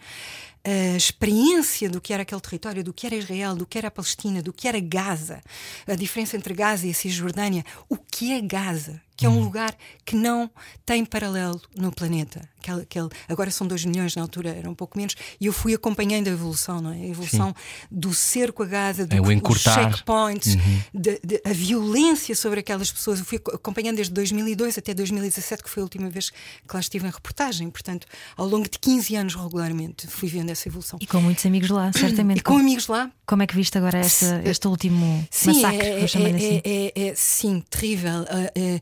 A 0.63 0.95
experiência 0.97 1.89
do 1.89 2.01
que 2.01 2.11
era 2.13 2.23
aquele 2.23 2.41
território, 2.41 2.83
do 2.83 2.93
que 2.93 3.05
era 3.05 3.15
Israel, 3.15 3.55
do 3.55 3.65
que 3.67 3.77
era 3.77 3.87
a 3.87 3.91
Palestina, 3.91 4.41
do 4.41 4.51
que 4.51 4.67
era 4.67 4.79
Gaza, 4.79 5.41
a 5.87 5.95
diferença 5.95 6.35
entre 6.35 6.53
Gaza 6.55 6.87
e 6.87 6.91
a 6.91 6.93
Cisjordânia, 6.93 7.63
o 7.87 7.95
que 7.97 8.33
é 8.33 8.41
Gaza, 8.41 8.99
que 9.15 9.25
é 9.25 9.29
um 9.29 9.43
lugar 9.43 9.75
que 10.03 10.15
não 10.15 10.49
tem 10.85 11.05
paralelo 11.05 11.61
no 11.77 11.91
planeta. 11.91 12.47
Aquele, 12.59 12.81
aquele- 12.81 13.09
agora 13.29 13.51
são 13.51 13.67
2 13.67 13.85
milhões, 13.85 14.15
na 14.15 14.23
altura 14.23 14.49
era 14.49 14.67
um 14.69 14.73
pouco 14.73 14.97
menos, 14.97 15.15
e 15.39 15.45
eu 15.45 15.53
fui 15.53 15.73
acompanhando 15.75 16.27
a 16.27 16.31
evolução, 16.31 16.81
não 16.81 16.91
é? 16.91 16.95
A 16.97 17.07
evolução 17.07 17.53
do 17.91 18.11
cerco 18.13 18.63
a 18.63 18.65
Gaza, 18.65 19.05
do 19.05 19.15
É 19.15 19.21
dos 19.21 19.29
encurtar. 19.31 19.83
Uhum. 19.85 19.91
checkpoints, 19.91 20.55
de- 20.93 21.19
de- 21.23 21.41
a 21.45 21.53
violência 21.53 22.35
sobre 22.35 22.59
aquelas 22.59 22.91
pessoas. 22.91 23.19
Eu 23.19 23.25
fui 23.25 23.37
ac- 23.37 23.53
acompanhando 23.55 23.97
desde 23.97 24.11
2002 24.13 24.77
até 24.79 24.93
2017, 24.95 25.61
que 25.63 25.69
foi 25.69 25.81
a 25.81 25.83
última 25.83 26.09
vez 26.09 26.31
que 26.67 26.73
lá 26.73 26.79
estive 26.79 27.07
em 27.07 27.11
reportagem. 27.11 27.69
Portanto, 27.69 28.07
ao 28.37 28.47
longo 28.47 28.63
de 28.69 28.77
15 28.79 29.15
anos 29.15 29.35
regularmente, 29.35 30.07
fui 30.07 30.29
vendo 30.29 30.49
essa 30.49 30.67
evolução. 30.67 30.97
E 31.01 31.07
com 31.07 31.19
muitos 31.21 31.45
amigos 31.45 31.69
lá, 31.69 31.91
certamente. 31.93 32.39
E 32.39 32.41
com 32.43 32.57
amigos 32.57 32.87
lá, 32.87 33.11
Como 33.25 33.41
é 33.43 33.47
que 33.47 33.55
viste 33.55 33.77
agora 33.77 33.99
esta, 33.99 34.41
este 34.45 34.67
último 34.67 35.27
Sim, 35.31 35.61
massacre? 35.61 35.87
é, 35.87 35.99
é, 35.99 36.03
assim. 36.03 36.23
é- 36.25 36.61
é- 36.65 37.07
é, 37.09 37.15
sim, 37.15 37.63
terrível. 37.69 38.25
Ah, 38.29 38.51
ah, 38.55 38.81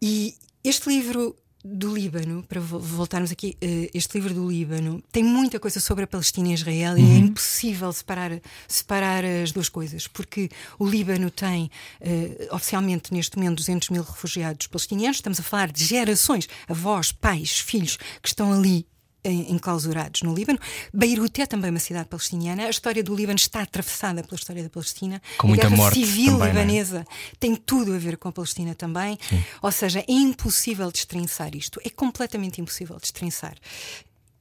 e 0.00 0.34
este 0.64 0.88
livro 0.88 1.36
do 1.64 1.94
Líbano, 1.94 2.42
para 2.48 2.60
vo- 2.60 2.78
voltarmos 2.78 3.30
aqui, 3.30 3.56
ah, 3.62 3.90
este 3.94 4.18
livro 4.18 4.34
do 4.34 4.50
Líbano 4.50 5.02
tem 5.12 5.22
muita 5.22 5.60
coisa 5.60 5.78
sobre 5.80 6.04
a 6.04 6.06
Palestina 6.06 6.48
e 6.48 6.54
Israel 6.54 6.98
e 6.98 7.02
é 7.02 7.16
impossível 7.18 7.92
separar, 7.92 8.40
separar 8.66 9.24
as 9.24 9.52
duas 9.52 9.68
coisas, 9.68 10.06
porque 10.08 10.50
o 10.78 10.86
Líbano 10.86 11.30
tem 11.30 11.70
ah, 12.00 12.54
oficialmente 12.56 13.12
neste 13.14 13.36
momento 13.36 13.58
200 13.58 13.90
mil 13.90 14.02
refugiados 14.02 14.66
palestinianos, 14.66 15.18
estamos 15.18 15.38
a 15.38 15.42
falar 15.42 15.70
de 15.70 15.84
gerações, 15.84 16.48
avós, 16.68 17.12
pais, 17.12 17.58
filhos 17.60 17.96
que 18.20 18.28
estão 18.28 18.52
ali 18.52 18.84
enclausurados 19.24 20.22
no 20.22 20.34
Líbano. 20.34 20.58
Beirute 20.92 21.42
é 21.42 21.46
também 21.46 21.70
uma 21.70 21.78
cidade 21.78 22.08
palestiniana. 22.08 22.66
A 22.66 22.70
história 22.70 23.02
do 23.02 23.14
Líbano 23.14 23.36
está 23.36 23.62
atravessada 23.62 24.22
pela 24.22 24.36
história 24.36 24.62
da 24.62 24.70
Palestina. 24.70 25.22
Com 25.38 25.48
muita 25.48 25.66
a 25.66 25.70
guerra 25.70 25.82
morte 25.82 26.04
civil 26.04 26.38
também, 26.38 26.48
é? 26.48 26.52
libanesa 26.52 27.04
tem 27.38 27.54
tudo 27.54 27.94
a 27.94 27.98
ver 27.98 28.16
com 28.16 28.28
a 28.28 28.32
Palestina 28.32 28.74
também. 28.74 29.18
Ou 29.60 29.70
seja, 29.70 30.00
é 30.00 30.04
impossível 30.08 30.90
destrinçar 30.90 31.54
isto. 31.54 31.80
É 31.84 31.90
completamente 31.90 32.60
impossível 32.60 32.96
destrinçar. 32.98 33.56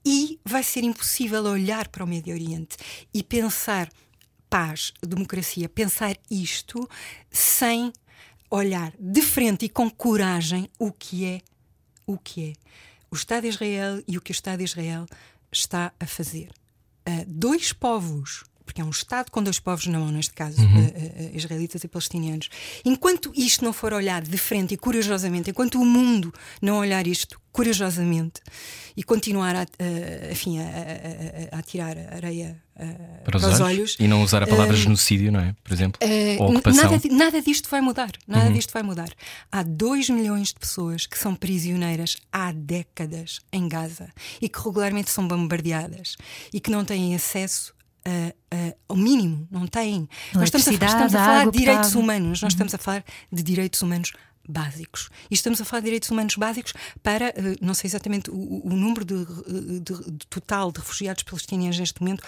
E 0.04 0.40
vai 0.44 0.64
ser 0.64 0.84
impossível 0.84 1.44
olhar 1.44 1.88
para 1.88 2.04
o 2.04 2.08
Médio 2.08 2.34
Oriente 2.34 2.76
e 3.14 3.22
pensar 3.22 3.88
paz, 4.50 4.92
democracia, 5.02 5.70
pensar 5.70 6.18
isto 6.30 6.90
sem 7.30 7.94
olhar 8.50 8.92
de 9.00 9.22
frente 9.22 9.66
e 9.66 9.70
com 9.70 9.90
coragem 9.90 10.68
o 10.78 10.92
que 10.92 11.26
é 11.26 11.42
o 12.06 12.18
que 12.18 12.50
é 12.50 12.54
o 13.12 13.16
Estado 13.16 13.42
de 13.42 13.50
Israel 13.50 14.02
e 14.08 14.18
o 14.18 14.22
que 14.22 14.32
o 14.32 14.34
Estado 14.34 14.60
de 14.60 14.64
Israel 14.64 15.06
está 15.52 15.94
a 16.00 16.08
fazer. 16.08 16.50
Ah, 17.06 17.26
dois 17.28 17.74
povos. 17.74 18.46
Porque 18.72 18.82
é 18.82 18.86
um 18.86 18.90
Estado 18.90 19.30
com 19.30 19.44
dois 19.44 19.60
povos 19.60 19.86
na 19.88 20.00
mão, 20.00 20.10
neste 20.12 20.34
caso, 20.34 20.62
uh, 20.62 20.66
uh, 20.66 21.36
israelitas 21.36 21.84
e 21.84 21.90
palestinianos. 21.90 22.48
Enquanto 22.86 23.30
isto 23.36 23.66
não 23.66 23.74
for 23.74 23.92
olhado 23.92 24.30
de 24.30 24.38
frente 24.38 24.74
e 24.74 24.78
corajosamente, 24.78 25.50
enquanto 25.50 25.76
o 25.76 25.86
mundo 25.86 26.34
não 26.62 26.78
olhar 26.78 27.06
isto 27.06 27.38
corajosamente 27.52 28.40
e 28.96 29.04
continuar 29.04 29.58
a, 29.58 29.62
a, 29.62 30.32
enfim, 30.32 30.60
a, 30.60 31.58
a, 31.58 31.62
tirar 31.62 31.98
areia 31.98 32.58
para, 33.26 33.36
os, 33.36 33.44
para 33.44 33.52
olhos, 33.52 33.60
olhos, 33.60 33.98
e 34.00 34.08
não 34.08 34.24
usar 34.24 34.42
a 34.42 34.48
palavra 34.48 34.74
uh, 34.74 34.78
genocídio, 34.78 35.34
não 35.34 35.42
é? 35.42 35.54
Por 35.62 35.74
exemplo, 35.74 36.00
uh, 36.02 36.44
ou 36.44 36.52
ocupação. 36.52 36.92
Nada, 36.92 37.02
nada 37.12 37.42
disto 37.42 37.70
vai 37.70 37.82
mudar. 37.82 38.12
Nada 38.26 38.46
uhum. 38.48 38.54
disto 38.54 38.72
vai 38.72 38.84
mudar. 38.84 39.10
Há 39.52 39.64
2 39.64 40.10
milhões 40.12 40.50
de 40.50 40.56
pessoas 40.56 41.06
que 41.06 41.18
são 41.18 41.36
prisioneiras 41.36 42.16
há 42.32 42.54
décadas 42.54 43.42
em 43.52 43.68
Gaza 43.68 44.10
e 44.42 44.48
que 44.48 44.60
regularmente 44.60 45.12
são 45.12 45.28
bombardeadas 45.28 46.16
e 46.54 46.60
que 46.62 46.72
não 46.72 46.86
têm 46.86 47.14
acesso 47.14 47.74
Uh, 48.08 48.34
uh, 48.56 48.78
ao 48.90 48.96
mínimo, 48.96 49.48
não 49.52 49.68
têm. 49.68 50.10
Nós 50.34 50.46
estamos 50.46 50.68
a, 50.68 50.72
estamos 50.72 51.16
a 51.16 51.20
falar 51.20 51.52
de 51.52 51.58
direitos 51.58 51.94
humanos, 51.94 52.30
nós 52.30 52.42
uhum. 52.42 52.48
estamos 52.48 52.74
a 52.74 52.78
falar 52.80 53.04
de 53.32 53.44
direitos 53.44 53.82
humanos 53.82 54.14
básicos. 54.48 55.10
E 55.30 55.36
estamos 55.36 55.62
a 55.62 55.66
falar 55.66 55.82
de 55.82 55.86
direitos 55.86 56.10
humanos 56.10 56.36
básicos 56.36 56.74
para, 57.04 57.30
uh, 57.30 57.56
não 57.62 57.74
sei 57.74 57.88
exatamente 57.88 58.32
o, 58.32 58.62
o 58.66 58.76
número 58.76 59.06
de, 59.06 59.26
de, 59.82 60.12
de, 60.12 60.28
total 60.28 60.72
de 60.72 60.80
refugiados 60.80 61.24
palestinianos 61.24 61.78
neste 61.78 62.02
momento, 62.02 62.24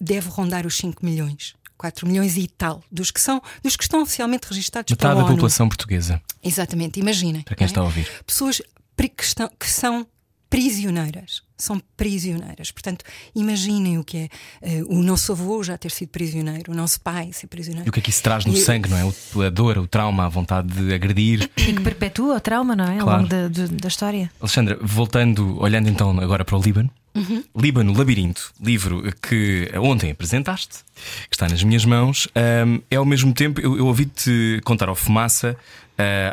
deve 0.00 0.28
rondar 0.28 0.66
os 0.66 0.76
5 0.76 1.04
milhões. 1.04 1.54
4 1.76 2.06
milhões 2.06 2.36
e 2.36 2.48
tal, 2.48 2.82
dos 2.90 3.10
que 3.10 3.20
são, 3.20 3.42
dos 3.62 3.76
que 3.76 3.82
estão 3.82 4.02
oficialmente 4.02 4.46
registados 4.48 4.90
Metade 4.90 5.14
pela 5.14 5.26
da 5.26 5.30
população 5.30 5.68
portuguesa. 5.68 6.22
Exatamente, 6.42 6.98
imaginem. 6.98 7.42
Para 7.42 7.54
quem 7.54 7.64
é? 7.64 7.68
está 7.68 7.80
a 7.80 7.84
ouvir. 7.84 8.08
Pessoas 8.24 8.62
que, 8.96 9.24
estão, 9.24 9.50
que 9.58 9.68
são 9.68 10.06
prisioneiras. 10.48 11.42
São 11.56 11.80
prisioneiras. 11.96 12.70
Portanto, 12.70 13.04
imaginem 13.34 13.98
o 13.98 14.04
que 14.04 14.28
é 14.62 14.82
uh, 14.82 14.98
o 14.98 15.02
nosso 15.02 15.32
avô 15.32 15.62
já 15.62 15.78
ter 15.78 15.90
sido 15.90 16.10
prisioneiro, 16.10 16.72
o 16.72 16.74
nosso 16.74 17.00
pai 17.00 17.32
ser 17.32 17.46
prisioneiro. 17.46 17.88
E 17.88 17.90
o 17.90 17.92
que 17.92 18.00
é 18.00 18.02
que 18.02 18.10
isso 18.10 18.22
traz 18.22 18.44
no 18.44 18.52
e, 18.52 18.60
sangue, 18.60 18.88
não 18.90 18.98
é? 18.98 19.46
A 19.46 19.50
dor, 19.50 19.78
o 19.78 19.86
trauma, 19.86 20.26
a 20.26 20.28
vontade 20.28 20.68
de 20.68 20.92
agredir. 20.92 21.50
E 21.56 21.72
que 21.72 21.80
perpetua 21.80 22.36
o 22.36 22.40
trauma, 22.40 22.76
não 22.76 22.84
é? 22.84 22.98
Claro. 22.98 23.10
Ao 23.10 23.16
longo 23.16 23.28
da, 23.28 23.48
da 23.48 23.88
história. 23.88 24.30
Alexandra, 24.40 24.78
voltando, 24.82 25.58
olhando 25.60 25.88
então 25.88 26.10
agora 26.20 26.44
para 26.44 26.56
o 26.56 26.60
Líbano. 26.60 26.90
Uhum. 27.16 27.42
Líbano 27.56 27.96
Labirinto, 27.96 28.52
livro 28.60 29.02
que 29.22 29.70
ontem 29.76 30.10
apresentaste, 30.10 30.84
que 31.30 31.34
está 31.34 31.48
nas 31.48 31.62
minhas 31.62 31.86
mãos, 31.86 32.28
um, 32.66 32.82
é 32.90 32.96
ao 32.96 33.06
mesmo 33.06 33.32
tempo, 33.32 33.58
eu, 33.58 33.78
eu 33.78 33.86
ouvi-te 33.86 34.60
contar 34.64 34.90
ao 34.90 34.94
Fumaça 34.94 35.56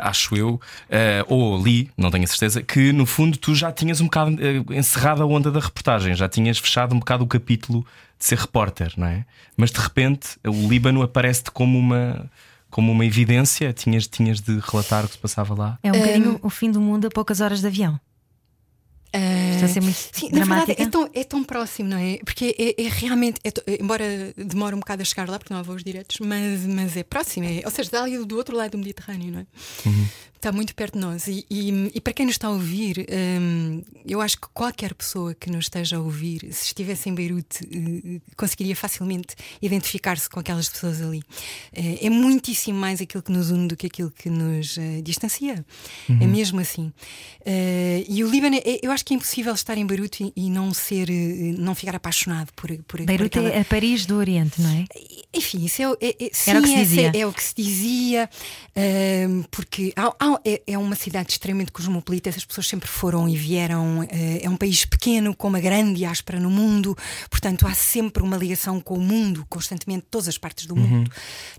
acho 0.02 0.36
eu, 0.36 0.54
uh, 0.54 0.60
ou 1.26 1.62
li, 1.62 1.90
não 1.96 2.10
tenho 2.10 2.24
a 2.24 2.26
certeza, 2.26 2.62
que 2.62 2.92
no 2.92 3.06
fundo 3.06 3.36
tu 3.36 3.54
já 3.54 3.72
tinhas 3.72 4.00
um 4.00 4.04
bocado 4.04 4.32
uh, 4.32 4.72
encerrado 4.74 5.22
a 5.22 5.26
onda 5.26 5.50
da 5.50 5.60
reportagem, 5.60 6.14
já 6.14 6.28
tinhas 6.28 6.58
fechado 6.58 6.94
um 6.94 6.98
bocado 6.98 7.24
o 7.24 7.26
capítulo 7.26 7.84
de 8.18 8.24
ser 8.24 8.38
repórter, 8.38 8.92
não 8.96 9.06
é? 9.06 9.24
Mas 9.56 9.70
de 9.70 9.80
repente 9.80 10.38
o 10.46 10.68
Líbano 10.68 11.02
aparece-te 11.02 11.50
como 11.50 11.78
uma. 11.78 12.30
Como 12.70 12.90
uma 12.90 13.06
evidência, 13.06 13.72
tinhas, 13.72 14.08
tinhas 14.08 14.40
de 14.40 14.58
relatar 14.58 15.04
o 15.04 15.06
que 15.06 15.14
se 15.14 15.20
passava 15.20 15.54
lá. 15.54 15.78
É 15.80 15.92
um 15.92 15.96
bocadinho 15.96 16.40
o 16.42 16.50
fim 16.50 16.72
do 16.72 16.80
mundo 16.80 17.06
a 17.06 17.08
poucas 17.08 17.40
horas 17.40 17.60
de 17.60 17.68
avião. 17.68 18.00
A 19.14 19.68
ser 19.68 19.80
muito 19.80 19.96
sim, 20.12 20.28
dramática. 20.28 20.44
Na 20.44 20.64
verdade, 20.66 20.82
é 20.82 20.88
tão, 20.88 21.10
é 21.14 21.24
tão 21.24 21.44
próximo, 21.44 21.88
não 21.88 21.98
é? 21.98 22.18
Porque 22.24 22.54
é, 22.58 22.84
é 22.84 22.88
realmente, 22.88 23.40
é, 23.44 23.52
embora 23.80 24.04
demore 24.36 24.74
um 24.74 24.80
bocado 24.80 25.02
a 25.02 25.04
chegar 25.04 25.28
lá, 25.28 25.38
porque 25.38 25.52
não 25.52 25.60
há 25.60 25.62
voos 25.62 25.82
diretos, 25.84 26.18
mas, 26.20 26.66
mas 26.66 26.96
é 26.96 27.02
próximo, 27.02 27.46
é, 27.46 27.62
ou 27.64 27.70
seja, 27.70 27.82
está 27.82 28.02
ali 28.02 28.18
do 28.24 28.36
outro 28.36 28.56
lado 28.56 28.72
do 28.72 28.78
Mediterrâneo, 28.78 29.32
não 29.32 29.40
é? 29.40 29.46
Uhum 29.86 30.06
está 30.44 30.52
muito 30.52 30.74
perto 30.74 30.94
de 30.94 31.00
nós. 31.00 31.26
E, 31.26 31.46
e, 31.50 31.90
e 31.94 32.00
para 32.00 32.12
quem 32.12 32.26
nos 32.26 32.34
está 32.34 32.48
a 32.48 32.50
ouvir, 32.50 33.06
um, 33.40 33.82
eu 34.06 34.20
acho 34.20 34.38
que 34.38 34.46
qualquer 34.52 34.92
pessoa 34.92 35.34
que 35.34 35.50
nos 35.50 35.64
esteja 35.64 35.96
a 35.96 36.00
ouvir, 36.00 36.40
se 36.52 36.66
estivesse 36.66 37.08
em 37.08 37.14
Beirute, 37.14 37.64
uh, 37.64 38.20
conseguiria 38.36 38.76
facilmente 38.76 39.34
identificar-se 39.62 40.28
com 40.28 40.38
aquelas 40.38 40.68
pessoas 40.68 41.00
ali. 41.00 41.20
Uh, 41.72 41.98
é 42.02 42.10
muitíssimo 42.10 42.78
mais 42.78 43.00
aquilo 43.00 43.22
que 43.22 43.32
nos 43.32 43.50
une 43.50 43.68
do 43.68 43.76
que 43.76 43.86
aquilo 43.86 44.10
que 44.10 44.28
nos 44.28 44.76
uh, 44.76 45.02
distancia. 45.02 45.64
Uhum. 46.08 46.18
É 46.20 46.26
mesmo 46.26 46.60
assim. 46.60 46.92
e 48.08 48.22
o 48.22 48.30
Líbano, 48.30 48.56
é, 48.56 48.80
eu 48.82 48.92
acho 48.92 49.04
que 49.04 49.14
é 49.14 49.16
impossível 49.16 49.54
estar 49.54 49.78
em 49.78 49.86
Beirute 49.86 50.32
e, 50.36 50.46
e 50.46 50.50
não 50.50 50.74
ser, 50.74 51.08
não 51.58 51.74
ficar 51.74 51.96
apaixonado 51.96 52.52
por, 52.54 52.70
por 52.82 53.00
Beirute 53.02 53.30
por 53.30 53.38
aquela... 53.38 53.48
é 53.48 53.60
a 53.60 53.64
Paris 53.64 54.04
do 54.04 54.16
Oriente, 54.16 54.60
não 54.60 54.70
é? 54.70 54.84
Enfim, 55.32 55.64
isso 55.64 55.82
é, 55.82 56.06
é, 56.06 56.26
é 56.26 56.30
sim, 56.32 56.56
o 56.56 56.62
que 56.62 56.68
se 56.68 56.76
dizia. 56.76 57.12
É, 57.14 57.18
é 57.20 57.26
o 57.26 57.32
que 57.32 57.42
se 57.42 57.54
dizia, 57.56 58.30
hum, 58.76 59.44
porque 59.50 59.92
há, 59.96 60.14
há 60.18 60.33
é, 60.44 60.62
é, 60.66 60.78
uma 60.78 60.94
cidade 60.94 61.32
extremamente 61.32 61.72
cosmopolita, 61.72 62.30
as 62.30 62.44
pessoas 62.44 62.68
sempre 62.68 62.88
foram 62.88 63.28
e 63.28 63.36
vieram. 63.36 64.02
Eh, 64.10 64.40
é 64.42 64.50
um 64.50 64.56
país 64.56 64.84
pequeno, 64.84 65.34
com 65.34 65.48
uma 65.48 65.60
grande 65.60 65.94
diáspora 65.94 66.40
no 66.40 66.50
mundo, 66.50 66.96
portanto 67.30 67.66
há 67.66 67.74
sempre 67.74 68.22
uma 68.22 68.36
ligação 68.36 68.80
com 68.80 68.96
o 68.96 69.00
mundo, 69.00 69.46
constantemente, 69.48 70.06
todas 70.10 70.28
as 70.28 70.38
partes 70.38 70.66
do 70.66 70.74
uhum. 70.74 70.86
mundo. 70.86 71.10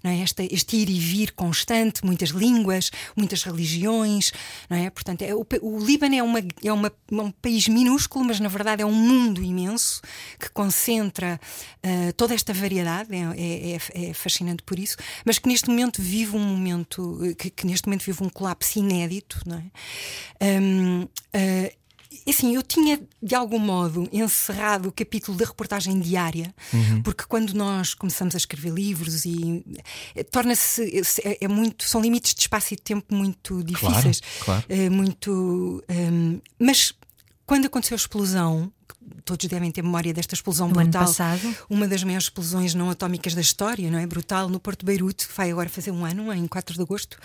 Não 0.03 0.11
é? 0.11 0.21
este, 0.21 0.47
este 0.51 0.77
ir 0.77 0.89
e 0.89 0.99
vir 0.99 1.31
constante, 1.33 2.05
muitas 2.05 2.29
línguas, 2.29 2.91
muitas 3.15 3.43
religiões. 3.43 4.31
Não 4.69 4.77
é? 4.77 4.89
Portanto, 4.89 5.21
é, 5.21 5.33
o, 5.33 5.45
o 5.61 5.79
Líbano 5.79 6.15
é, 6.15 6.23
uma, 6.23 6.39
é 6.63 6.73
uma, 6.73 6.91
um 7.11 7.31
país 7.31 7.67
minúsculo, 7.67 8.25
mas 8.25 8.39
na 8.39 8.47
verdade 8.47 8.81
é 8.81 8.85
um 8.85 8.93
mundo 8.93 9.43
imenso 9.43 10.01
que 10.39 10.49
concentra 10.49 11.39
uh, 11.83 12.13
toda 12.13 12.33
esta 12.33 12.53
variedade, 12.53 13.13
é, 13.13 13.19
é, 13.19 13.75
é, 13.75 14.09
é, 14.09 14.13
fascinante 14.13 14.63
por 14.63 14.79
isso, 14.79 14.97
mas 15.25 15.39
que 15.39 15.47
neste 15.47 15.69
momento 15.69 16.01
vive 16.01 16.35
um 16.35 16.43
momento, 16.43 17.19
que, 17.37 17.49
que 17.49 17.67
neste 17.67 17.87
momento 17.87 18.03
vive 18.03 18.23
um 18.23 18.29
colapso 18.29 18.64
inédito, 18.75 19.41
não 19.45 19.57
é? 19.57 20.61
Um, 20.61 21.03
uh, 21.03 21.07
ah, 21.33 21.85
assim, 22.29 22.55
eu 22.55 22.63
tinha 22.63 22.99
de 23.21 23.35
algum 23.35 23.59
modo 23.59 24.07
encerrado 24.11 24.89
o 24.89 24.91
capítulo 24.91 25.37
da 25.37 25.45
reportagem 25.45 25.99
diária, 25.99 26.53
uhum. 26.73 27.01
porque 27.03 27.23
quando 27.27 27.53
nós 27.53 27.93
começamos 27.93 28.33
a 28.35 28.37
escrever 28.37 28.71
livros 28.71 29.25
e 29.25 29.63
eh, 30.15 30.23
torna-se 30.23 31.01
é, 31.23 31.45
é, 31.45 31.47
muito 31.47 31.83
são 31.83 32.01
limites 32.01 32.33
de 32.33 32.41
espaço 32.41 32.73
e 32.73 32.77
de 32.77 32.83
tempo 32.83 33.13
muito 33.13 33.63
difíceis, 33.63 34.21
claro, 34.43 34.63
claro. 34.67 34.87
Uh, 34.87 34.91
muito, 34.91 35.83
um, 35.89 36.39
mas 36.59 36.93
quando 37.45 37.65
aconteceu 37.65 37.95
a 37.95 37.97
explosão, 37.97 38.71
todos 39.25 39.47
devem 39.47 39.71
ter 39.71 39.81
memória 39.81 40.13
desta 40.13 40.35
explosão 40.35 40.67
no 40.67 40.75
brutal. 40.75 41.03
Uma 41.69 41.87
das 41.87 42.03
maiores 42.03 42.27
explosões 42.27 42.75
não 42.75 42.89
atómicas 42.89 43.33
da 43.33 43.41
história, 43.41 43.89
não 43.89 43.97
é? 43.97 44.05
Brutal, 44.05 44.47
no 44.47 44.59
Porto 44.59 44.81
de 44.81 44.85
Beirute, 44.85 45.27
que 45.27 45.35
vai 45.35 45.51
agora 45.51 45.67
fazer 45.67 45.91
um 45.91 46.05
ano, 46.05 46.31
em 46.31 46.47
4 46.47 46.75
de 46.75 46.81
agosto. 46.81 47.17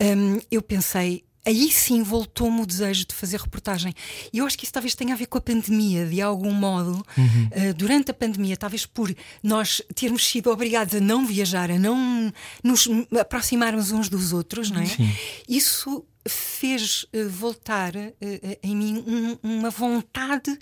Um, 0.00 0.40
eu 0.50 0.62
pensei, 0.62 1.24
aí 1.44 1.70
sim 1.70 2.02
voltou-me 2.02 2.62
o 2.62 2.66
desejo 2.66 3.04
de 3.06 3.14
fazer 3.14 3.40
reportagem. 3.40 3.92
E 4.32 4.38
eu 4.38 4.46
acho 4.46 4.56
que 4.56 4.64
isso 4.64 4.72
talvez 4.72 4.94
tenha 4.94 5.14
a 5.14 5.16
ver 5.16 5.26
com 5.26 5.38
a 5.38 5.40
pandemia, 5.40 6.06
de 6.06 6.20
algum 6.20 6.52
modo. 6.52 7.04
Uhum. 7.18 7.70
Uh, 7.70 7.74
durante 7.74 8.10
a 8.10 8.14
pandemia, 8.14 8.56
talvez 8.56 8.86
por 8.86 9.14
nós 9.42 9.82
termos 9.94 10.26
sido 10.26 10.50
obrigados 10.50 10.94
a 10.94 11.00
não 11.00 11.26
viajar, 11.26 11.70
a 11.70 11.78
não 11.78 12.32
nos 12.62 12.88
aproximarmos 13.18 13.90
uns 13.90 14.08
dos 14.08 14.32
outros, 14.32 14.70
não 14.70 14.80
é? 14.80 14.86
Sim. 14.86 15.12
Isso 15.48 16.04
fez 16.26 17.04
uh, 17.04 17.28
voltar 17.28 17.94
uh, 17.96 18.58
em 18.62 18.76
mim 18.76 19.04
um, 19.06 19.38
uma 19.42 19.70
vontade 19.70 20.56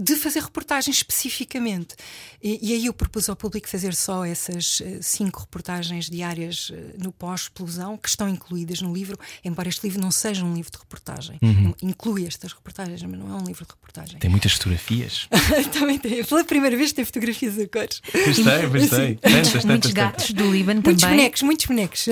de 0.00 0.16
fazer 0.16 0.42
reportagens 0.42 0.96
especificamente. 0.96 1.94
E, 2.42 2.58
e, 2.62 2.74
aí 2.74 2.86
eu 2.86 2.92
propus 2.92 3.28
ao 3.28 3.36
público 3.36 3.68
fazer 3.68 3.94
só 3.94 4.24
essas 4.24 4.80
uh, 4.80 4.98
cinco 5.02 5.40
reportagens 5.40 6.08
diárias 6.08 6.72
no 6.98 7.12
pós-explosão, 7.12 7.96
que 7.96 8.08
estão 8.08 8.28
incluídas 8.28 8.80
no 8.80 8.92
livro, 8.92 9.18
embora 9.44 9.68
este 9.68 9.84
livro 9.84 10.00
não 10.00 10.10
seja 10.10 10.44
um 10.44 10.54
livro 10.54 10.70
de 10.70 10.78
reportagem. 10.78 11.38
Uhum. 11.42 11.74
Inclui 11.82 12.26
estas 12.26 12.52
reportagens, 12.52 13.02
mas 13.02 13.18
não 13.18 13.30
é 13.30 13.34
um 13.34 13.44
livro 13.44 13.64
de 13.64 13.72
reportagem. 13.72 14.18
Tem 14.18 14.30
muitas 14.30 14.52
fotografias. 14.52 15.28
também 15.78 15.98
tem. 15.98 16.24
Pela 16.24 16.44
primeira 16.44 16.76
vez 16.76 16.92
tem 16.92 17.04
fotografias 17.04 17.58
a 17.58 17.68
cores. 17.68 18.00
Gostei, 18.12 18.66
gostei. 18.68 19.18
Muitos, 19.28 19.64
muitos 19.64 19.92
gatos 19.92 20.30
do 20.30 20.50
Líbano 20.50 20.82
muitos 20.82 21.02
também. 21.02 21.16
Muitos 21.16 21.40
bonecos, 21.40 21.42
muitos 21.42 21.66
bonecos. 21.66 22.08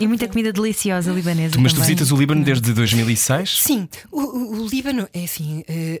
E 0.00 0.06
muita 0.06 0.28
comida 0.28 0.52
deliciosa 0.52 1.12
libanesa. 1.12 1.58
Mas 1.58 1.72
também. 1.72 1.74
tu 1.74 1.80
visitas 1.86 2.10
o 2.10 2.16
Líbano 2.16 2.44
desde 2.44 2.72
2006? 2.72 3.62
Sim, 3.62 3.88
o, 4.10 4.20
o, 4.20 4.62
o 4.62 4.66
Líbano 4.66 5.08
é 5.12 5.24
assim, 5.24 5.62
eh, 5.68 6.00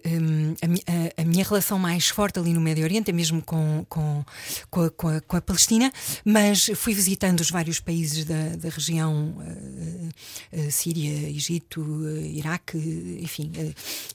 a, 0.62 1.22
a, 1.22 1.22
a, 1.22 1.24
minha 1.28 1.44
relação 1.44 1.78
mais 1.78 2.08
forte 2.08 2.38
ali 2.38 2.52
no 2.52 2.60
Médio 2.60 2.84
Oriente 2.84 3.10
é 3.10 3.12
mesmo 3.12 3.42
com, 3.42 3.84
com, 3.88 4.24
com, 4.70 4.82
a, 4.82 4.90
com, 4.90 5.20
com 5.20 5.36
a, 5.36 5.40
Palestina, 5.40 5.92
mas 6.24 6.70
fui 6.76 6.94
visitando 6.94 7.40
os 7.40 7.50
vários 7.50 7.80
países 7.80 8.24
da, 8.24 8.56
da 8.56 8.68
região, 8.68 9.36
uh, 9.38 10.70
Síria, 10.70 11.28
Egito, 11.28 11.84
Iraque, 12.18 13.18
enfim. 13.20 13.52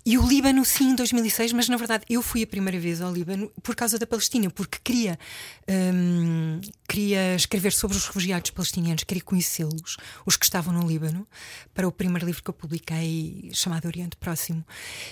e 0.06 0.17
o 0.17 0.28
Líbano, 0.28 0.65
sim, 0.65 0.91
em 0.91 0.95
2006, 0.95 1.54
mas 1.54 1.69
na 1.69 1.78
verdade 1.78 2.06
eu 2.10 2.21
fui 2.21 2.43
a 2.43 2.47
primeira 2.47 2.80
vez 2.80 3.02
ao 3.02 3.13
Líbano 3.13 3.52
por 3.62 3.76
causa 3.76 3.99
da 3.99 4.08
Palestina, 4.08 4.49
porque 4.49 4.80
queria, 4.84 5.19
um, 5.69 6.60
queria 6.88 7.36
escrever 7.36 7.71
sobre 7.71 7.95
os 7.95 8.06
refugiados 8.06 8.49
palestinianos, 8.52 9.04
queria 9.04 9.23
conhecê-los, 9.23 9.97
os 10.26 10.36
que 10.36 10.45
estavam 10.45 10.73
no 10.73 10.88
Líbano, 10.88 11.28
para 11.73 11.88
o 11.88 11.91
primeiro 11.91 12.26
livro 12.26 12.43
que 12.43 12.49
eu 12.49 12.54
publiquei, 12.54 13.49
chamado 13.54 13.86
Oriente 13.86 14.15
Próximo. 14.17 14.65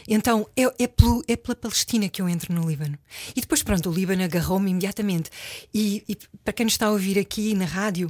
Então, 0.07 0.47
é, 0.55 0.83
é, 0.83 0.87
pelo, 0.87 1.23
é 1.27 1.35
pela 1.35 1.55
Palestina 1.55 1.80
que 2.09 2.21
eu 2.21 2.29
entro 2.29 2.53
no 2.53 2.67
Líbano. 2.67 2.97
E 3.35 3.41
depois, 3.41 3.63
pronto, 3.63 3.89
o 3.89 3.93
Líbano 3.93 4.23
agarrou-me 4.23 4.71
imediatamente. 4.71 5.29
E, 5.73 6.03
e, 6.07 6.17
para 6.43 6.53
quem 6.53 6.67
está 6.67 6.87
a 6.87 6.91
ouvir 6.91 7.19
aqui 7.19 7.53
na 7.53 7.65
rádio, 7.65 8.07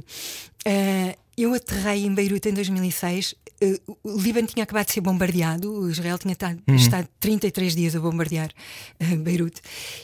uh, 0.66 1.21
eu 1.36 1.54
aterrei 1.54 2.04
em 2.04 2.14
Beirute 2.14 2.48
em 2.48 2.54
2006. 2.54 3.34
Uh, 3.62 3.96
o 4.02 4.20
Líbano 4.20 4.46
tinha 4.46 4.64
acabado 4.64 4.86
de 4.86 4.92
ser 4.92 5.00
bombardeado, 5.00 5.72
o 5.72 5.88
Israel 5.88 6.18
tinha 6.18 6.32
estado, 6.32 6.60
uhum. 6.68 6.74
estado 6.74 7.08
33 7.20 7.76
dias 7.76 7.94
a 7.94 8.00
bombardear 8.00 8.50
uh, 9.00 9.16
Beirute. 9.16 9.60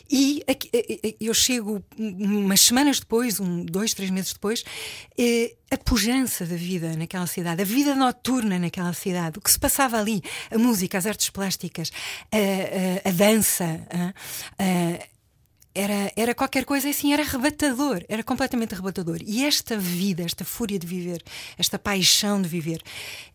E 0.08 0.42
aqui, 0.46 0.70
uh, 0.74 1.16
eu 1.20 1.34
chego 1.34 1.84
umas 1.98 2.60
semanas 2.60 3.00
depois, 3.00 3.40
um, 3.40 3.64
dois, 3.64 3.94
três 3.94 4.10
meses 4.10 4.32
depois, 4.32 4.64
a 5.70 5.76
pujança 5.76 6.46
da 6.46 6.56
vida 6.56 6.96
naquela 6.96 7.26
cidade, 7.26 7.60
a 7.60 7.64
vida 7.64 7.94
noturna 7.94 8.58
naquela 8.58 8.92
cidade, 8.92 9.38
o 9.38 9.42
que 9.42 9.50
se 9.50 9.58
passava 9.58 9.98
ali, 9.98 10.22
a 10.50 10.56
música, 10.56 10.96
as 10.96 11.06
artes 11.06 11.28
plásticas, 11.30 11.90
a, 12.32 13.06
a, 13.06 13.08
a 13.10 13.12
dança. 13.12 13.86
A, 14.58 15.17
era, 15.78 16.12
era 16.16 16.34
qualquer 16.34 16.64
coisa 16.64 16.90
assim, 16.90 17.12
era 17.12 17.22
arrebatador, 17.22 18.04
era 18.08 18.24
completamente 18.24 18.74
arrebatador. 18.74 19.18
E 19.24 19.44
esta 19.44 19.78
vida, 19.78 20.24
esta 20.24 20.44
fúria 20.44 20.76
de 20.76 20.86
viver, 20.86 21.22
esta 21.56 21.78
paixão 21.78 22.42
de 22.42 22.48
viver, 22.48 22.82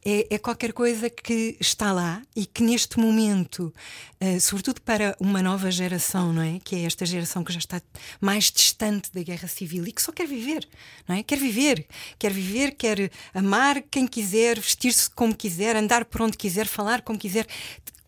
é, 0.04 0.28
é 0.30 0.38
qualquer 0.38 0.74
coisa 0.74 1.10
que 1.10 1.56
está 1.58 1.94
lá 1.94 2.22
e 2.36 2.46
que 2.46 2.62
neste 2.62 3.00
momento, 3.00 3.74
uh, 4.20 4.42
sobretudo 4.42 4.82
para 4.82 5.16
uma 5.22 5.42
nova 5.42 5.72
geração, 5.72 6.34
não 6.34 6.42
é? 6.42 6.60
Que 6.62 6.76
é 6.76 6.82
esta 6.82 7.06
geração 7.06 7.46
que 7.46 7.54
já 7.54 7.60
está 7.60 7.82
mais 8.20 8.52
distante 8.52 9.10
da 9.14 9.24
guerra 9.24 9.48
civil 9.48 9.88
e 9.88 9.94
que 9.94 10.02
só 10.02 10.12
quer 10.12 10.28
viver, 10.28 10.68
não 11.08 11.16
é? 11.16 11.24
Quer 11.24 11.40
viver, 11.40 11.88
quer 12.20 12.34
viver, 12.34 12.72
quer 12.72 13.10
amar 13.34 13.82
quem 13.84 14.06
quiser, 14.06 14.60
vestir-se 14.60 15.10
como 15.10 15.34
quiser, 15.34 15.78
andar 15.78 16.04
por 16.04 16.22
onde 16.22 16.38
quiser, 16.38 16.68
falar 16.68 17.04
como 17.04 17.18
quiser, 17.18 17.48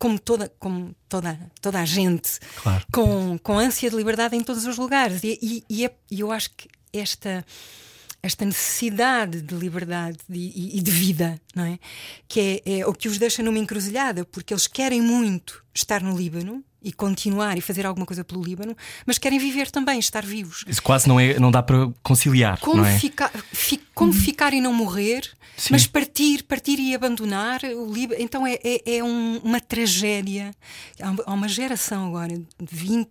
como 0.05 0.19
toda, 0.19 0.53
como 0.59 0.95
toda, 1.09 1.39
toda 1.59 1.79
a 1.81 1.85
gente, 1.85 2.39
claro. 2.61 2.85
com, 2.93 3.39
com 3.39 3.57
ânsia 3.57 3.89
de 3.89 3.95
liberdade 3.95 4.35
em 4.35 4.43
todos 4.43 4.63
os 4.67 4.77
lugares. 4.77 5.23
E, 5.23 5.39
e, 5.41 5.63
e, 5.67 5.83
é, 5.83 5.91
eu 6.11 6.31
acho 6.31 6.51
que 6.51 6.69
esta, 6.93 7.43
esta 8.21 8.45
necessidade 8.45 9.41
de 9.41 9.55
liberdade 9.55 10.19
e, 10.29 10.77
e 10.77 10.79
de 10.79 10.91
vida, 10.91 11.41
não 11.55 11.65
é? 11.65 11.79
Que 12.27 12.61
é, 12.63 12.81
é 12.81 12.85
o 12.85 12.93
que 12.93 13.07
os 13.07 13.17
deixa 13.17 13.41
numa 13.41 13.57
encruzilhada, 13.57 14.25
porque 14.25 14.53
eles 14.53 14.67
querem 14.67 15.01
muito 15.01 15.65
estar 15.73 16.03
no 16.03 16.15
Líbano, 16.15 16.63
e 16.85 16.93
continuar 16.93 17.57
e 17.57 17.61
fazer 17.61 17.83
alguma 17.83 18.05
coisa 18.05 18.23
pelo 18.23 18.43
Líbano, 18.43 18.77
mas 19.07 19.17
querem 19.17 19.39
viver 19.39 19.71
também, 19.71 19.97
estar 19.97 20.23
vivos. 20.23 20.63
Isso 20.67 20.83
quase 20.83 21.07
não, 21.07 21.19
é, 21.19 21.39
não 21.39 21.49
dá 21.49 21.63
para 21.63 21.89
conciliar. 22.03 22.59
Como, 22.59 22.85
é? 22.85 22.99
ficar, 22.99 23.31
fi, 23.51 23.81
como 23.95 24.13
ficar 24.13 24.53
e 24.53 24.61
não 24.61 24.71
morrer, 24.71 25.27
Sim. 25.57 25.69
mas 25.71 25.87
partir, 25.87 26.43
partir 26.43 26.79
e 26.79 26.93
abandonar 26.93 27.61
o 27.63 27.91
Líbano. 27.91 28.21
Então 28.21 28.45
é, 28.45 28.59
é, 28.63 28.97
é 28.97 29.03
um, 29.03 29.37
uma 29.43 29.59
tragédia. 29.59 30.53
Há 31.25 31.33
uma 31.33 31.47
geração 31.47 32.07
agora 32.07 32.37
de 32.37 32.45
20, 32.71 33.09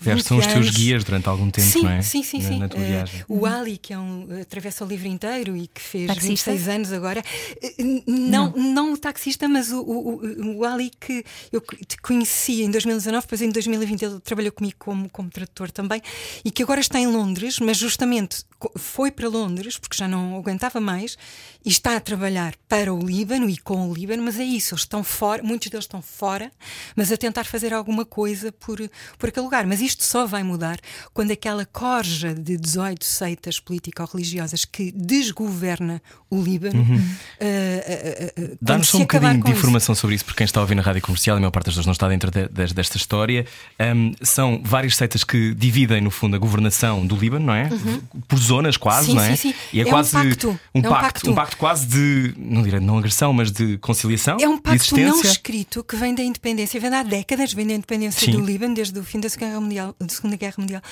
20 0.00 0.22
são 0.22 0.38
os 0.38 0.46
teus 0.46 0.70
guias 0.70 1.04
durante 1.04 1.28
algum 1.28 1.50
tempo, 1.50 1.68
sim, 1.68 1.82
não 1.82 1.90
é? 1.90 2.02
Sim, 2.02 2.22
sim, 2.22 2.42
na, 2.42 2.48
sim. 2.48 2.58
Na 2.58 2.68
tua 2.68 2.80
uh, 2.80 2.84
viagem. 2.84 3.24
O 3.28 3.46
Ali, 3.46 3.78
que 3.78 3.92
é 3.92 3.98
um 3.98 4.28
atravessa 4.40 4.84
o 4.84 4.88
livro 4.88 5.06
inteiro 5.06 5.56
e 5.56 5.66
que 5.66 5.80
fez 5.80 6.06
taxista? 6.06 6.50
26 6.50 6.68
anos 6.68 6.92
agora, 6.92 7.20
uh, 7.20 8.02
não, 8.06 8.50
não, 8.50 8.72
não 8.72 8.92
o 8.92 8.98
taxista, 8.98 9.48
mas 9.48 9.70
o, 9.70 9.80
o, 9.80 10.56
o, 10.58 10.64
Ali 10.64 10.90
que 10.98 11.24
eu 11.52 11.60
te 11.60 11.96
conheci 11.98 12.62
em 12.62 12.70
2019, 12.70 13.24
depois 13.24 13.42
em 13.42 13.50
2020 13.50 14.02
ele 14.04 14.20
trabalhou 14.20 14.52
comigo 14.52 14.76
como, 14.78 15.08
como 15.08 15.30
tradutor 15.30 15.70
também, 15.70 16.02
e 16.44 16.50
que 16.50 16.62
agora 16.62 16.80
está 16.80 16.98
em 16.98 17.06
Londres, 17.06 17.58
mas 17.60 17.76
justamente 17.76 18.44
foi 18.76 19.10
para 19.10 19.28
Londres 19.28 19.78
porque 19.78 19.96
já 19.96 20.08
não 20.08 20.36
aguentava 20.36 20.80
mais 20.80 21.16
e 21.64 21.68
está 21.68 21.96
a 21.96 22.00
trabalhar 22.00 22.54
para 22.68 22.92
o 22.92 22.98
Líbano 22.98 23.48
e 23.48 23.56
com 23.56 23.88
o 23.88 23.94
Líbano, 23.94 24.22
mas 24.22 24.38
é 24.38 24.44
isso, 24.44 24.74
eles 24.74 24.82
estão 24.82 25.04
fora, 25.04 25.42
muitos 25.42 25.68
deles 25.70 25.84
estão 25.84 26.02
fora, 26.02 26.50
mas 26.96 27.12
a 27.12 27.16
tentar 27.16 27.44
fazer 27.44 27.72
alguma 27.72 28.04
coisa 28.04 28.52
por, 28.52 28.78
por 29.18 29.28
aquele 29.28 29.44
lugar. 29.44 29.66
Mas 29.66 29.80
isto 29.80 29.93
só 30.02 30.26
vai 30.26 30.42
mudar 30.42 30.78
quando 31.12 31.30
aquela 31.30 31.64
corja 31.64 32.34
de 32.34 32.56
18 32.56 33.04
seitas 33.04 33.60
político-religiosas 33.60 34.64
que 34.64 34.90
desgoverna 34.92 36.02
o 36.30 36.42
Líbano. 36.42 36.80
Uhum. 36.80 36.96
Uh, 36.96 37.00
uh, 37.00 38.52
uh, 38.52 38.58
Dá-nos 38.60 38.88
só 38.88 38.98
um 38.98 39.00
bocadinho 39.02 39.42
de 39.42 39.50
informação 39.52 39.92
isso. 39.92 40.00
sobre 40.00 40.16
isso, 40.16 40.24
porque 40.24 40.38
quem 40.38 40.44
está 40.44 40.60
a 40.60 40.62
ouvir 40.62 40.74
na 40.74 40.82
rádio 40.82 41.02
comercial, 41.02 41.36
a 41.36 41.40
maior 41.40 41.50
parte 41.50 41.66
das 41.66 41.74
pessoas 41.74 41.86
não 41.86 41.92
está 41.92 42.08
dentro 42.08 42.30
de, 42.30 42.48
de, 42.48 42.74
desta 42.74 42.96
história. 42.96 43.46
Um, 43.80 44.12
são 44.22 44.60
várias 44.64 44.96
seitas 44.96 45.22
que 45.22 45.54
dividem, 45.54 46.00
no 46.00 46.10
fundo, 46.10 46.34
a 46.34 46.38
governação 46.38 47.06
do 47.06 47.16
Líbano, 47.16 47.46
não 47.46 47.54
é? 47.54 47.68
Uhum. 47.70 48.00
Por 48.26 48.38
zonas, 48.38 48.76
quase, 48.76 49.06
sim, 49.06 49.14
não 49.14 49.22
é? 49.22 49.36
Sim, 49.36 49.52
sim. 49.52 49.54
E 49.72 49.80
é, 49.80 49.82
é 49.82 49.84
quase 49.86 50.16
um 50.16 50.22
pacto. 50.22 50.60
Um, 50.74 50.82
pacto, 50.82 50.88
um 50.88 50.90
pacto, 50.90 51.30
um 51.30 51.34
pacto 51.34 51.56
quase 51.56 51.86
de, 51.86 52.34
não 52.36 52.62
direi 52.62 52.80
de 52.80 52.86
não 52.86 52.98
agressão, 52.98 53.32
mas 53.32 53.52
de 53.52 53.78
conciliação. 53.78 54.36
É 54.40 54.48
um 54.48 54.58
pacto 54.58 54.96
não 54.96 55.20
escrito 55.20 55.84
que 55.84 55.96
vem 55.96 56.14
da 56.14 56.22
independência, 56.22 56.80
vem 56.80 56.92
há 56.92 57.02
décadas, 57.02 57.52
vem 57.52 57.66
da 57.66 57.74
independência 57.74 58.30
do 58.30 58.40
Líbano, 58.44 58.74
desde 58.74 58.98
o 58.98 59.04
fim 59.04 59.20
da 59.20 59.28
Segunda 59.28 59.50
Guerra 59.50 59.60
Mundial. 59.60 59.73
Da 59.74 60.08
Segunda 60.08 60.36
Guerra 60.36 60.54
Mundial. 60.58 60.82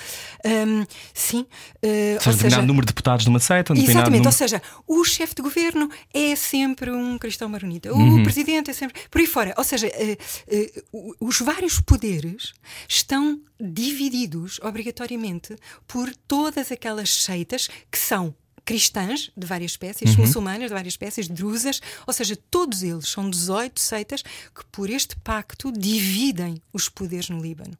Um, 0.44 0.84
sim. 1.14 1.46
Uh, 1.82 2.26
ou 2.26 2.32
seja, 2.32 2.60
um 2.60 2.66
número 2.66 2.86
de 2.86 2.92
deputados 2.92 3.24
de 3.24 3.30
uma 3.30 3.40
seita. 3.40 3.72
Um 3.72 3.76
exatamente, 3.76 4.04
número... 4.04 4.26
ou 4.26 4.32
seja, 4.32 4.62
o 4.86 5.04
chefe 5.04 5.34
de 5.34 5.42
governo 5.42 5.90
é 6.12 6.34
sempre 6.36 6.90
um 6.90 7.18
cristão 7.18 7.48
maronita, 7.48 7.92
uhum. 7.92 8.20
o 8.20 8.22
presidente 8.22 8.70
é 8.70 8.74
sempre. 8.74 9.00
Por 9.10 9.20
aí 9.20 9.26
fora. 9.26 9.54
Ou 9.56 9.64
seja, 9.64 9.88
uh, 9.88 10.96
uh, 10.96 11.14
os 11.20 11.40
vários 11.40 11.80
poderes 11.80 12.52
estão 12.88 13.40
divididos 13.60 14.58
obrigatoriamente 14.62 15.56
por 15.86 16.14
todas 16.26 16.72
aquelas 16.72 17.10
seitas 17.10 17.68
que 17.90 17.98
são 17.98 18.34
cristãs 18.64 19.30
de 19.36 19.46
várias 19.46 19.72
espécies, 19.72 20.16
uhum. 20.16 20.24
muçulmanas 20.24 20.68
de 20.68 20.74
várias 20.74 20.94
espécies, 20.94 21.28
drusas, 21.28 21.80
ou 22.06 22.12
seja, 22.12 22.36
todos 22.50 22.82
eles 22.82 23.08
são 23.08 23.28
18 23.28 23.80
seitas 23.80 24.22
que 24.22 24.64
por 24.70 24.88
este 24.88 25.16
pacto 25.16 25.72
dividem 25.72 26.60
os 26.72 26.88
poderes 26.88 27.28
no 27.28 27.40
Líbano. 27.40 27.76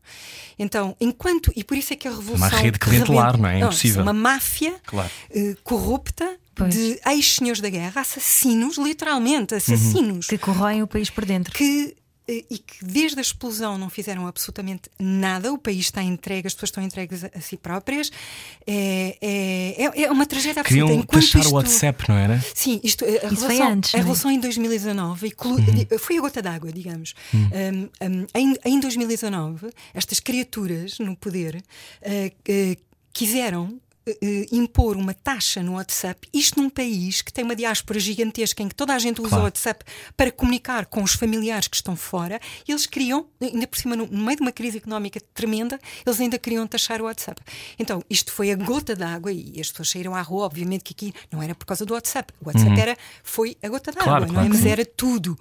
Então, 0.58 0.96
enquanto 1.00 1.52
e 1.54 1.62
por 1.62 1.76
isso 1.76 1.92
é 1.92 1.96
que 1.96 2.08
a 2.08 2.10
revolução 2.10 2.48
uma 2.48 2.58
rede 2.58 2.78
clientelar, 2.78 3.38
não 3.38 3.48
é? 3.48 3.56
é 3.56 3.60
impossível. 3.60 4.02
Uma 4.02 4.12
máfia 4.12 4.74
claro. 4.84 5.10
uh, 5.30 5.56
corrupta 5.62 6.38
Pois. 6.54 6.74
de 6.74 7.00
ex-senhores 7.06 7.60
da 7.60 7.70
guerra, 7.70 8.02
assassinos, 8.02 8.76
literalmente, 8.76 9.54
assassinos. 9.54 10.26
Uhum. 10.26 10.30
Que 10.30 10.38
corroem 10.38 10.82
o 10.82 10.86
país 10.86 11.08
por 11.08 11.24
dentro. 11.24 11.52
Que 11.54 11.96
e 12.28 12.58
que 12.58 12.84
desde 12.84 13.18
a 13.18 13.22
explosão 13.22 13.76
não 13.76 13.90
fizeram 13.90 14.26
absolutamente 14.26 14.88
nada, 14.98 15.52
o 15.52 15.58
país 15.58 15.80
está 15.80 16.02
entregue, 16.02 16.46
as 16.46 16.54
pessoas 16.54 16.68
estão 16.68 16.82
entregues 16.82 17.24
a, 17.24 17.40
si 17.40 17.56
próprias. 17.56 18.10
É, 18.66 19.16
é, 19.20 20.02
é 20.04 20.10
uma 20.10 20.24
tragédia 20.24 20.60
absoluta. 20.60 20.86
Queriam 20.86 21.00
Enquanto 21.00 21.20
taxar 21.20 21.42
isto, 21.42 21.52
o 21.52 21.56
WhatsApp, 21.56 22.04
não 22.08 22.16
era? 22.16 22.40
Sim, 22.54 22.80
isto, 22.84 23.04
a, 23.04 23.08
Isso 23.08 23.46
relação, 23.46 23.72
antes, 23.72 23.94
a 23.94 23.98
relação 23.98 24.30
em 24.30 24.38
2019 24.38 25.34
uhum. 25.44 25.98
foi 25.98 26.18
a 26.18 26.20
gota 26.20 26.40
d'água, 26.40 26.72
digamos. 26.72 27.14
Uhum. 27.34 27.50
Um, 28.00 28.06
um, 28.06 28.26
em, 28.34 28.56
em 28.64 28.80
2019, 28.80 29.70
estas 29.92 30.20
criaturas 30.20 30.98
no 30.98 31.16
poder 31.16 31.56
uh, 31.56 32.26
uh, 32.28 32.76
quiseram 33.12 33.80
impor 34.50 34.96
uma 34.96 35.14
taxa 35.14 35.62
no 35.62 35.74
WhatsApp, 35.74 36.28
isto 36.32 36.60
num 36.60 36.68
país 36.68 37.22
que 37.22 37.32
tem 37.32 37.44
uma 37.44 37.54
diáspora 37.54 38.00
gigantesca 38.00 38.62
em 38.62 38.68
que 38.68 38.74
toda 38.74 38.94
a 38.94 38.98
gente 38.98 39.20
usa 39.20 39.30
claro. 39.30 39.42
o 39.42 39.46
WhatsApp 39.46 39.84
para 40.16 40.32
comunicar 40.32 40.86
com 40.86 41.02
os 41.02 41.12
familiares 41.12 41.68
que 41.68 41.76
estão 41.76 41.94
fora, 41.94 42.40
eles 42.66 42.84
queriam, 42.86 43.26
ainda 43.40 43.66
por 43.66 43.78
cima, 43.78 43.94
no, 43.94 44.08
meio 44.08 44.36
de 44.36 44.42
uma 44.42 44.50
crise 44.50 44.78
económica 44.78 45.20
tremenda, 45.32 45.78
eles 46.04 46.20
ainda 46.20 46.38
queriam 46.38 46.66
taxar 46.66 47.00
o 47.00 47.04
WhatsApp. 47.04 47.40
Então, 47.78 48.02
isto 48.10 48.32
foi 48.32 48.50
a 48.50 48.56
gota 48.56 48.96
d'água 48.96 49.32
e 49.32 49.60
as 49.60 49.70
pessoas 49.70 49.90
saíram 49.90 50.14
à 50.14 50.22
rua, 50.22 50.46
obviamente 50.46 50.82
que 50.82 50.92
aqui 50.92 51.14
não 51.30 51.40
era 51.40 51.54
por 51.54 51.64
causa 51.64 51.86
do 51.86 51.94
WhatsApp. 51.94 52.32
O 52.40 52.48
WhatsApp 52.48 52.70
uhum. 52.72 52.78
era, 52.78 52.96
foi 53.22 53.56
a 53.62 53.68
gota 53.68 53.92
d'água, 53.92 54.04
claro, 54.04 54.26
não 54.26 54.34
claro, 54.34 54.46
é? 54.46 54.50
Mas 54.50 54.66
era 54.66 54.84
tudo. 54.84 55.38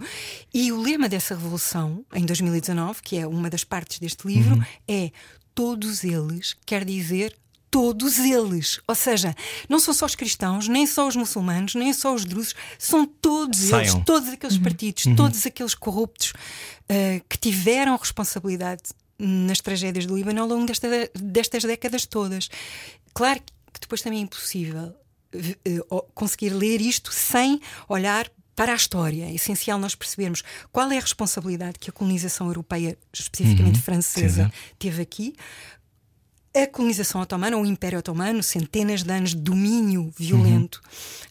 E 0.53 0.71
o 0.71 0.79
lema 0.79 1.09
dessa 1.09 1.33
revolução, 1.33 2.05
em 2.13 2.25
2019, 2.25 3.01
que 3.01 3.17
é 3.17 3.25
uma 3.25 3.49
das 3.49 3.63
partes 3.63 3.97
deste 3.97 4.27
livro, 4.27 4.55
uhum. 4.55 4.63
é 4.87 5.11
todos 5.55 6.03
eles, 6.03 6.55
quer 6.65 6.85
dizer 6.85 7.35
todos 7.71 8.19
eles. 8.19 8.81
Ou 8.85 8.93
seja, 8.93 9.33
não 9.69 9.79
são 9.79 9.93
só 9.93 10.05
os 10.05 10.13
cristãos, 10.13 10.67
nem 10.67 10.85
só 10.85 11.07
os 11.07 11.15
muçulmanos, 11.15 11.73
nem 11.73 11.93
só 11.93 12.13
os 12.13 12.25
drusos, 12.25 12.53
são 12.77 13.05
todos 13.05 13.57
Saiam. 13.57 13.95
eles, 13.95 14.05
todos 14.05 14.29
aqueles 14.29 14.57
uhum. 14.57 14.63
partidos, 14.63 15.05
uhum. 15.05 15.15
todos 15.15 15.45
aqueles 15.45 15.73
corruptos 15.73 16.33
uh, 16.33 17.23
que 17.29 17.37
tiveram 17.37 17.95
responsabilidade 17.95 18.83
nas 19.17 19.61
tragédias 19.61 20.05
do 20.05 20.15
Líbano 20.15 20.41
ao 20.41 20.47
longo 20.47 20.65
desta, 20.65 20.87
destas 21.15 21.63
décadas 21.63 22.05
todas. 22.05 22.49
Claro 23.13 23.39
que 23.39 23.79
depois 23.79 24.01
também 24.01 24.19
é 24.19 24.23
impossível 24.23 24.93
uh, 25.33 26.01
conseguir 26.13 26.49
ler 26.49 26.81
isto 26.81 27.13
sem 27.13 27.61
olhar 27.87 28.29
para 28.53 28.73
a 28.73 28.75
história. 28.75 29.25
É 29.25 29.33
essencial 29.33 29.79
nós 29.79 29.95
percebermos 29.95 30.43
qual 30.71 30.91
é 30.91 30.97
a 30.97 31.01
responsabilidade 31.01 31.79
que 31.79 31.89
a 31.89 31.93
colonização 31.93 32.47
europeia, 32.47 32.97
especificamente 33.13 33.77
uhum. 33.77 33.81
francesa, 33.81 34.45
Sim, 34.45 34.73
teve 34.77 35.01
aqui, 35.01 35.35
a 36.53 36.67
colonização 36.67 37.21
otomana, 37.21 37.57
o 37.57 37.65
Império 37.65 37.99
Otomano, 37.99 38.43
centenas 38.43 39.03
de 39.03 39.11
anos 39.11 39.29
de 39.29 39.37
domínio 39.37 40.11
violento 40.17 40.81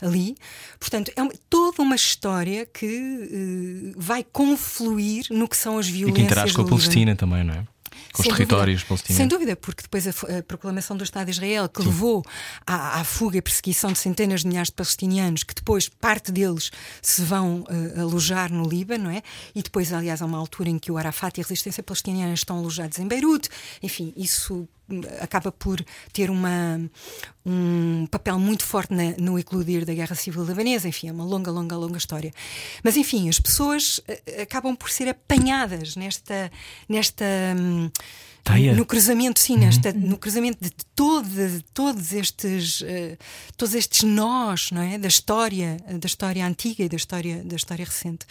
uhum. 0.02 0.08
ali. 0.08 0.36
Portanto, 0.78 1.12
é 1.14 1.22
uma, 1.22 1.32
toda 1.48 1.82
uma 1.82 1.94
história 1.94 2.64
que 2.64 2.86
uh, 2.86 4.00
vai 4.00 4.24
confluir 4.24 5.26
no 5.30 5.46
que 5.46 5.56
são 5.56 5.78
as 5.78 5.88
violências. 5.88 6.16
E 6.16 6.26
que 6.26 6.32
interage 6.32 6.54
com 6.54 6.62
a 6.62 6.66
Palestina 6.66 7.14
também, 7.14 7.44
não 7.44 7.54
é? 7.54 7.66
Com 8.12 8.22
Sem 8.22 8.32
os 8.32 8.38
territórios 8.38 8.82
palestinos. 8.82 9.16
Sem 9.16 9.28
dúvida, 9.28 9.54
porque 9.54 9.82
depois 9.82 10.06
a, 10.06 10.38
a, 10.38 10.42
proclamação 10.42 10.96
do 10.96 11.04
Estado 11.04 11.26
de 11.26 11.32
Israel, 11.32 11.68
que 11.68 11.80
Sim. 11.80 11.88
levou 11.88 12.24
à, 12.66 13.00
à, 13.00 13.04
fuga 13.04 13.38
e 13.38 13.42
perseguição 13.42 13.92
de 13.92 13.98
centenas 13.98 14.40
de 14.40 14.48
milhares 14.48 14.68
de 14.68 14.74
palestinianos, 14.74 15.44
que 15.44 15.54
depois 15.54 15.88
parte 15.88 16.32
deles 16.32 16.72
se 17.00 17.22
vão 17.22 17.60
uh, 17.60 18.00
alojar 18.00 18.52
no 18.52 18.66
Líbano, 18.66 19.04
não 19.04 19.10
é? 19.10 19.22
E 19.54 19.62
depois, 19.62 19.92
aliás, 19.92 20.22
há 20.22 20.26
uma 20.26 20.38
altura 20.38 20.70
em 20.70 20.78
que 20.78 20.90
o 20.90 20.98
Arafat 20.98 21.38
e 21.38 21.40
a 21.40 21.44
resistência 21.44 21.82
palestiniana 21.82 22.34
estão 22.34 22.58
alojados 22.58 22.98
em 22.98 23.06
Beirute. 23.06 23.48
Enfim, 23.80 24.12
isso 24.16 24.68
acaba 25.20 25.52
por 25.52 25.84
ter 26.12 26.30
uma, 26.30 26.80
um 27.44 28.06
papel 28.10 28.38
muito 28.38 28.64
forte 28.64 28.92
na, 28.92 29.14
no 29.18 29.38
eclodir 29.38 29.84
da 29.84 29.94
Guerra 29.94 30.14
Civil 30.14 30.44
Libanesa. 30.44 30.88
Enfim, 30.88 31.08
é 31.08 31.12
uma 31.12 31.24
longa, 31.24 31.50
longa, 31.50 31.76
longa 31.76 31.98
história. 31.98 32.32
Mas 32.82 32.96
enfim, 32.96 33.28
as 33.28 33.40
pessoas 33.40 33.98
uh, 33.98 34.42
acabam 34.42 34.76
por 34.76 34.90
ser 34.90 35.08
apanhadas 35.08 35.96
nesta. 35.96 36.50
nesta 36.88 37.24
um, 37.58 37.90
Teia. 38.44 38.74
no 38.74 38.86
cruzamento, 38.86 39.38
sim, 39.38 39.56
nesta, 39.56 39.92
no 39.92 40.16
cruzamento 40.16 40.58
de, 40.62 40.70
todo, 40.94 41.28
de 41.28 41.62
todos 41.74 42.12
estes, 42.12 42.80
uh, 42.80 42.86
todos 43.56 43.74
estes 43.74 44.02
nós, 44.02 44.70
não 44.70 44.82
é, 44.82 44.98
da 44.98 45.08
história, 45.08 45.76
da 45.98 46.06
história 46.06 46.46
antiga 46.46 46.84
e 46.84 46.88
da 46.88 46.96
história, 46.96 47.42
da 47.44 47.56
história 47.56 47.84
recente. 47.84 48.26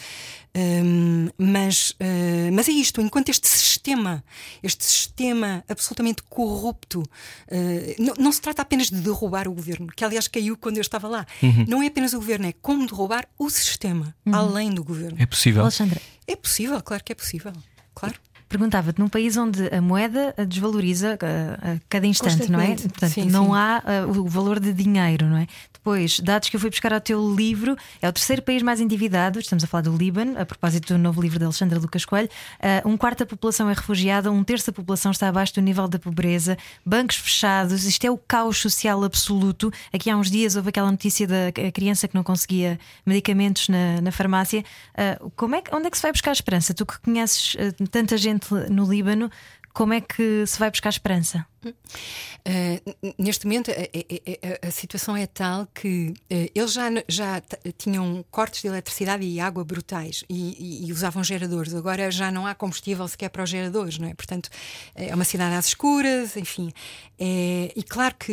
Um, 0.56 1.30
mas, 1.38 1.92
uh, 1.92 2.52
mas 2.52 2.68
é 2.68 2.72
isto, 2.72 3.00
enquanto 3.02 3.30
este 3.30 3.48
sistema, 3.48 4.24
este 4.64 4.84
sistema 4.84 5.64
absolutamente 5.70 6.24
corrupto, 6.24 7.02
uh, 7.02 8.04
não, 8.04 8.14
não, 8.18 8.32
se 8.32 8.42
trata 8.42 8.64
apenas 8.64 8.90
de 8.90 8.98
derrubar 8.98 9.48
o 9.48 9.54
governo, 9.54 9.88
que 9.88 10.04
aliás 10.04 10.28
caiu 10.28 10.58
quando 10.58 10.78
eu 10.78 10.82
estava 10.82 11.08
lá. 11.08 11.28
Uhum. 11.42 11.66
Não 11.68 11.84
é 11.84 11.88
apenas 11.88 12.14
o 12.14 12.18
governo, 12.18 12.48
é 12.48 12.54
como 12.62 12.86
derrubar 12.88 13.28
o 13.38 13.50
sistema, 13.50 14.16
uhum. 14.26 14.36
além 14.36 14.72
do 14.72 14.84
governo. 14.84 15.18
É 15.22 15.26
possível. 15.26 15.62
Alexandra. 15.62 16.02
É 16.28 16.36
possível, 16.36 16.82
claro 16.82 17.04
que 17.04 17.12
é 17.12 17.16
possível. 17.16 17.54
Claro. 17.94 18.16
Perguntava-te, 18.50 19.00
num 19.00 19.08
país 19.08 19.38
onde 19.38 19.68
a 19.68 19.80
moeda 19.80 20.34
desvaloriza 20.48 21.20
a, 21.22 21.74
a 21.74 21.78
cada 21.88 22.08
instante, 22.08 22.52
não 22.52 22.60
é? 22.60 22.74
Portanto, 22.74 23.12
sim, 23.12 23.26
não 23.26 23.46
sim. 23.46 23.54
há 23.54 23.84
uh, 24.08 24.20
o 24.20 24.28
valor 24.28 24.60
de 24.60 24.74
dinheiro, 24.74 25.28
não 25.28 25.38
é? 25.38 25.48
Depois, 25.72 26.20
dados 26.20 26.50
que 26.50 26.56
eu 26.56 26.60
fui 26.60 26.70
buscar 26.70 26.92
ao 26.92 27.00
teu 27.00 27.34
livro, 27.34 27.78
é 28.02 28.10
o 28.10 28.12
terceiro 28.12 28.42
país 28.42 28.64
mais 28.64 28.82
endividado, 28.82 29.40
estamos 29.40 29.64
a 29.64 29.68
falar 29.68 29.84
do 29.84 29.96
Líbano, 29.96 30.38
a 30.38 30.46
propósito 30.46 30.94
do 30.94 31.00
novo 31.00 31.22
livro 31.22 31.38
de 31.38 31.46
Alexandra 31.46 31.80
Lucas 31.80 32.04
Coelho. 32.06 32.28
Uh, 32.60 32.90
um 32.90 32.98
quarto 32.98 33.20
da 33.20 33.26
população 33.28 33.70
é 33.70 33.74
refugiada, 33.74 34.32
um 34.32 34.44
terço 34.44 34.66
da 34.66 34.74
população 34.74 35.12
está 35.12 35.30
abaixo 35.30 35.54
do 35.54 35.62
nível 35.62 35.88
da 35.88 36.00
pobreza, 36.00 36.58
bancos 36.84 37.18
fechados, 37.18 37.86
isto 37.86 38.04
é 38.04 38.10
o 38.10 38.18
caos 38.18 38.58
social 38.58 39.04
absoluto. 39.04 39.72
Aqui 39.94 40.10
há 40.10 40.18
uns 40.18 40.30
dias 40.32 40.56
houve 40.56 40.70
aquela 40.70 40.90
notícia 40.90 41.28
da 41.28 41.52
criança 41.72 42.08
que 42.08 42.16
não 42.16 42.24
conseguia 42.24 42.80
medicamentos 43.06 43.70
na, 43.70 44.02
na 44.02 44.12
farmácia. 44.12 44.66
Uh, 44.94 45.30
como 45.36 45.56
é, 45.56 45.64
onde 45.72 45.88
é 45.88 45.92
que 45.92 45.98
se 45.98 46.04
vai 46.04 46.12
buscar 46.12 46.32
a 46.32 46.34
esperança? 46.34 46.74
Tu 46.74 46.86
que 46.86 47.00
conheces 47.00 47.56
tanta 47.92 48.18
gente 48.18 48.39
no 48.70 48.90
Líbano, 48.90 49.30
como 49.74 49.94
é 49.94 50.02
que 50.02 50.46
se 50.46 50.60
vai 50.60 50.70
buscar 50.70 50.90
esperança? 50.90 51.46
Uh, 51.66 53.14
neste 53.18 53.46
momento, 53.46 53.70
a, 53.70 53.74
a, 53.74 54.66
a, 54.66 54.68
a, 54.68 54.72
situação 54.72 55.16
é 55.16 55.28
tal 55.28 55.68
que 55.68 56.10
uh, 56.10 56.52
eles 56.56 56.74
já, 56.74 56.90
já 57.08 57.42
tinham 57.78 58.26
cortes 58.32 58.62
de 58.62 58.68
eletricidade 58.68 59.26
e 59.26 59.40
água 59.40 59.64
brutais 59.64 60.24
e, 60.30 60.82
e, 60.84 60.88
e, 60.88 60.92
usavam 60.92 61.24
geradores. 61.24 61.74
Agora 61.74 62.10
já 62.10 62.32
não 62.32 62.48
há 62.48 62.56
combustível 62.56 63.08
sequer 63.08 63.30
para 63.30 63.44
os 63.44 63.50
geradores, 63.50 63.98
não 63.98 64.08
é? 64.08 64.14
Portanto, 64.14 64.50
é 64.96 65.14
uma 65.14 65.26
cidade 65.26 65.56
às 65.56 65.68
escuras, 65.68 66.36
enfim. 66.36 66.72
É, 67.20 67.72
e 67.76 67.84
claro 67.84 68.16
que 68.16 68.32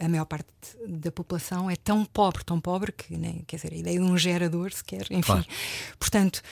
uh, 0.00 0.04
a 0.04 0.08
maior 0.08 0.24
parte 0.24 0.48
da 0.86 1.12
população 1.12 1.70
é 1.70 1.76
tão 1.76 2.04
pobre, 2.04 2.42
tão 2.44 2.60
pobre 2.60 2.92
que, 2.92 3.16
né, 3.16 3.40
quer 3.46 3.56
dizer, 3.56 3.72
a 3.72 3.76
ideia 3.76 3.98
de 3.98 4.04
um 4.04 4.16
gerador 4.16 4.72
sequer, 4.72 5.06
enfim. 5.10 5.22
Claro. 5.22 5.46
Portanto. 5.98 6.42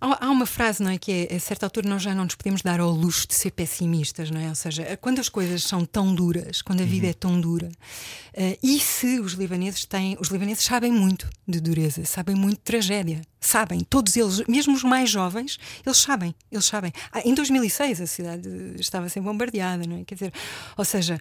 Há 0.00 0.30
uma 0.30 0.46
frase, 0.46 0.82
não 0.82 0.90
é? 0.90 0.96
Que 0.96 1.28
é, 1.30 1.36
a 1.36 1.40
certa 1.40 1.66
altura 1.66 1.86
nós 1.86 2.02
já 2.02 2.14
não 2.14 2.24
nos 2.24 2.34
podemos 2.34 2.62
dar 2.62 2.80
ao 2.80 2.90
luxo 2.90 3.28
de 3.28 3.34
ser 3.34 3.50
pessimistas, 3.50 4.30
não 4.30 4.40
é? 4.40 4.48
Ou 4.48 4.54
seja, 4.54 4.96
quando 4.96 5.18
as 5.18 5.28
coisas 5.28 5.62
são 5.62 5.84
tão 5.84 6.14
duras, 6.14 6.62
quando 6.62 6.80
a 6.80 6.86
vida 6.86 7.04
uhum. 7.04 7.10
é 7.10 7.14
tão 7.14 7.40
dura, 7.40 7.68
uh, 7.68 8.58
e 8.62 8.80
se 8.80 9.20
os 9.20 9.34
libaneses 9.34 9.84
têm. 9.84 10.16
Os 10.18 10.28
libaneses 10.28 10.64
sabem 10.64 10.90
muito 10.90 11.28
de 11.46 11.60
dureza, 11.60 12.04
sabem 12.06 12.34
muito 12.34 12.56
de 12.56 12.64
tragédia. 12.64 13.20
Sabem, 13.40 13.80
todos 13.80 14.16
eles, 14.16 14.42
mesmo 14.46 14.74
os 14.74 14.84
mais 14.84 15.08
jovens, 15.08 15.58
eles 15.84 15.98
sabem, 15.98 16.34
eles 16.52 16.64
sabem. 16.64 16.92
Ah, 17.10 17.20
em 17.24 17.34
2006 17.34 18.00
a 18.00 18.06
cidade 18.06 18.48
estava 18.78 19.06
a 19.06 19.08
ser 19.08 19.20
bombardeada, 19.20 19.86
não 19.86 19.96
é? 19.96 20.04
Quer 20.04 20.14
dizer, 20.14 20.32
ou 20.76 20.84
seja, 20.84 21.18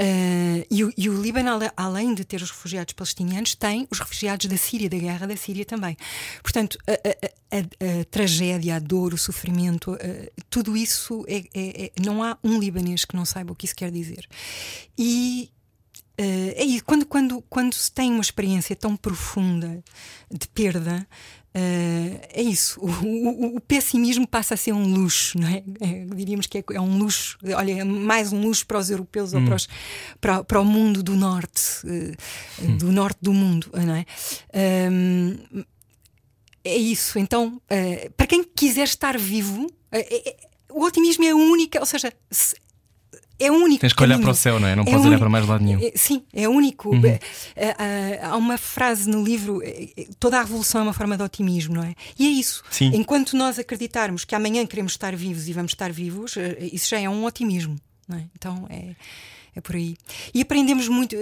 Uh, 0.00 0.64
e, 0.70 0.84
o, 0.84 0.92
e, 0.96 1.08
o, 1.10 1.20
Líbano, 1.20 1.50
além 1.76 2.14
de 2.14 2.24
ter 2.24 2.40
os 2.40 2.50
refugiados 2.50 2.94
palestinianos, 2.94 3.54
tem 3.54 3.86
os 3.90 3.98
refugiados 3.98 4.46
da 4.46 4.56
Síria, 4.56 4.88
da 4.88 4.96
guerra 4.96 5.26
da 5.26 5.36
Síria 5.36 5.64
também. 5.66 5.96
Portanto, 6.42 6.78
a, 6.86 6.92
a, 6.92 7.58
a, 7.58 8.00
a 8.00 8.04
tragédia, 8.06 8.76
a 8.76 8.78
dor, 8.78 9.12
o 9.12 9.18
sofrimento, 9.18 9.92
uh, 9.92 9.98
tudo 10.48 10.76
isso 10.76 11.24
é, 11.28 11.44
é, 11.54 11.84
é, 11.84 11.92
não 12.02 12.22
há 12.22 12.38
um 12.42 12.58
libanês 12.58 13.04
que 13.04 13.14
não 13.14 13.24
saiba 13.24 13.52
o 13.52 13.56
que 13.56 13.66
isso 13.66 13.76
quer 13.76 13.90
dizer. 13.90 14.26
E 14.96 15.50
uh, 16.18 16.52
é 16.56 16.64
isso, 16.64 16.84
quando, 16.84 17.04
quando, 17.04 17.42
quando 17.42 17.74
se 17.74 17.92
tem 17.92 18.10
uma 18.10 18.22
experiência 18.22 18.74
tão 18.74 18.96
profunda 18.96 19.84
de 20.30 20.48
perda, 20.48 21.06
Uh, 21.54 22.18
é 22.32 22.40
isso, 22.40 22.80
o, 22.80 22.86
o, 22.86 23.56
o, 23.56 23.60
pessimismo 23.60 24.26
passa 24.26 24.54
a 24.54 24.56
ser 24.56 24.72
um 24.72 24.94
luxo, 24.94 25.38
não 25.38 25.48
é? 25.48 25.62
é 25.82 26.06
diríamos 26.14 26.46
que 26.46 26.56
é, 26.56 26.64
é, 26.72 26.80
um 26.80 26.96
luxo, 26.96 27.36
olha, 27.54 27.80
é 27.80 27.84
mais 27.84 28.32
um 28.32 28.40
luxo 28.40 28.66
para 28.66 28.78
os 28.78 28.88
europeus 28.88 29.34
hum. 29.34 29.40
ou 29.40 29.44
para, 29.44 29.56
os, 29.56 29.68
para, 30.18 30.44
para, 30.44 30.60
o 30.60 30.64
mundo 30.64 31.02
do 31.02 31.14
norte, 31.14 31.62
uh, 31.84 32.64
hum. 32.64 32.76
do 32.78 32.90
norte 32.90 33.18
do 33.20 33.34
mundo, 33.34 33.68
não 33.74 33.94
é? 33.94 34.06
Um, 34.90 35.64
é 36.64 36.74
isso, 36.74 37.18
então, 37.18 37.60
uh, 37.70 38.10
para 38.16 38.26
quem 38.26 38.42
quiser 38.44 38.84
estar 38.84 39.18
vivo, 39.18 39.66
é, 39.90 40.36
o 40.70 40.84
otimismo 40.84 41.24
é 41.24 41.30
a 41.30 41.36
única, 41.36 41.80
ou 41.80 41.86
seja, 41.86 42.10
é 43.38 43.50
único. 43.50 43.80
Tens 43.80 43.92
que 43.92 44.02
olhar 44.02 44.18
para 44.18 44.30
o 44.30 44.34
céu, 44.34 44.60
não 44.60 44.68
é? 44.68 44.76
Não 44.76 44.82
é 44.82 44.86
podes 44.86 45.06
olhar 45.06 45.18
para 45.18 45.28
mais 45.28 45.46
lado 45.46 45.64
nenhum. 45.64 45.80
É, 45.82 45.92
sim, 45.94 46.22
é 46.32 46.48
único. 46.48 46.94
Uhum. 46.94 47.06
É, 47.06 47.18
é, 47.56 48.20
há 48.22 48.36
uma 48.36 48.56
frase 48.56 49.08
no 49.08 49.22
livro: 49.22 49.60
toda 50.18 50.38
a 50.38 50.42
revolução 50.42 50.80
é 50.80 50.84
uma 50.84 50.92
forma 50.92 51.16
de 51.16 51.22
otimismo, 51.22 51.74
não 51.74 51.82
é? 51.82 51.94
E 52.18 52.26
é 52.26 52.30
isso. 52.30 52.62
Sim. 52.70 52.92
Enquanto 52.94 53.36
nós 53.36 53.58
acreditarmos 53.58 54.24
que 54.24 54.34
amanhã 54.34 54.64
queremos 54.66 54.92
estar 54.92 55.14
vivos 55.16 55.48
e 55.48 55.52
vamos 55.52 55.72
estar 55.72 55.92
vivos, 55.92 56.34
isso 56.72 56.88
já 56.88 57.00
é 57.00 57.08
um 57.08 57.24
otimismo, 57.24 57.76
é? 58.16 58.24
Então 58.36 58.66
é. 58.70 58.94
É 59.54 59.60
por 59.60 59.76
aí. 59.76 59.96
E 60.32 60.40
aprendemos 60.40 60.88
muito, 60.88 61.14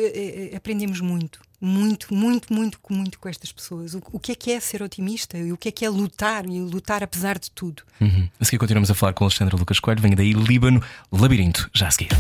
aprendemos 0.57 1.01
muito, 1.01 1.41
muito, 1.61 2.15
muito, 2.15 2.53
muito, 2.53 2.79
muito 2.89 3.19
com 3.19 3.29
estas 3.29 3.51
pessoas. 3.51 3.93
O, 3.95 4.03
o 4.13 4.21
que 4.21 4.31
é 4.31 4.35
que 4.37 4.53
é 4.53 4.61
ser 4.61 4.83
otimista 4.83 5.37
e 5.37 5.53
o 5.53 5.57
que 5.57 5.69
é 5.69 5.73
que 5.73 5.85
é 5.85 5.91
lutar 5.91 6.47
e 6.47 6.61
lutar 6.61 7.03
apesar 7.03 7.39
de 7.39 7.51
tudo. 7.51 7.83
Uhum. 8.01 8.29
A 8.39 8.45
seguir 8.45 8.59
continuamos 8.59 8.89
a 8.89 8.95
falar 8.95 9.15
com 9.15 9.25
Alexandra 9.25 9.57
Lucas 9.57 9.81
Coelho. 9.81 10.01
Venha 10.01 10.15
daí 10.15 10.33
Líbano, 10.33 10.81
Labirinto, 11.11 11.69
já 11.75 11.89
a 11.89 11.91
seguir. 11.91 12.11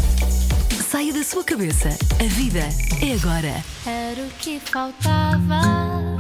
Saia 0.91 1.12
da 1.12 1.23
sua 1.23 1.45
cabeça. 1.45 1.91
A 2.18 2.27
vida 2.35 2.68
é 3.01 3.14
agora. 3.14 3.64
Era 3.87 4.27
o 4.27 4.31
que 4.41 4.59
faltava. 4.59 5.61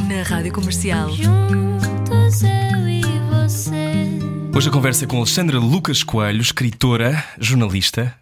Na 0.06 0.22
Rádio 0.24 0.52
Comercial. 0.52 1.10
Juntos 1.10 2.42
eu 2.44 2.88
e 2.88 3.02
você. 3.28 4.09
Hoje 4.52 4.68
a 4.68 4.72
conversa 4.72 5.04
é 5.04 5.06
com 5.06 5.16
Alexandra 5.16 5.58
Lucas 5.58 6.02
Coelho, 6.02 6.40
escritora, 6.40 7.24
jornalista, 7.38 8.14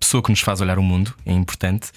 pessoa 0.00 0.22
que 0.22 0.30
nos 0.30 0.40
faz 0.40 0.60
olhar 0.60 0.78
o 0.78 0.82
mundo, 0.82 1.14
é 1.24 1.32
importante. 1.32 1.92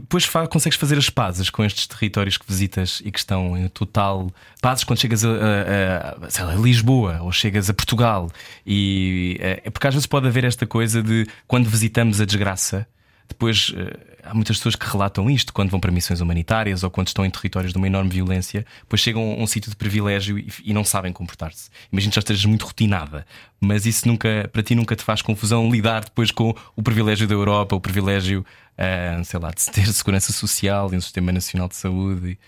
Depois 0.00 0.28
consegues 0.50 0.78
fazer 0.78 0.98
as 0.98 1.10
pazes 1.10 1.50
com 1.50 1.62
estes 1.62 1.86
territórios 1.86 2.38
que 2.38 2.44
visitas 2.48 3.02
e 3.04 3.12
que 3.12 3.18
estão 3.18 3.56
em 3.56 3.68
total 3.68 4.32
pazes 4.60 4.82
quando 4.82 4.98
chegas 4.98 5.24
a, 5.24 5.28
a, 5.28 6.44
a, 6.44 6.52
a 6.52 6.54
Lisboa 6.56 7.20
ou 7.20 7.30
chegas 7.30 7.68
a 7.70 7.74
Portugal. 7.74 8.30
E 8.66 9.36
é 9.40 9.70
porque 9.70 9.86
às 9.86 9.94
vezes 9.94 10.06
pode 10.06 10.26
haver 10.26 10.44
esta 10.44 10.66
coisa 10.66 11.02
de 11.02 11.26
quando 11.46 11.68
visitamos 11.68 12.20
a 12.20 12.24
desgraça 12.24 12.86
depois 13.32 13.72
eh, 13.76 13.96
há 14.22 14.34
muitas 14.34 14.56
pessoas 14.56 14.76
que 14.76 14.86
relatam 14.86 15.28
isto 15.28 15.52
quando 15.52 15.70
vão 15.70 15.80
para 15.80 15.90
missões 15.90 16.20
humanitárias 16.20 16.82
ou 16.82 16.90
quando 16.90 17.08
estão 17.08 17.24
em 17.24 17.30
territórios 17.30 17.72
de 17.72 17.78
uma 17.78 17.86
enorme 17.86 18.10
violência, 18.10 18.64
depois 18.80 19.00
chegam 19.00 19.32
a 19.32 19.42
um 19.42 19.46
sítio 19.46 19.70
de 19.70 19.76
privilégio 19.76 20.38
e, 20.38 20.48
e 20.64 20.72
não 20.72 20.84
sabem 20.84 21.12
comportar-se. 21.12 21.70
Imagino 21.90 22.10
que 22.10 22.14
já 22.16 22.20
estejas 22.20 22.44
muito 22.44 22.64
rotinada, 22.64 23.26
mas 23.60 23.86
isso 23.86 24.06
nunca, 24.06 24.48
para 24.52 24.62
ti 24.62 24.74
nunca 24.74 24.94
te 24.94 25.02
faz 25.02 25.22
confusão 25.22 25.70
lidar 25.70 26.04
depois 26.04 26.30
com 26.30 26.54
o 26.76 26.82
privilégio 26.82 27.26
da 27.26 27.34
Europa, 27.34 27.74
o 27.74 27.80
privilégio, 27.80 28.44
uh, 28.78 29.24
sei 29.24 29.40
lá, 29.40 29.50
de 29.50 29.66
ter 29.66 29.86
segurança 29.92 30.32
social 30.32 30.92
e 30.92 30.96
um 30.96 31.00
sistema 31.00 31.32
nacional 31.32 31.68
de 31.68 31.76
saúde. 31.76 32.38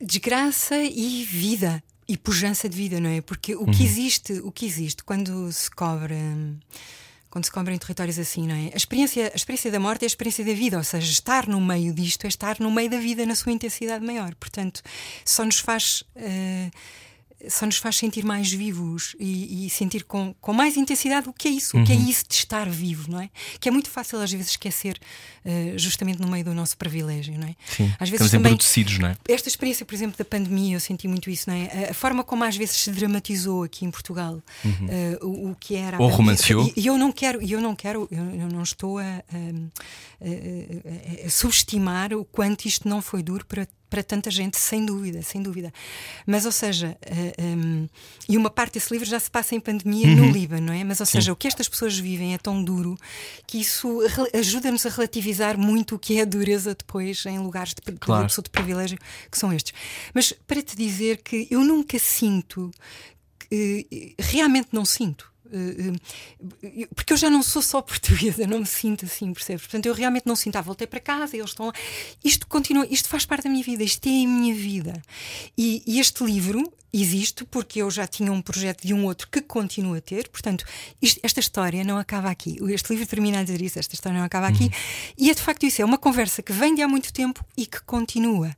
Desgraça 0.00 0.76
e 0.76 1.24
vida 1.24 1.82
e 2.08 2.16
pujança 2.16 2.68
de 2.68 2.76
vida, 2.76 3.00
não 3.00 3.10
é? 3.10 3.20
Porque 3.20 3.54
o 3.54 3.64
que 3.66 3.80
uhum. 3.80 3.84
existe, 3.84 4.32
o 4.44 4.52
que 4.52 4.64
existe 4.64 5.02
quando 5.02 5.50
se 5.50 5.70
cobra 5.70 6.16
quando 7.36 7.44
se 7.44 7.52
cobrem 7.52 7.76
territórios 7.76 8.18
assim, 8.18 8.46
não 8.46 8.54
é? 8.54 8.70
A 8.72 8.76
experiência, 8.78 9.30
a 9.30 9.36
experiência 9.36 9.70
da 9.70 9.78
morte 9.78 10.04
é 10.04 10.06
a 10.06 10.08
experiência 10.08 10.42
da 10.42 10.54
vida, 10.54 10.78
ou 10.78 10.82
seja, 10.82 11.12
estar 11.12 11.46
no 11.46 11.60
meio 11.60 11.92
disto 11.92 12.24
é 12.24 12.28
estar 12.28 12.58
no 12.58 12.70
meio 12.70 12.88
da 12.88 12.98
vida 12.98 13.26
na 13.26 13.34
sua 13.34 13.52
intensidade 13.52 14.02
maior. 14.02 14.34
Portanto, 14.36 14.80
só 15.22 15.44
nos 15.44 15.58
faz. 15.58 16.02
Uh, 16.16 16.70
só 17.50 17.66
nos 17.66 17.76
faz 17.76 17.96
sentir 17.96 18.24
mais 18.24 18.50
vivos 18.50 19.14
e, 19.20 19.66
e, 19.66 19.70
sentir 19.70 20.04
com, 20.04 20.34
com 20.40 20.54
mais 20.54 20.78
intensidade 20.78 21.28
o 21.28 21.32
que 21.34 21.46
é 21.46 21.50
isso, 21.50 21.76
uhum. 21.76 21.82
o 21.82 21.86
que 21.86 21.92
é 21.92 21.94
uhum. 21.96 22.08
isso 22.08 22.24
de 22.26 22.34
estar 22.34 22.66
vivo, 22.70 23.10
não 23.10 23.20
é? 23.20 23.28
Que 23.60 23.68
é 23.68 23.70
muito 23.70 23.90
fácil 23.90 24.18
às 24.18 24.32
vezes 24.32 24.48
esquecer, 24.48 24.98
uh, 25.46 25.78
justamente 25.78 26.20
no 26.20 26.28
meio 26.28 26.44
do 26.44 26.52
nosso 26.52 26.76
privilégio, 26.76 27.38
não 27.38 27.46
é? 27.46 27.54
Sim, 27.66 27.92
às 27.98 28.10
vezes 28.10 28.30
também, 28.30 28.52
embrutecidos, 28.52 28.98
não 28.98 29.08
é? 29.08 29.16
Esta 29.28 29.48
experiência, 29.48 29.86
por 29.86 29.94
exemplo, 29.94 30.18
da 30.18 30.24
pandemia, 30.24 30.76
eu 30.76 30.80
senti 30.80 31.06
muito 31.06 31.30
isso, 31.30 31.48
não 31.48 31.56
é? 31.56 31.90
A 31.90 31.94
forma 31.94 32.24
como 32.24 32.44
às 32.44 32.56
vezes 32.56 32.76
se 32.76 32.90
dramatizou 32.90 33.62
aqui 33.62 33.84
em 33.84 33.90
Portugal 33.90 34.42
uhum. 34.64 34.70
uh, 35.22 35.26
o, 35.26 35.50
o, 35.50 35.56
que 35.56 35.76
era. 35.76 36.00
Ou 36.02 36.08
romanceou. 36.08 36.72
E 36.76 36.86
eu 36.86 36.98
não 36.98 37.12
quero, 37.12 37.40
eu 37.42 37.60
não 37.60 37.74
quero, 37.74 38.08
eu, 38.10 38.24
eu 38.40 38.48
não 38.48 38.62
estou 38.62 38.98
a, 38.98 39.04
a, 39.04 39.16
a, 40.20 41.26
a, 41.26 41.30
subestimar 41.30 42.12
o 42.12 42.24
quanto 42.24 42.66
isto 42.66 42.88
não 42.88 43.00
foi 43.00 43.22
duro 43.22 43.46
para 43.46 43.66
para 43.88 44.02
tanta 44.02 44.30
gente, 44.30 44.58
sem 44.58 44.84
dúvida, 44.84 45.22
sem 45.22 45.40
dúvida. 45.42 45.72
Mas, 46.26 46.44
ou 46.44 46.52
seja, 46.52 46.96
uh, 47.06 47.42
um, 47.42 47.88
e 48.28 48.36
uma 48.36 48.50
parte 48.50 48.74
desse 48.74 48.92
livro 48.92 49.08
já 49.08 49.18
se 49.18 49.30
passa 49.30 49.54
em 49.54 49.60
pandemia 49.60 50.08
uhum. 50.08 50.16
no 50.16 50.30
Líbano, 50.32 50.66
não 50.66 50.72
é? 50.72 50.82
Mas, 50.82 51.00
ou 51.00 51.06
seja, 51.06 51.32
o 51.32 51.36
que 51.36 51.46
estas 51.46 51.68
pessoas 51.68 51.96
vivem 51.98 52.34
é 52.34 52.38
tão 52.38 52.62
duro 52.62 52.98
que 53.46 53.60
isso 53.60 54.00
ajuda-nos 54.34 54.84
a 54.86 54.90
relativizar 54.90 55.35
muito 55.56 55.96
o 55.96 55.98
que 55.98 56.18
é 56.18 56.22
a 56.22 56.24
dureza 56.24 56.74
depois 56.74 57.24
em 57.26 57.38
lugares 57.38 57.74
de, 57.74 57.80
claro. 57.98 58.22
de 58.22 58.24
absoluto 58.26 58.50
privilégio 58.50 58.98
que 59.30 59.38
são 59.38 59.52
estes. 59.52 59.72
Mas 60.14 60.32
para 60.32 60.62
te 60.62 60.76
dizer 60.76 61.22
que 61.22 61.46
eu 61.50 61.64
nunca 61.64 61.98
sinto, 61.98 62.70
realmente 64.18 64.68
não 64.72 64.84
sinto 64.84 65.28
eh, 65.28 65.28
eh, 65.28 65.34
porque 66.94 67.12
eu 67.12 67.16
já 67.16 67.30
não 67.30 67.42
sou 67.42 67.62
só 67.62 67.80
portuguesa, 67.82 68.46
não 68.46 68.60
me 68.60 68.66
sinto 68.66 69.04
assim, 69.04 69.32
percebes? 69.32 69.62
Portanto, 69.62 69.86
eu 69.86 69.94
realmente 69.94 70.26
não 70.26 70.36
sinto, 70.36 70.56
ah, 70.56 70.62
voltei 70.62 70.86
para 70.86 71.00
casa, 71.00 71.36
eles 71.36 71.50
estão 71.50 71.66
lá. 71.66 71.72
Isto 72.24 72.46
continua, 72.46 72.86
isto 72.90 73.08
faz 73.08 73.24
parte 73.24 73.44
da 73.44 73.50
minha 73.50 73.62
vida, 73.62 73.82
isto 73.82 74.06
é 74.06 74.10
a 74.24 74.28
minha 74.28 74.54
vida. 74.54 75.02
E, 75.56 75.82
e 75.86 76.00
este 76.00 76.24
livro 76.24 76.72
existe 76.92 77.44
porque 77.44 77.82
eu 77.82 77.90
já 77.90 78.06
tinha 78.06 78.32
um 78.32 78.40
projeto 78.40 78.86
de 78.86 78.94
um 78.94 79.04
outro 79.04 79.28
que 79.30 79.40
continuo 79.40 79.94
a 79.94 80.00
ter, 80.00 80.28
portanto, 80.28 80.64
isto, 81.00 81.20
esta 81.22 81.40
história 81.40 81.84
não 81.84 81.98
acaba 81.98 82.30
aqui. 82.30 82.56
Este 82.68 82.90
livro 82.90 83.06
termina 83.06 83.40
a 83.40 83.42
dizer 83.42 83.60
isso, 83.60 83.78
esta 83.78 83.94
história 83.94 84.18
não 84.18 84.24
acaba 84.24 84.46
aqui. 84.46 84.64
Uhum. 84.64 84.70
E 85.18 85.30
é 85.30 85.34
de 85.34 85.42
facto 85.42 85.64
isso, 85.64 85.82
é 85.82 85.84
uma 85.84 85.98
conversa 85.98 86.42
que 86.42 86.52
vem 86.52 86.74
de 86.74 86.82
há 86.82 86.88
muito 86.88 87.12
tempo 87.12 87.44
e 87.56 87.66
que 87.66 87.80
continua 87.82 88.54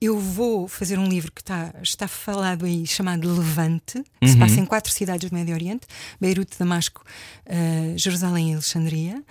eu 0.00 0.18
vou 0.18 0.66
fazer 0.66 0.98
um 0.98 1.06
livro 1.06 1.30
que 1.30 1.42
está, 1.42 1.74
está 1.82 2.08
falado 2.08 2.64
aí, 2.64 2.86
chamado 2.86 3.30
Levante, 3.30 4.02
que 4.18 4.26
uhum. 4.26 4.32
se 4.32 4.38
passa 4.38 4.58
em 4.58 4.64
quatro 4.64 4.90
cidades 4.90 5.28
do 5.28 5.36
Médio 5.36 5.54
Oriente: 5.54 5.86
Beirute, 6.18 6.58
Damasco, 6.58 7.04
uh, 7.46 7.98
Jerusalém 7.98 8.50
e 8.50 8.54
Alexandria. 8.54 9.22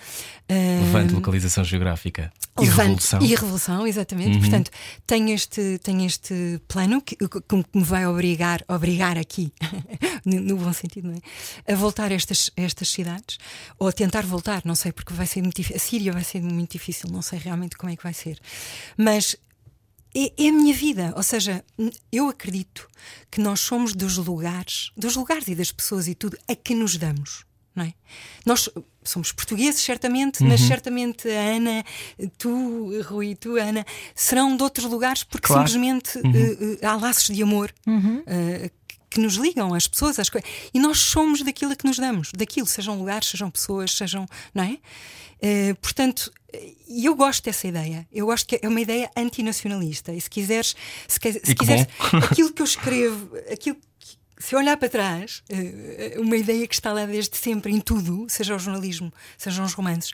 Uh, 0.48 0.86
Levante, 0.86 1.14
localização 1.16 1.64
geográfica. 1.64 2.32
E 2.60 2.66
Levante, 2.66 2.82
revolução. 2.82 3.22
E 3.22 3.28
revolução, 3.28 3.88
exatamente. 3.88 4.36
Uhum. 4.36 4.42
Portanto, 4.42 4.70
tem 5.08 5.32
este, 5.32 5.80
tem 5.80 6.06
este 6.06 6.62
plano 6.68 7.02
que, 7.02 7.16
que 7.16 7.56
me 7.74 7.84
vai 7.84 8.06
obrigar, 8.06 8.64
obrigar 8.68 9.18
aqui, 9.18 9.52
no, 10.24 10.56
bom 10.56 10.72
sentido, 10.72 11.12
é? 11.12 11.74
A 11.74 11.76
voltar 11.76 12.12
a 12.12 12.16
estas, 12.16 12.52
a 12.56 12.62
estas 12.62 12.90
cidades, 12.90 13.40
ou 13.80 13.88
a 13.88 13.92
tentar 13.92 14.22
voltar, 14.22 14.62
não 14.66 14.76
sei, 14.76 14.92
porque 14.92 15.14
vai 15.14 15.26
ser 15.26 15.42
muito 15.42 15.56
difícil. 15.56 15.78
A 15.78 15.80
Síria 15.80 16.12
vai 16.12 16.24
ser 16.24 16.44
muito 16.44 16.74
difícil, 16.74 17.10
não 17.10 17.24
sei 17.24 17.40
realmente 17.40 17.76
como 17.76 17.92
é 17.92 17.96
que 17.96 18.04
vai 18.04 18.14
ser. 18.14 18.38
Mas 18.96 19.36
é, 20.16 20.46
é, 20.46 20.50
a 20.50 20.52
minha 20.52 20.74
vida. 20.74 21.14
Ou 21.16 21.24
seja, 21.24 21.64
eu 22.12 22.30
acredito 22.30 22.88
que 23.30 23.40
nós 23.40 23.60
somos 23.60 23.94
dos 23.94 24.18
lugares, 24.18 24.92
dos 24.98 25.16
lugares 25.16 25.48
e 25.48 25.56
das 25.56 25.72
pessoas 25.72 26.08
e 26.08 26.16
tudo 26.16 26.38
a 26.48 26.56
que 26.56 26.74
nos 26.74 26.98
damos. 26.98 27.46
Não 27.76 27.86
é? 27.86 27.94
Nós 28.46 28.68
somos 29.04 29.32
portugueses, 29.32 29.82
certamente, 29.82 30.42
uhum. 30.42 30.50
mas 30.50 30.62
certamente 30.62 31.30
a 31.30 31.56
Ana, 31.56 31.84
tu, 32.38 33.02
Rui, 33.04 33.36
tu, 33.36 33.58
Ana, 33.58 33.86
serão 34.16 34.58
de 34.58 34.64
outros 34.64 34.90
lugares 34.90 35.24
porque 35.24 35.48
claro. 35.48 35.68
simplesmente 35.68 36.18
uhum. 36.18 36.74
uh, 36.74 36.86
há 36.86 36.96
laços 36.96 37.34
de 37.34 37.42
amor 37.42 37.74
uhum. 37.88 38.20
uh, 38.20 38.72
que 39.10 39.20
nos 39.20 39.36
ligam, 39.36 39.74
as 39.74 39.88
pessoas, 39.88 40.20
as 40.20 40.30
coisas. 40.30 40.50
E 40.74 40.80
nós 40.80 41.00
somos 41.00 41.42
daquilo 41.42 41.72
a 41.72 41.76
que 41.76 41.86
nos 41.86 41.98
damos, 41.98 42.32
daquilo, 42.36 42.68
sejam 42.68 42.98
lugares, 42.98 43.30
sejam 43.30 43.50
pessoas, 43.50 43.92
sejam. 43.92 44.26
Não 44.54 44.64
é? 44.64 44.78
Uh, 45.42 45.76
portanto, 45.76 46.32
e 46.88 47.06
eu 47.06 47.16
gosto 47.16 47.44
dessa 47.44 47.68
ideia. 47.68 48.08
Eu 48.12 48.26
gosto 48.26 48.48
que 48.48 48.60
é 48.62 48.68
uma 48.68 48.82
ideia 48.82 49.10
antinacionalista. 49.16 50.14
E 50.14 50.22
se 50.22 50.30
quiseres, 50.30 50.76
se, 51.08 51.20
se 51.44 51.56
quiseres 51.56 51.88
aquilo 52.30 52.52
que 52.52 52.62
eu 52.62 52.66
escrevo, 52.66 53.38
aquilo 53.52 53.78
que, 54.00 54.18
se 54.38 54.56
eu 54.56 54.60
olhar 54.60 54.78
para 54.78 54.90
trás, 54.90 55.44
uh, 55.50 56.22
uma 56.22 56.38
ideia 56.38 56.68
que 56.68 56.74
está 56.74 56.92
lá 56.92 57.06
desde 57.06 57.38
sempre 57.38 57.72
em 57.72 57.80
tudo, 57.80 58.26
seja 58.30 58.56
o 58.56 58.60
jornalismo, 58.60 59.14
sejam 59.38 59.66
os 59.66 59.74
romances, 59.74 60.14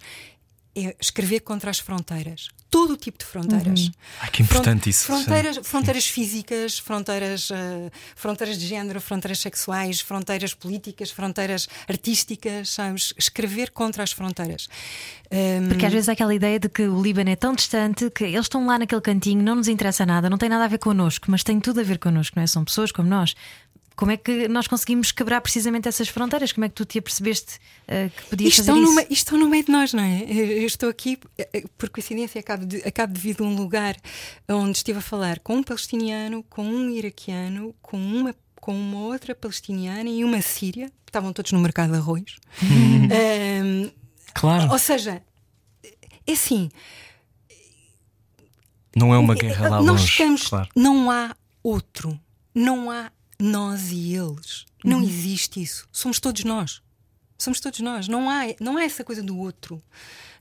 é 0.76 0.96
escrever 1.00 1.40
contra 1.40 1.72
as 1.72 1.80
fronteiras. 1.80 2.50
Todo 2.70 2.94
o 2.94 2.98
tipo 2.98 3.18
de 3.18 3.26
fronteiras. 3.26 3.86
Uhum. 3.86 3.92
Ai, 4.20 4.30
que 4.32 4.44
importante 4.44 4.82
Front, 4.82 4.88
isso. 4.88 5.06
Fronteiras, 5.06 5.60
fronteiras 5.64 6.08
físicas, 6.08 6.78
fronteiras, 6.78 7.50
uh, 7.50 7.56
fronteiras 8.16 8.58
de 8.58 8.68
género, 8.68 9.00
fronteiras 9.00 9.40
sexuais, 9.40 10.02
fronteiras 10.02 10.54
políticas, 10.54 11.10
fronteiras 11.10 11.70
artísticas, 11.88 12.70
sabes? 12.70 13.14
Escrever 13.18 13.72
contra 13.72 14.04
as 14.04 14.12
fronteiras. 14.12 14.68
Um... 15.32 15.70
Porque 15.70 15.86
às 15.86 15.94
vezes 15.94 16.10
há 16.10 16.12
aquela 16.12 16.36
ideia 16.36 16.60
de 16.60 16.68
que 16.68 16.84
o 16.84 17.02
Líbano 17.02 17.30
é 17.30 17.36
tão 17.36 17.54
distante 17.54 18.10
que 18.10 18.26
eles 18.26 18.42
estão 18.42 18.66
lá 18.66 18.78
naquele 18.78 19.02
cantinho, 19.02 19.42
não 19.42 19.56
nos 19.56 19.70
interessa 19.70 20.06
nada, 20.06 20.30
não 20.30 20.38
tem 20.38 20.50
nada 20.50 20.66
a 20.66 20.68
ver 20.68 20.80
connosco, 20.80 21.32
mas 21.32 21.44
tem 21.44 21.60
tudo 21.62 21.80
a 21.80 21.84
ver 21.84 21.98
connosco, 21.98 22.36
não 22.36 22.44
é? 22.44 22.48
São 22.48 22.66
pessoas 22.66 22.92
como 22.92 23.08
nós. 23.08 23.36
Como 23.96 24.12
é 24.12 24.18
que 24.18 24.48
nós 24.48 24.68
conseguimos 24.68 25.12
quebrar 25.12 25.40
precisamente 25.40 25.88
essas 25.88 26.10
fronteiras? 26.10 26.52
Como 26.52 26.66
é 26.66 26.70
que 26.70 26.76
tu 26.76 26.84
te 26.84 27.00
apercebeste 27.00 27.60
uh, 27.84 28.10
que 28.10 28.24
podias 28.30 28.54
isto 28.54 28.66
fazer 28.66 28.80
isso? 28.80 29.00
Isto 29.00 29.12
estão 29.12 29.38
no 29.38 29.48
meio 29.48 29.64
de 29.64 29.72
nós, 29.72 29.94
não 29.94 30.04
é? 30.04 30.24
Eu 30.30 30.66
estou 30.66 30.90
aqui, 30.90 31.18
eh, 31.38 31.64
por 31.78 31.90
coincidência, 31.90 32.40
acabo 32.40 32.66
de, 32.66 32.78
acabo 32.86 33.14
de 33.14 33.20
vir 33.20 33.36
de 33.36 33.44
um 33.44 33.56
lugar 33.56 33.96
onde 34.50 34.78
estive 34.78 35.00
a 35.00 35.02
falar 35.02 35.40
com 35.40 35.56
um 35.56 35.64
palestiniano, 35.64 36.44
com 36.50 36.66
um 36.68 36.90
iraquiano, 36.90 37.74
com 37.82 37.98
uma, 37.98 38.36
com 38.56 38.78
uma 38.78 39.00
outra 39.00 39.34
palestiniana 39.34 40.10
e 40.10 40.26
uma 40.26 40.42
síria. 40.42 40.92
Estavam 41.08 41.32
todos 41.32 41.54
no 41.54 41.60
mercado 41.60 41.92
de 41.94 41.98
arroz. 41.98 42.24
Hum. 42.62 43.08
Um, 43.64 43.92
claro. 44.34 44.72
Ou 44.72 44.80
seja, 44.80 45.22
é 46.28 46.34
assim. 46.34 46.70
Não 48.94 49.14
é 49.14 49.18
uma 49.18 49.36
guerra 49.36 49.70
lá 49.70 49.78
nós 49.78 49.88
longe. 49.88 50.06
Estamos, 50.06 50.48
claro. 50.48 50.70
Não 50.76 51.10
há 51.10 51.34
outro. 51.64 52.20
Não 52.54 52.90
há 52.90 53.12
nós 53.40 53.92
e 53.92 54.14
eles. 54.14 54.66
Uhum. 54.84 54.92
Não 54.92 55.02
existe 55.02 55.62
isso. 55.62 55.88
Somos 55.92 56.20
todos 56.20 56.44
nós. 56.44 56.82
Somos 57.38 57.60
todos 57.60 57.80
nós. 57.80 58.08
Não 58.08 58.30
há, 58.30 58.44
não 58.60 58.78
há 58.78 58.84
essa 58.84 59.04
coisa 59.04 59.22
do 59.22 59.38
outro. 59.38 59.82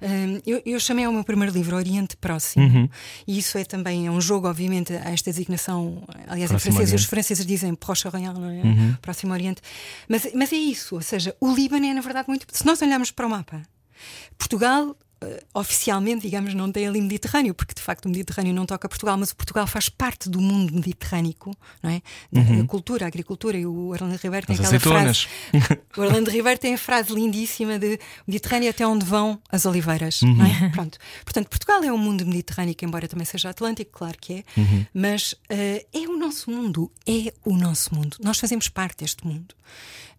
Um, 0.01 0.40
eu, 0.47 0.62
eu, 0.64 0.78
chamei 0.78 1.05
ao 1.05 1.12
meu 1.12 1.24
primeiro 1.24 1.53
livro 1.53 1.74
Oriente 1.76 2.16
Próximo. 2.16 2.64
Uhum. 2.64 2.88
E 3.26 3.38
isso 3.38 3.57
é 3.59 3.64
também 3.64 4.07
é 4.07 4.11
um 4.11 4.20
jogo, 4.20 4.49
obviamente, 4.49 4.92
a 4.92 5.11
esta 5.11 5.30
designação. 5.30 6.05
Aliás, 6.28 6.51
em 6.53 6.59
francês, 6.59 6.92
os 6.92 7.05
franceses 7.05 7.45
dizem 7.45 7.74
Proche-Orient, 7.74 8.34
não 8.34 8.51
é? 8.51 8.62
Uhum. 8.62 8.97
Próximo 9.01 9.32
Oriente. 9.32 9.61
Mas, 10.09 10.28
mas 10.34 10.53
é 10.53 10.57
isso. 10.57 10.95
Ou 10.95 11.03
seja, 11.03 11.34
o 11.40 11.53
Líbano 11.53 11.86
é, 11.86 11.95
na 11.95 12.01
verdade, 12.01 12.28
muito. 12.28 12.47
Se 12.53 12.64
nós 12.64 12.80
olharmos 12.82 13.11
para 13.11 13.26
o 13.26 13.30
mapa, 13.30 13.62
Portugal 14.38 14.97
oficialmente, 15.52 16.22
digamos, 16.22 16.54
não 16.54 16.70
tem 16.70 16.86
ali 16.86 17.00
Mediterrâneo, 17.00 17.54
porque 17.54 17.74
de 17.74 17.80
facto 17.80 18.06
o 18.06 18.08
Mediterrâneo 18.08 18.52
não 18.52 18.66
toca 18.66 18.88
Portugal, 18.88 19.16
mas 19.16 19.30
o 19.30 19.36
Portugal 19.36 19.66
faz 19.66 19.88
parte 19.88 20.28
do 20.28 20.40
mundo 20.40 20.74
mediterrâneo, 20.74 21.34
não 21.82 21.90
é? 21.90 22.02
Uhum. 22.32 22.66
cultura, 22.66 23.06
a 23.06 23.08
agricultura, 23.08 23.56
e 23.56 23.66
o 23.66 23.88
Orlando 23.88 24.16
Ribeiro 24.16 24.46
tem 24.46 24.54
as 24.54 24.60
aquela 24.60 24.80
frase. 24.80 25.26
o 25.96 26.00
Orlando 26.00 26.30
Ribeiro 26.30 26.58
tem 26.58 26.74
a 26.74 26.78
frase 26.78 27.12
lindíssima 27.12 27.78
de 27.78 27.98
Mediterrâneo 28.26 28.70
até 28.70 28.86
onde 28.86 29.04
vão 29.04 29.40
as 29.50 29.64
oliveiras, 29.64 30.22
uhum. 30.22 30.34
não 30.34 30.46
é? 30.46 30.68
Pronto. 30.70 30.98
Portanto, 31.24 31.48
Portugal 31.48 31.82
é 31.82 31.92
um 31.92 31.98
mundo 31.98 32.26
mediterrâneo, 32.26 32.74
embora 32.82 33.08
também 33.08 33.24
seja 33.24 33.50
Atlântico, 33.50 33.90
claro 33.92 34.16
que 34.20 34.34
é, 34.34 34.44
uhum. 34.56 34.86
mas 34.92 35.32
uh, 35.32 35.86
é 35.92 36.08
o 36.08 36.16
nosso 36.16 36.50
mundo, 36.50 36.90
é 37.06 37.32
o 37.44 37.56
nosso 37.56 37.94
mundo. 37.94 38.16
Nós 38.20 38.38
fazemos 38.38 38.68
parte 38.68 38.98
deste 38.98 39.26
mundo. 39.26 39.54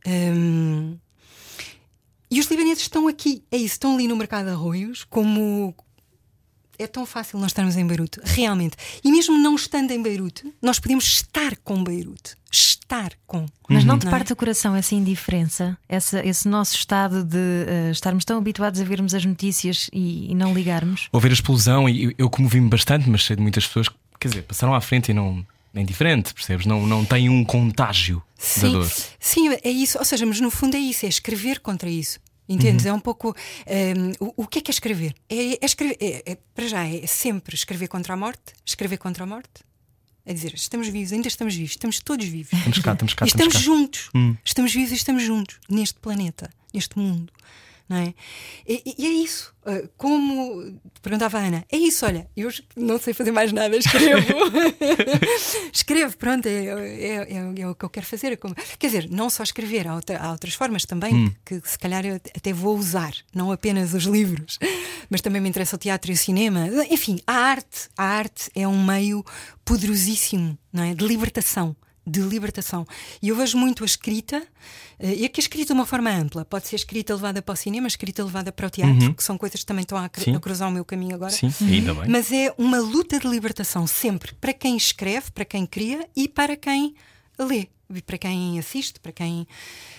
Um, 0.07 0.97
e 2.29 2.39
os 2.39 2.47
libaneses 2.47 2.83
estão 2.83 3.07
aqui, 3.07 3.43
é 3.51 3.57
isso, 3.57 3.75
estão 3.75 3.93
ali 3.93 4.07
no 4.07 4.15
mercado 4.15 4.45
de 4.45 4.51
arroios, 4.51 5.03
como 5.03 5.75
é 6.77 6.87
tão 6.87 7.05
fácil 7.05 7.39
nós 7.39 7.47
estarmos 7.47 7.77
em 7.77 7.85
Beirute, 7.85 8.19
realmente. 8.23 8.75
E 9.03 9.11
mesmo 9.11 9.37
não 9.37 9.55
estando 9.55 9.91
em 9.91 10.01
Beirute, 10.01 10.53
nós 10.61 10.79
podemos 10.79 11.05
estar 11.05 11.55
com 11.63 11.83
Beirute. 11.83 12.35
Estar 12.51 13.13
com. 13.25 13.45
Mas 13.67 13.83
não 13.83 13.97
te 13.97 14.05
não 14.05 14.11
é? 14.11 14.15
parte 14.15 14.31
o 14.31 14.35
coração 14.35 14.75
essa 14.75 14.93
indiferença, 14.93 15.77
essa, 15.89 16.25
esse 16.25 16.47
nosso 16.47 16.75
estado 16.75 17.23
de 17.23 17.37
uh, 17.37 17.91
estarmos 17.91 18.23
tão 18.23 18.37
habituados 18.37 18.79
a 18.79 18.83
vermos 18.83 19.13
as 19.13 19.25
notícias 19.25 19.89
e, 19.91 20.31
e 20.31 20.35
não 20.35 20.53
ligarmos? 20.53 21.09
Ouvir 21.11 21.31
a 21.31 21.33
explosão, 21.33 21.89
e 21.89 22.05
eu, 22.05 22.13
eu 22.17 22.29
comovi-me 22.29 22.69
bastante, 22.69 23.09
mas 23.09 23.23
sei 23.23 23.35
de 23.35 23.41
muitas 23.41 23.65
pessoas 23.65 23.89
que, 23.89 23.95
quer 24.19 24.27
dizer, 24.29 24.43
passaram 24.43 24.73
à 24.73 24.81
frente 24.81 25.09
e 25.09 25.13
não, 25.13 25.45
é 25.75 25.81
indiferente, 25.81 26.33
percebes? 26.33 26.65
Não, 26.65 26.87
não 26.87 27.03
tem 27.03 27.29
um 27.29 27.43
contágio 27.43 28.23
sim, 28.37 28.61
da 28.61 28.69
dor. 28.69 28.91
Sim, 29.19 29.49
é 29.63 29.69
isso. 29.69 29.97
Ou 29.97 30.05
seja, 30.05 30.25
mas 30.25 30.39
no 30.39 30.49
fundo 30.49 30.75
é 30.75 30.79
isso, 30.79 31.05
é 31.05 31.09
escrever 31.09 31.59
contra 31.59 31.89
isso. 31.89 32.19
Entendes? 32.47 32.85
Uhum. 32.85 32.91
É 32.91 32.93
um 32.93 32.99
pouco. 32.99 33.35
Um, 33.67 34.25
o, 34.25 34.43
o, 34.43 34.47
que 34.47 34.59
é 34.59 34.61
que 34.61 34.71
é 34.71 34.73
escrever? 34.73 35.15
É, 35.29 35.53
é 35.53 35.65
escrever. 35.65 35.97
É, 35.99 36.31
é, 36.31 36.37
para 36.53 36.67
já, 36.67 36.87
é 36.87 37.05
sempre 37.07 37.55
escrever 37.55 37.87
contra 37.87 38.13
a 38.13 38.17
morte, 38.17 38.53
escrever 38.65 38.97
contra 38.97 39.23
a 39.23 39.27
morte. 39.27 39.63
É 40.25 40.33
dizer, 40.33 40.53
estamos 40.55 40.87
vivos, 40.87 41.13
ainda 41.13 41.27
estamos 41.27 41.53
vivos, 41.55 41.71
estamos 41.71 41.99
todos 41.99 42.25
vivos. 42.25 42.51
Estamos 42.53 42.79
cá, 42.79 42.93
estamos 42.93 43.13
cá. 43.13 43.25
Estamos, 43.25 43.53
estamos 43.53 43.53
cá. 43.53 43.59
juntos. 43.59 44.09
Hum. 44.15 44.35
Estamos 44.43 44.73
vivos 44.73 44.91
e 44.91 44.95
estamos 44.95 45.23
juntos 45.23 45.59
neste 45.69 45.99
planeta, 45.99 46.49
neste 46.73 46.97
mundo 46.97 47.31
não 47.87 47.97
é? 47.97 48.13
E, 48.67 48.95
e 48.97 49.05
é 49.05 49.09
isso. 49.09 49.53
Ah, 49.65 49.81
como 49.97 50.79
perguntava 51.01 51.39
a 51.39 51.41
Ana, 51.41 51.65
é 51.71 51.77
isso, 51.77 52.05
olha, 52.05 52.29
eu 52.35 52.49
não 52.75 52.99
sei 52.99 53.13
fazer 53.13 53.31
mais 53.31 53.51
nada, 53.51 53.75
escrevo. 53.77 54.21
escrevo, 55.73 56.17
pronto, 56.17 56.47
é, 56.47 56.65
é, 56.65 57.33
é, 57.33 57.61
é, 57.61 57.67
o 57.67 57.75
que 57.75 57.85
eu 57.85 57.89
quero 57.89 58.05
fazer. 58.05 58.39
Quer 58.77 58.87
dizer, 58.87 59.09
não 59.09 59.29
só 59.29 59.43
escrever, 59.43 59.87
há, 59.87 59.95
outra, 59.95 60.19
há 60.19 60.31
outras 60.31 60.53
formas 60.53 60.85
também 60.85 61.13
hum. 61.13 61.31
que, 61.43 61.61
que 61.61 61.69
se 61.69 61.79
calhar 61.79 62.05
eu 62.05 62.15
até 62.15 62.53
vou 62.53 62.77
usar, 62.77 63.13
não 63.33 63.51
apenas 63.51 63.93
os 63.93 64.03
livros, 64.03 64.59
mas 65.09 65.21
também 65.21 65.41
me 65.41 65.49
interessa 65.49 65.75
o 65.75 65.79
teatro 65.79 66.11
e 66.11 66.13
o 66.13 66.17
cinema. 66.17 66.67
Enfim, 66.89 67.19
a 67.25 67.33
arte, 67.33 67.89
a 67.97 68.03
arte 68.03 68.51
é 68.55 68.67
um 68.67 68.83
meio 68.83 69.23
poderosíssimo 69.63 70.57
não 70.71 70.83
é? 70.83 70.93
de 70.93 71.05
libertação 71.05 71.75
de 72.07 72.19
libertação. 72.21 72.85
E 73.21 73.29
eu 73.29 73.35
vejo 73.35 73.57
muito 73.57 73.83
a 73.83 73.85
escrita, 73.85 74.37
uh, 74.99 75.05
e 75.07 75.25
aqui 75.25 75.39
a 75.39 75.43
escrita 75.43 75.67
de 75.67 75.73
uma 75.73 75.85
forma 75.85 76.09
ampla. 76.11 76.45
Pode 76.45 76.67
ser 76.67 76.75
escrita 76.75 77.13
levada 77.15 77.41
para 77.41 77.53
o 77.53 77.55
cinema, 77.55 77.87
escrita 77.87 78.23
levada 78.23 78.51
para 78.51 78.67
o 78.67 78.69
teatro, 78.69 79.13
que 79.13 79.23
são 79.23 79.37
coisas 79.37 79.59
que 79.61 79.65
também 79.65 79.81
estão 79.83 79.97
a, 79.97 80.05
a 80.05 80.39
cruzar 80.39 80.67
o 80.69 80.71
meu 80.71 80.85
caminho 80.85 81.15
agora. 81.15 81.31
Sim, 81.31 81.51
ainda 81.61 81.93
bem. 81.93 82.07
Mas 82.09 82.31
é 82.31 82.53
uma 82.57 82.79
luta 82.79 83.19
de 83.19 83.27
libertação 83.27 83.87
sempre 83.87 84.33
para 84.35 84.53
quem 84.53 84.77
escreve, 84.77 85.31
para 85.31 85.45
quem 85.45 85.65
cria 85.65 86.07
e 86.15 86.27
para 86.27 86.55
quem 86.55 86.93
lê, 87.39 87.67
e 87.93 88.01
para 88.01 88.17
quem 88.17 88.57
assiste, 88.59 88.99
para 88.99 89.11
quem. 89.11 89.47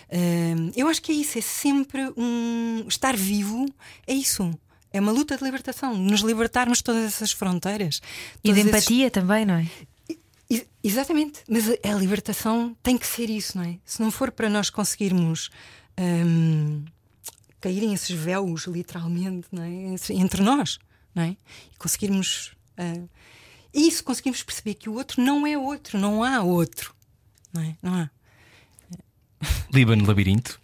Uh, 0.09 0.73
eu 0.77 0.89
acho 0.89 1.03
que 1.03 1.11
é 1.13 1.15
isso, 1.15 1.39
é 1.39 1.43
sempre 1.43 2.03
um. 2.17 2.85
Estar 2.89 3.17
vivo 3.17 3.67
é 4.07 4.15
isso. 4.15 4.51
É 4.93 5.01
uma 5.01 5.13
luta 5.13 5.37
de 5.37 5.45
libertação, 5.45 5.95
nos 5.95 6.21
libertarmos 6.21 6.79
de 6.79 6.85
todas 6.85 7.05
essas 7.05 7.31
fronteiras. 7.33 8.01
E 8.43 8.53
de 8.53 8.55
todos 8.55 8.59
esses- 8.59 8.69
empatia 8.69 9.11
também, 9.11 9.45
não 9.45 9.55
é? 9.57 9.67
Ex- 10.49 10.67
Exatamente, 10.83 11.41
mas 11.49 11.65
a 11.69 11.95
libertação 11.99 12.77
tem 12.83 12.97
que 12.97 13.07
ser 13.07 13.29
isso, 13.31 13.59
não 13.59 13.65
é? 13.65 13.79
Se 13.85 14.01
não 14.01 14.11
for 14.11 14.31
para 14.31 14.49
nós 14.49 14.71
conseguirmos 14.71 15.51
hum, 15.99 16.85
caírem 17.61 17.93
esses 17.93 18.11
véus, 18.17 18.65
literalmente, 18.67 19.49
não 19.51 19.63
é? 19.63 19.97
Entre 20.11 20.43
nós, 20.43 20.79
não 21.15 21.25
é? 21.25 21.31
E 21.31 21.77
conseguirmos. 21.79 22.53
ah, 22.79 23.03
isso, 23.75 24.03
conseguimos 24.05 24.43
perceber 24.43 24.75
que 24.75 24.89
o 24.89 24.95
outro 24.95 25.21
não 25.23 25.47
é 25.47 25.59
outro, 25.59 25.99
não 25.99 26.23
há 26.23 26.41
outro, 26.43 26.95
não 27.53 27.63
é? 27.63 27.77
Não 27.83 27.95
há. 27.95 28.11
Líbano 29.73 30.07
Labirinto. 30.07 30.61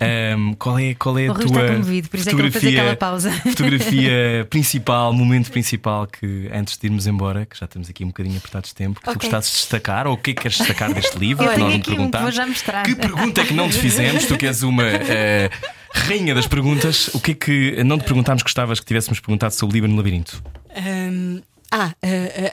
Ahm, 0.00 0.54
qual 0.54 0.78
é, 0.78 0.94
qual 0.94 1.18
é 1.18 1.28
a 1.28 1.34
tua 1.34 1.66
comovido, 1.66 2.08
é 2.14 2.68
aquela 2.68 2.96
pausa. 2.96 3.30
fotografia 3.48 4.46
principal, 4.48 5.12
momento 5.12 5.50
principal 5.50 6.06
que 6.06 6.48
antes 6.52 6.76
de 6.78 6.86
irmos 6.86 7.06
embora, 7.06 7.46
que 7.46 7.58
já 7.58 7.66
estamos 7.66 7.88
aqui 7.90 8.04
um 8.04 8.08
bocadinho 8.08 8.36
apertados 8.38 8.70
de 8.70 8.74
tempo, 8.76 9.00
que 9.00 9.06
tu 9.06 9.10
Ok. 9.10 9.22
gostasses 9.22 9.52
de 9.52 9.58
destacar 9.58 10.06
ou 10.06 10.14
o 10.14 10.16
que 10.16 10.30
é 10.30 10.34
que 10.34 10.42
queres 10.42 10.58
destacar 10.58 10.92
deste 10.92 11.18
livro 11.18 11.44
Eu 11.44 11.52
que 11.52 11.58
nós 11.58 11.72
não 11.72 11.78
um 11.78 11.82
perguntámos? 11.82 12.36
Que 12.84 12.94
pergunta 12.94 13.40
é 13.40 13.44
que 13.44 13.54
não 13.54 13.68
te 13.68 13.76
fizemos? 13.78 14.26
Tu 14.26 14.36
que 14.36 14.46
és 14.46 14.62
uma 14.62 14.84
eh, 14.84 15.50
rainha 15.92 16.34
das 16.34 16.46
perguntas, 16.46 17.08
o 17.14 17.20
que 17.20 17.32
é 17.32 17.34
que 17.34 17.84
não 17.84 17.98
te 17.98 18.04
perguntámos 18.04 18.42
que 18.42 18.48
gostavas 18.48 18.80
que 18.80 18.86
tivéssemos 18.86 19.20
perguntado 19.20 19.54
sobre 19.54 19.72
o 19.72 19.74
Líbano 19.74 19.96
Labirinto? 19.96 20.42
Hum, 20.76 21.42
ah, 21.70 21.94
a, 22.02 22.06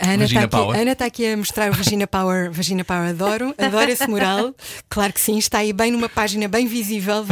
a- 0.05 0.09
a 0.09 0.13
Ana 0.13 0.25
está 0.25 0.41
aqui, 0.43 0.91
está 0.91 1.05
aqui 1.05 1.25
a 1.25 1.37
mostrar 1.37 1.71
o 1.71 1.73
Vagina 1.73 2.05
Power. 2.05 2.51
Vagina 2.51 2.83
Power, 2.83 3.09
adoro, 3.09 3.53
adoro 3.57 3.89
esse 3.89 4.07
mural. 4.07 4.53
Claro 4.89 5.11
que 5.13 5.19
sim, 5.19 5.37
está 5.37 5.59
aí 5.59 5.73
bem 5.73 5.91
numa 5.91 6.07
página 6.09 6.47
bem 6.47 6.67
visível. 6.67 7.23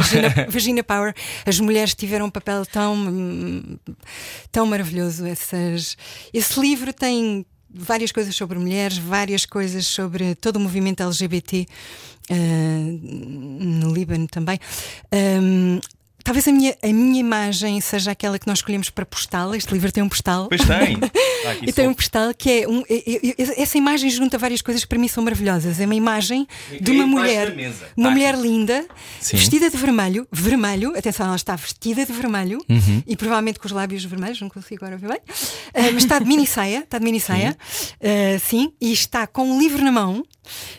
Vagina 0.48 0.82
Power. 0.84 1.14
As 1.44 1.60
mulheres 1.60 1.94
tiveram 1.94 2.26
um 2.26 2.30
papel 2.30 2.66
tão, 2.66 3.78
tão 4.50 4.66
maravilhoso. 4.66 5.24
Essas, 5.26 5.96
esse 6.34 6.58
livro 6.60 6.92
tem 6.92 7.46
várias 7.72 8.10
coisas 8.10 8.34
sobre 8.34 8.58
mulheres, 8.58 8.96
várias 8.98 9.44
coisas 9.46 9.86
sobre 9.86 10.34
todo 10.34 10.56
o 10.56 10.60
movimento 10.60 11.02
LGBT 11.02 11.66
ah, 12.30 12.34
no 12.34 13.92
Líbano 13.92 14.26
também. 14.26 14.58
Hum, 15.12 15.78
Talvez 16.26 16.48
a 16.48 16.50
minha, 16.52 16.76
a 16.82 16.86
minha 16.88 17.20
imagem 17.20 17.80
seja 17.80 18.10
aquela 18.10 18.36
que 18.36 18.48
nós 18.48 18.58
escolhemos 18.58 18.90
para 18.90 19.06
postal. 19.06 19.54
Este 19.54 19.72
livro 19.72 19.92
tem 19.92 20.02
um 20.02 20.08
postal. 20.08 20.48
Pois 20.48 20.60
tem. 20.64 20.98
Ah, 21.46 21.54
E 21.62 21.72
tem 21.72 21.86
um 21.86 21.94
postal 21.94 22.34
que 22.34 22.50
é 22.62 22.68
um, 22.68 22.82
é- 22.90 23.28
é- 23.28 23.62
essa 23.62 23.78
imagem 23.78 24.10
junta 24.10 24.36
várias 24.36 24.60
coisas 24.60 24.82
que 24.82 24.88
para 24.88 24.98
mim 24.98 25.06
são 25.06 25.22
maravilhosas. 25.22 25.78
É 25.78 25.84
uma 25.84 25.94
imagem 25.94 26.44
de 26.80 26.90
uma 26.90 27.06
mulher, 27.06 27.54
uma 27.96 28.08
Ah, 28.08 28.10
mulher 28.10 28.34
aqui. 28.34 28.42
linda, 28.42 28.84
Sim. 29.20 29.36
vestida 29.36 29.70
de 29.70 29.76
vermelho, 29.76 30.26
vermelho, 30.32 30.98
atenção, 30.98 31.26
ela 31.26 31.36
está 31.36 31.54
vestida 31.54 32.04
de 32.04 32.12
vermelho 32.12 32.58
Uhum. 32.68 33.00
e 33.06 33.16
provavelmente 33.16 33.60
com 33.60 33.66
os 33.66 33.70
lábios 33.72 34.04
vermelhos, 34.04 34.40
não 34.40 34.48
consigo 34.48 34.84
agora 34.84 34.96
ver 34.98 35.08
bem, 35.08 35.20
Ah, 35.72 35.92
mas 35.94 36.02
está 36.02 36.18
de 36.18 36.24
mini 36.24 36.48
saia, 36.48 36.80
está 36.80 36.98
de 36.98 37.04
mini 37.04 37.20
saia, 37.20 37.56
ah, 38.02 38.38
sim, 38.40 38.72
e 38.80 38.92
está 38.92 39.24
com 39.28 39.48
um 39.48 39.60
livro 39.60 39.84
na 39.84 39.92
mão. 39.92 40.24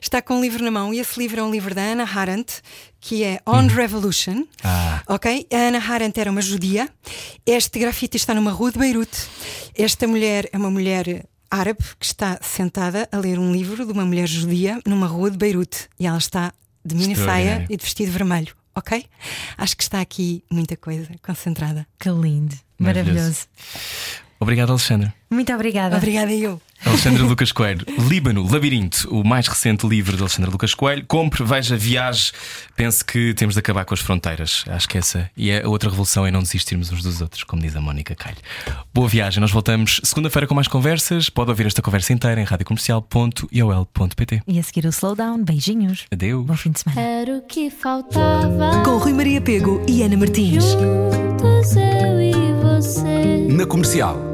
Está 0.02 0.22
com 0.22 0.36
um 0.38 0.42
livro 0.42 0.64
na 0.64 0.72
mão, 0.72 0.94
e 0.94 1.00
esse 1.00 1.20
livro 1.20 1.42
é 1.42 1.44
um 1.44 1.52
livro 1.52 1.76
da 1.76 1.82
Anna 1.82 2.04
Arendt, 2.16 2.62
que 3.08 3.24
é 3.24 3.40
On 3.46 3.68
Revolution. 3.68 4.34
Uhum. 4.34 4.48
Ah. 4.66 5.02
Ok? 5.08 5.48
A 5.50 5.56
Ana 5.56 5.78
Arendt 5.80 6.20
era 6.20 6.30
uma 6.30 6.42
judia. 6.42 6.90
Este 7.46 7.80
grafite 7.80 8.18
está 8.18 8.34
numa 8.34 8.52
rua 8.52 8.70
de 8.70 8.78
Beirute. 8.78 9.18
Esta 9.74 10.06
mulher 10.06 10.50
é 10.52 10.58
uma 10.58 10.70
mulher 10.70 11.26
árabe 11.50 11.80
que 11.98 12.06
está 12.06 12.38
sentada 12.42 13.08
a 13.10 13.18
ler 13.18 13.40
um 13.40 13.54
livro 13.54 13.86
de 13.86 13.94
uma 13.94 14.04
mulher 14.06 14.28
judia 14.28 14.82
numa 14.86 15.08
rua 15.08 15.32
de 15.32 15.38
Beirute. 15.38 15.88
E 15.98 16.06
ela 16.06 16.18
está 16.18 16.52
de 16.84 16.96
mini 16.96 17.16
saia 17.16 17.22
Extraordinário. 17.24 17.68
e 17.70 17.78
de 17.78 17.84
vestido 17.86 18.12
vermelho. 18.12 18.54
Ok? 18.76 19.06
Acho 19.58 19.78
que 19.78 19.84
está 19.84 20.02
aqui 20.02 20.44
muita 20.52 20.76
coisa 20.76 21.08
concentrada. 21.26 21.88
Que 21.98 22.10
lindo, 22.10 22.56
Maravilhoso. 22.78 23.14
maravilhoso. 23.16 23.48
Obrigado, 24.38 24.70
Alexandra. 24.72 25.14
Muito 25.30 25.54
obrigada. 25.54 25.96
Obrigada 25.96 26.34
eu. 26.34 26.62
Alexandra 26.86 27.24
Lucas 27.24 27.52
Coelho, 27.52 27.86
Líbano, 28.10 28.48
Labirinto, 28.50 29.10
o 29.10 29.24
mais 29.24 29.48
recente 29.48 29.88
livro 29.88 30.16
de 30.16 30.22
Alexandra 30.22 30.50
Lucas 30.52 30.74
Coelho. 30.74 31.06
Compre, 31.08 31.44
veja, 31.44 31.76
viaje. 31.76 32.32
Pense 32.76 33.04
que 33.04 33.34
temos 33.34 33.56
de 33.56 33.60
acabar 33.60 33.84
com 33.86 33.94
as 33.94 34.00
fronteiras. 34.00 34.64
Acho 34.68 34.88
que 34.88 34.98
essa 34.98 35.30
e 35.36 35.52
a 35.52 35.68
outra 35.68 35.90
revolução 35.90 36.26
é 36.26 36.32
não 36.32 36.42
desistirmos 36.42 36.92
uns 36.92 37.02
dos 37.04 37.22
outros, 37.22 37.44
como 37.44 37.62
diz 37.62 37.76
a 37.76 37.82
Mónica 37.82 38.16
Calho. 38.16 38.38
Boa 38.94 39.08
viagem, 39.08 39.42
nós 39.42 39.52
voltamos 39.52 40.00
segunda-feira 40.04 40.48
com 40.48 40.56
mais 40.56 40.68
conversas. 40.68 41.30
Pode 41.30 41.50
ouvir 41.50 41.66
esta 41.68 41.82
conversa 41.82 42.14
inteira 42.14 42.40
em 42.40 42.44
radiocomercial.iol.pt. 42.44 44.42
E 44.48 44.60
a 44.60 44.64
seguir 44.64 44.86
o 44.86 44.90
slowdown. 44.90 45.44
Beijinhos. 45.44 46.06
Adeus. 46.12 46.46
Bom 46.46 46.56
fim 46.56 46.72
de 46.72 46.80
semana. 46.80 47.02
Era 47.02 47.38
o 47.38 47.42
que 47.42 47.70
faltava. 47.70 48.84
Com 48.84 48.98
Rui 48.98 49.14
Maria 49.14 49.42
Pego 49.42 49.84
e 49.88 50.04
Ana 50.04 50.18
Martins. 50.18 50.64
Juntos 50.64 51.76
eu 51.76 52.22
e 52.22 52.34
você. 52.62 53.48
Na 53.50 53.66
comercial. 53.66 54.27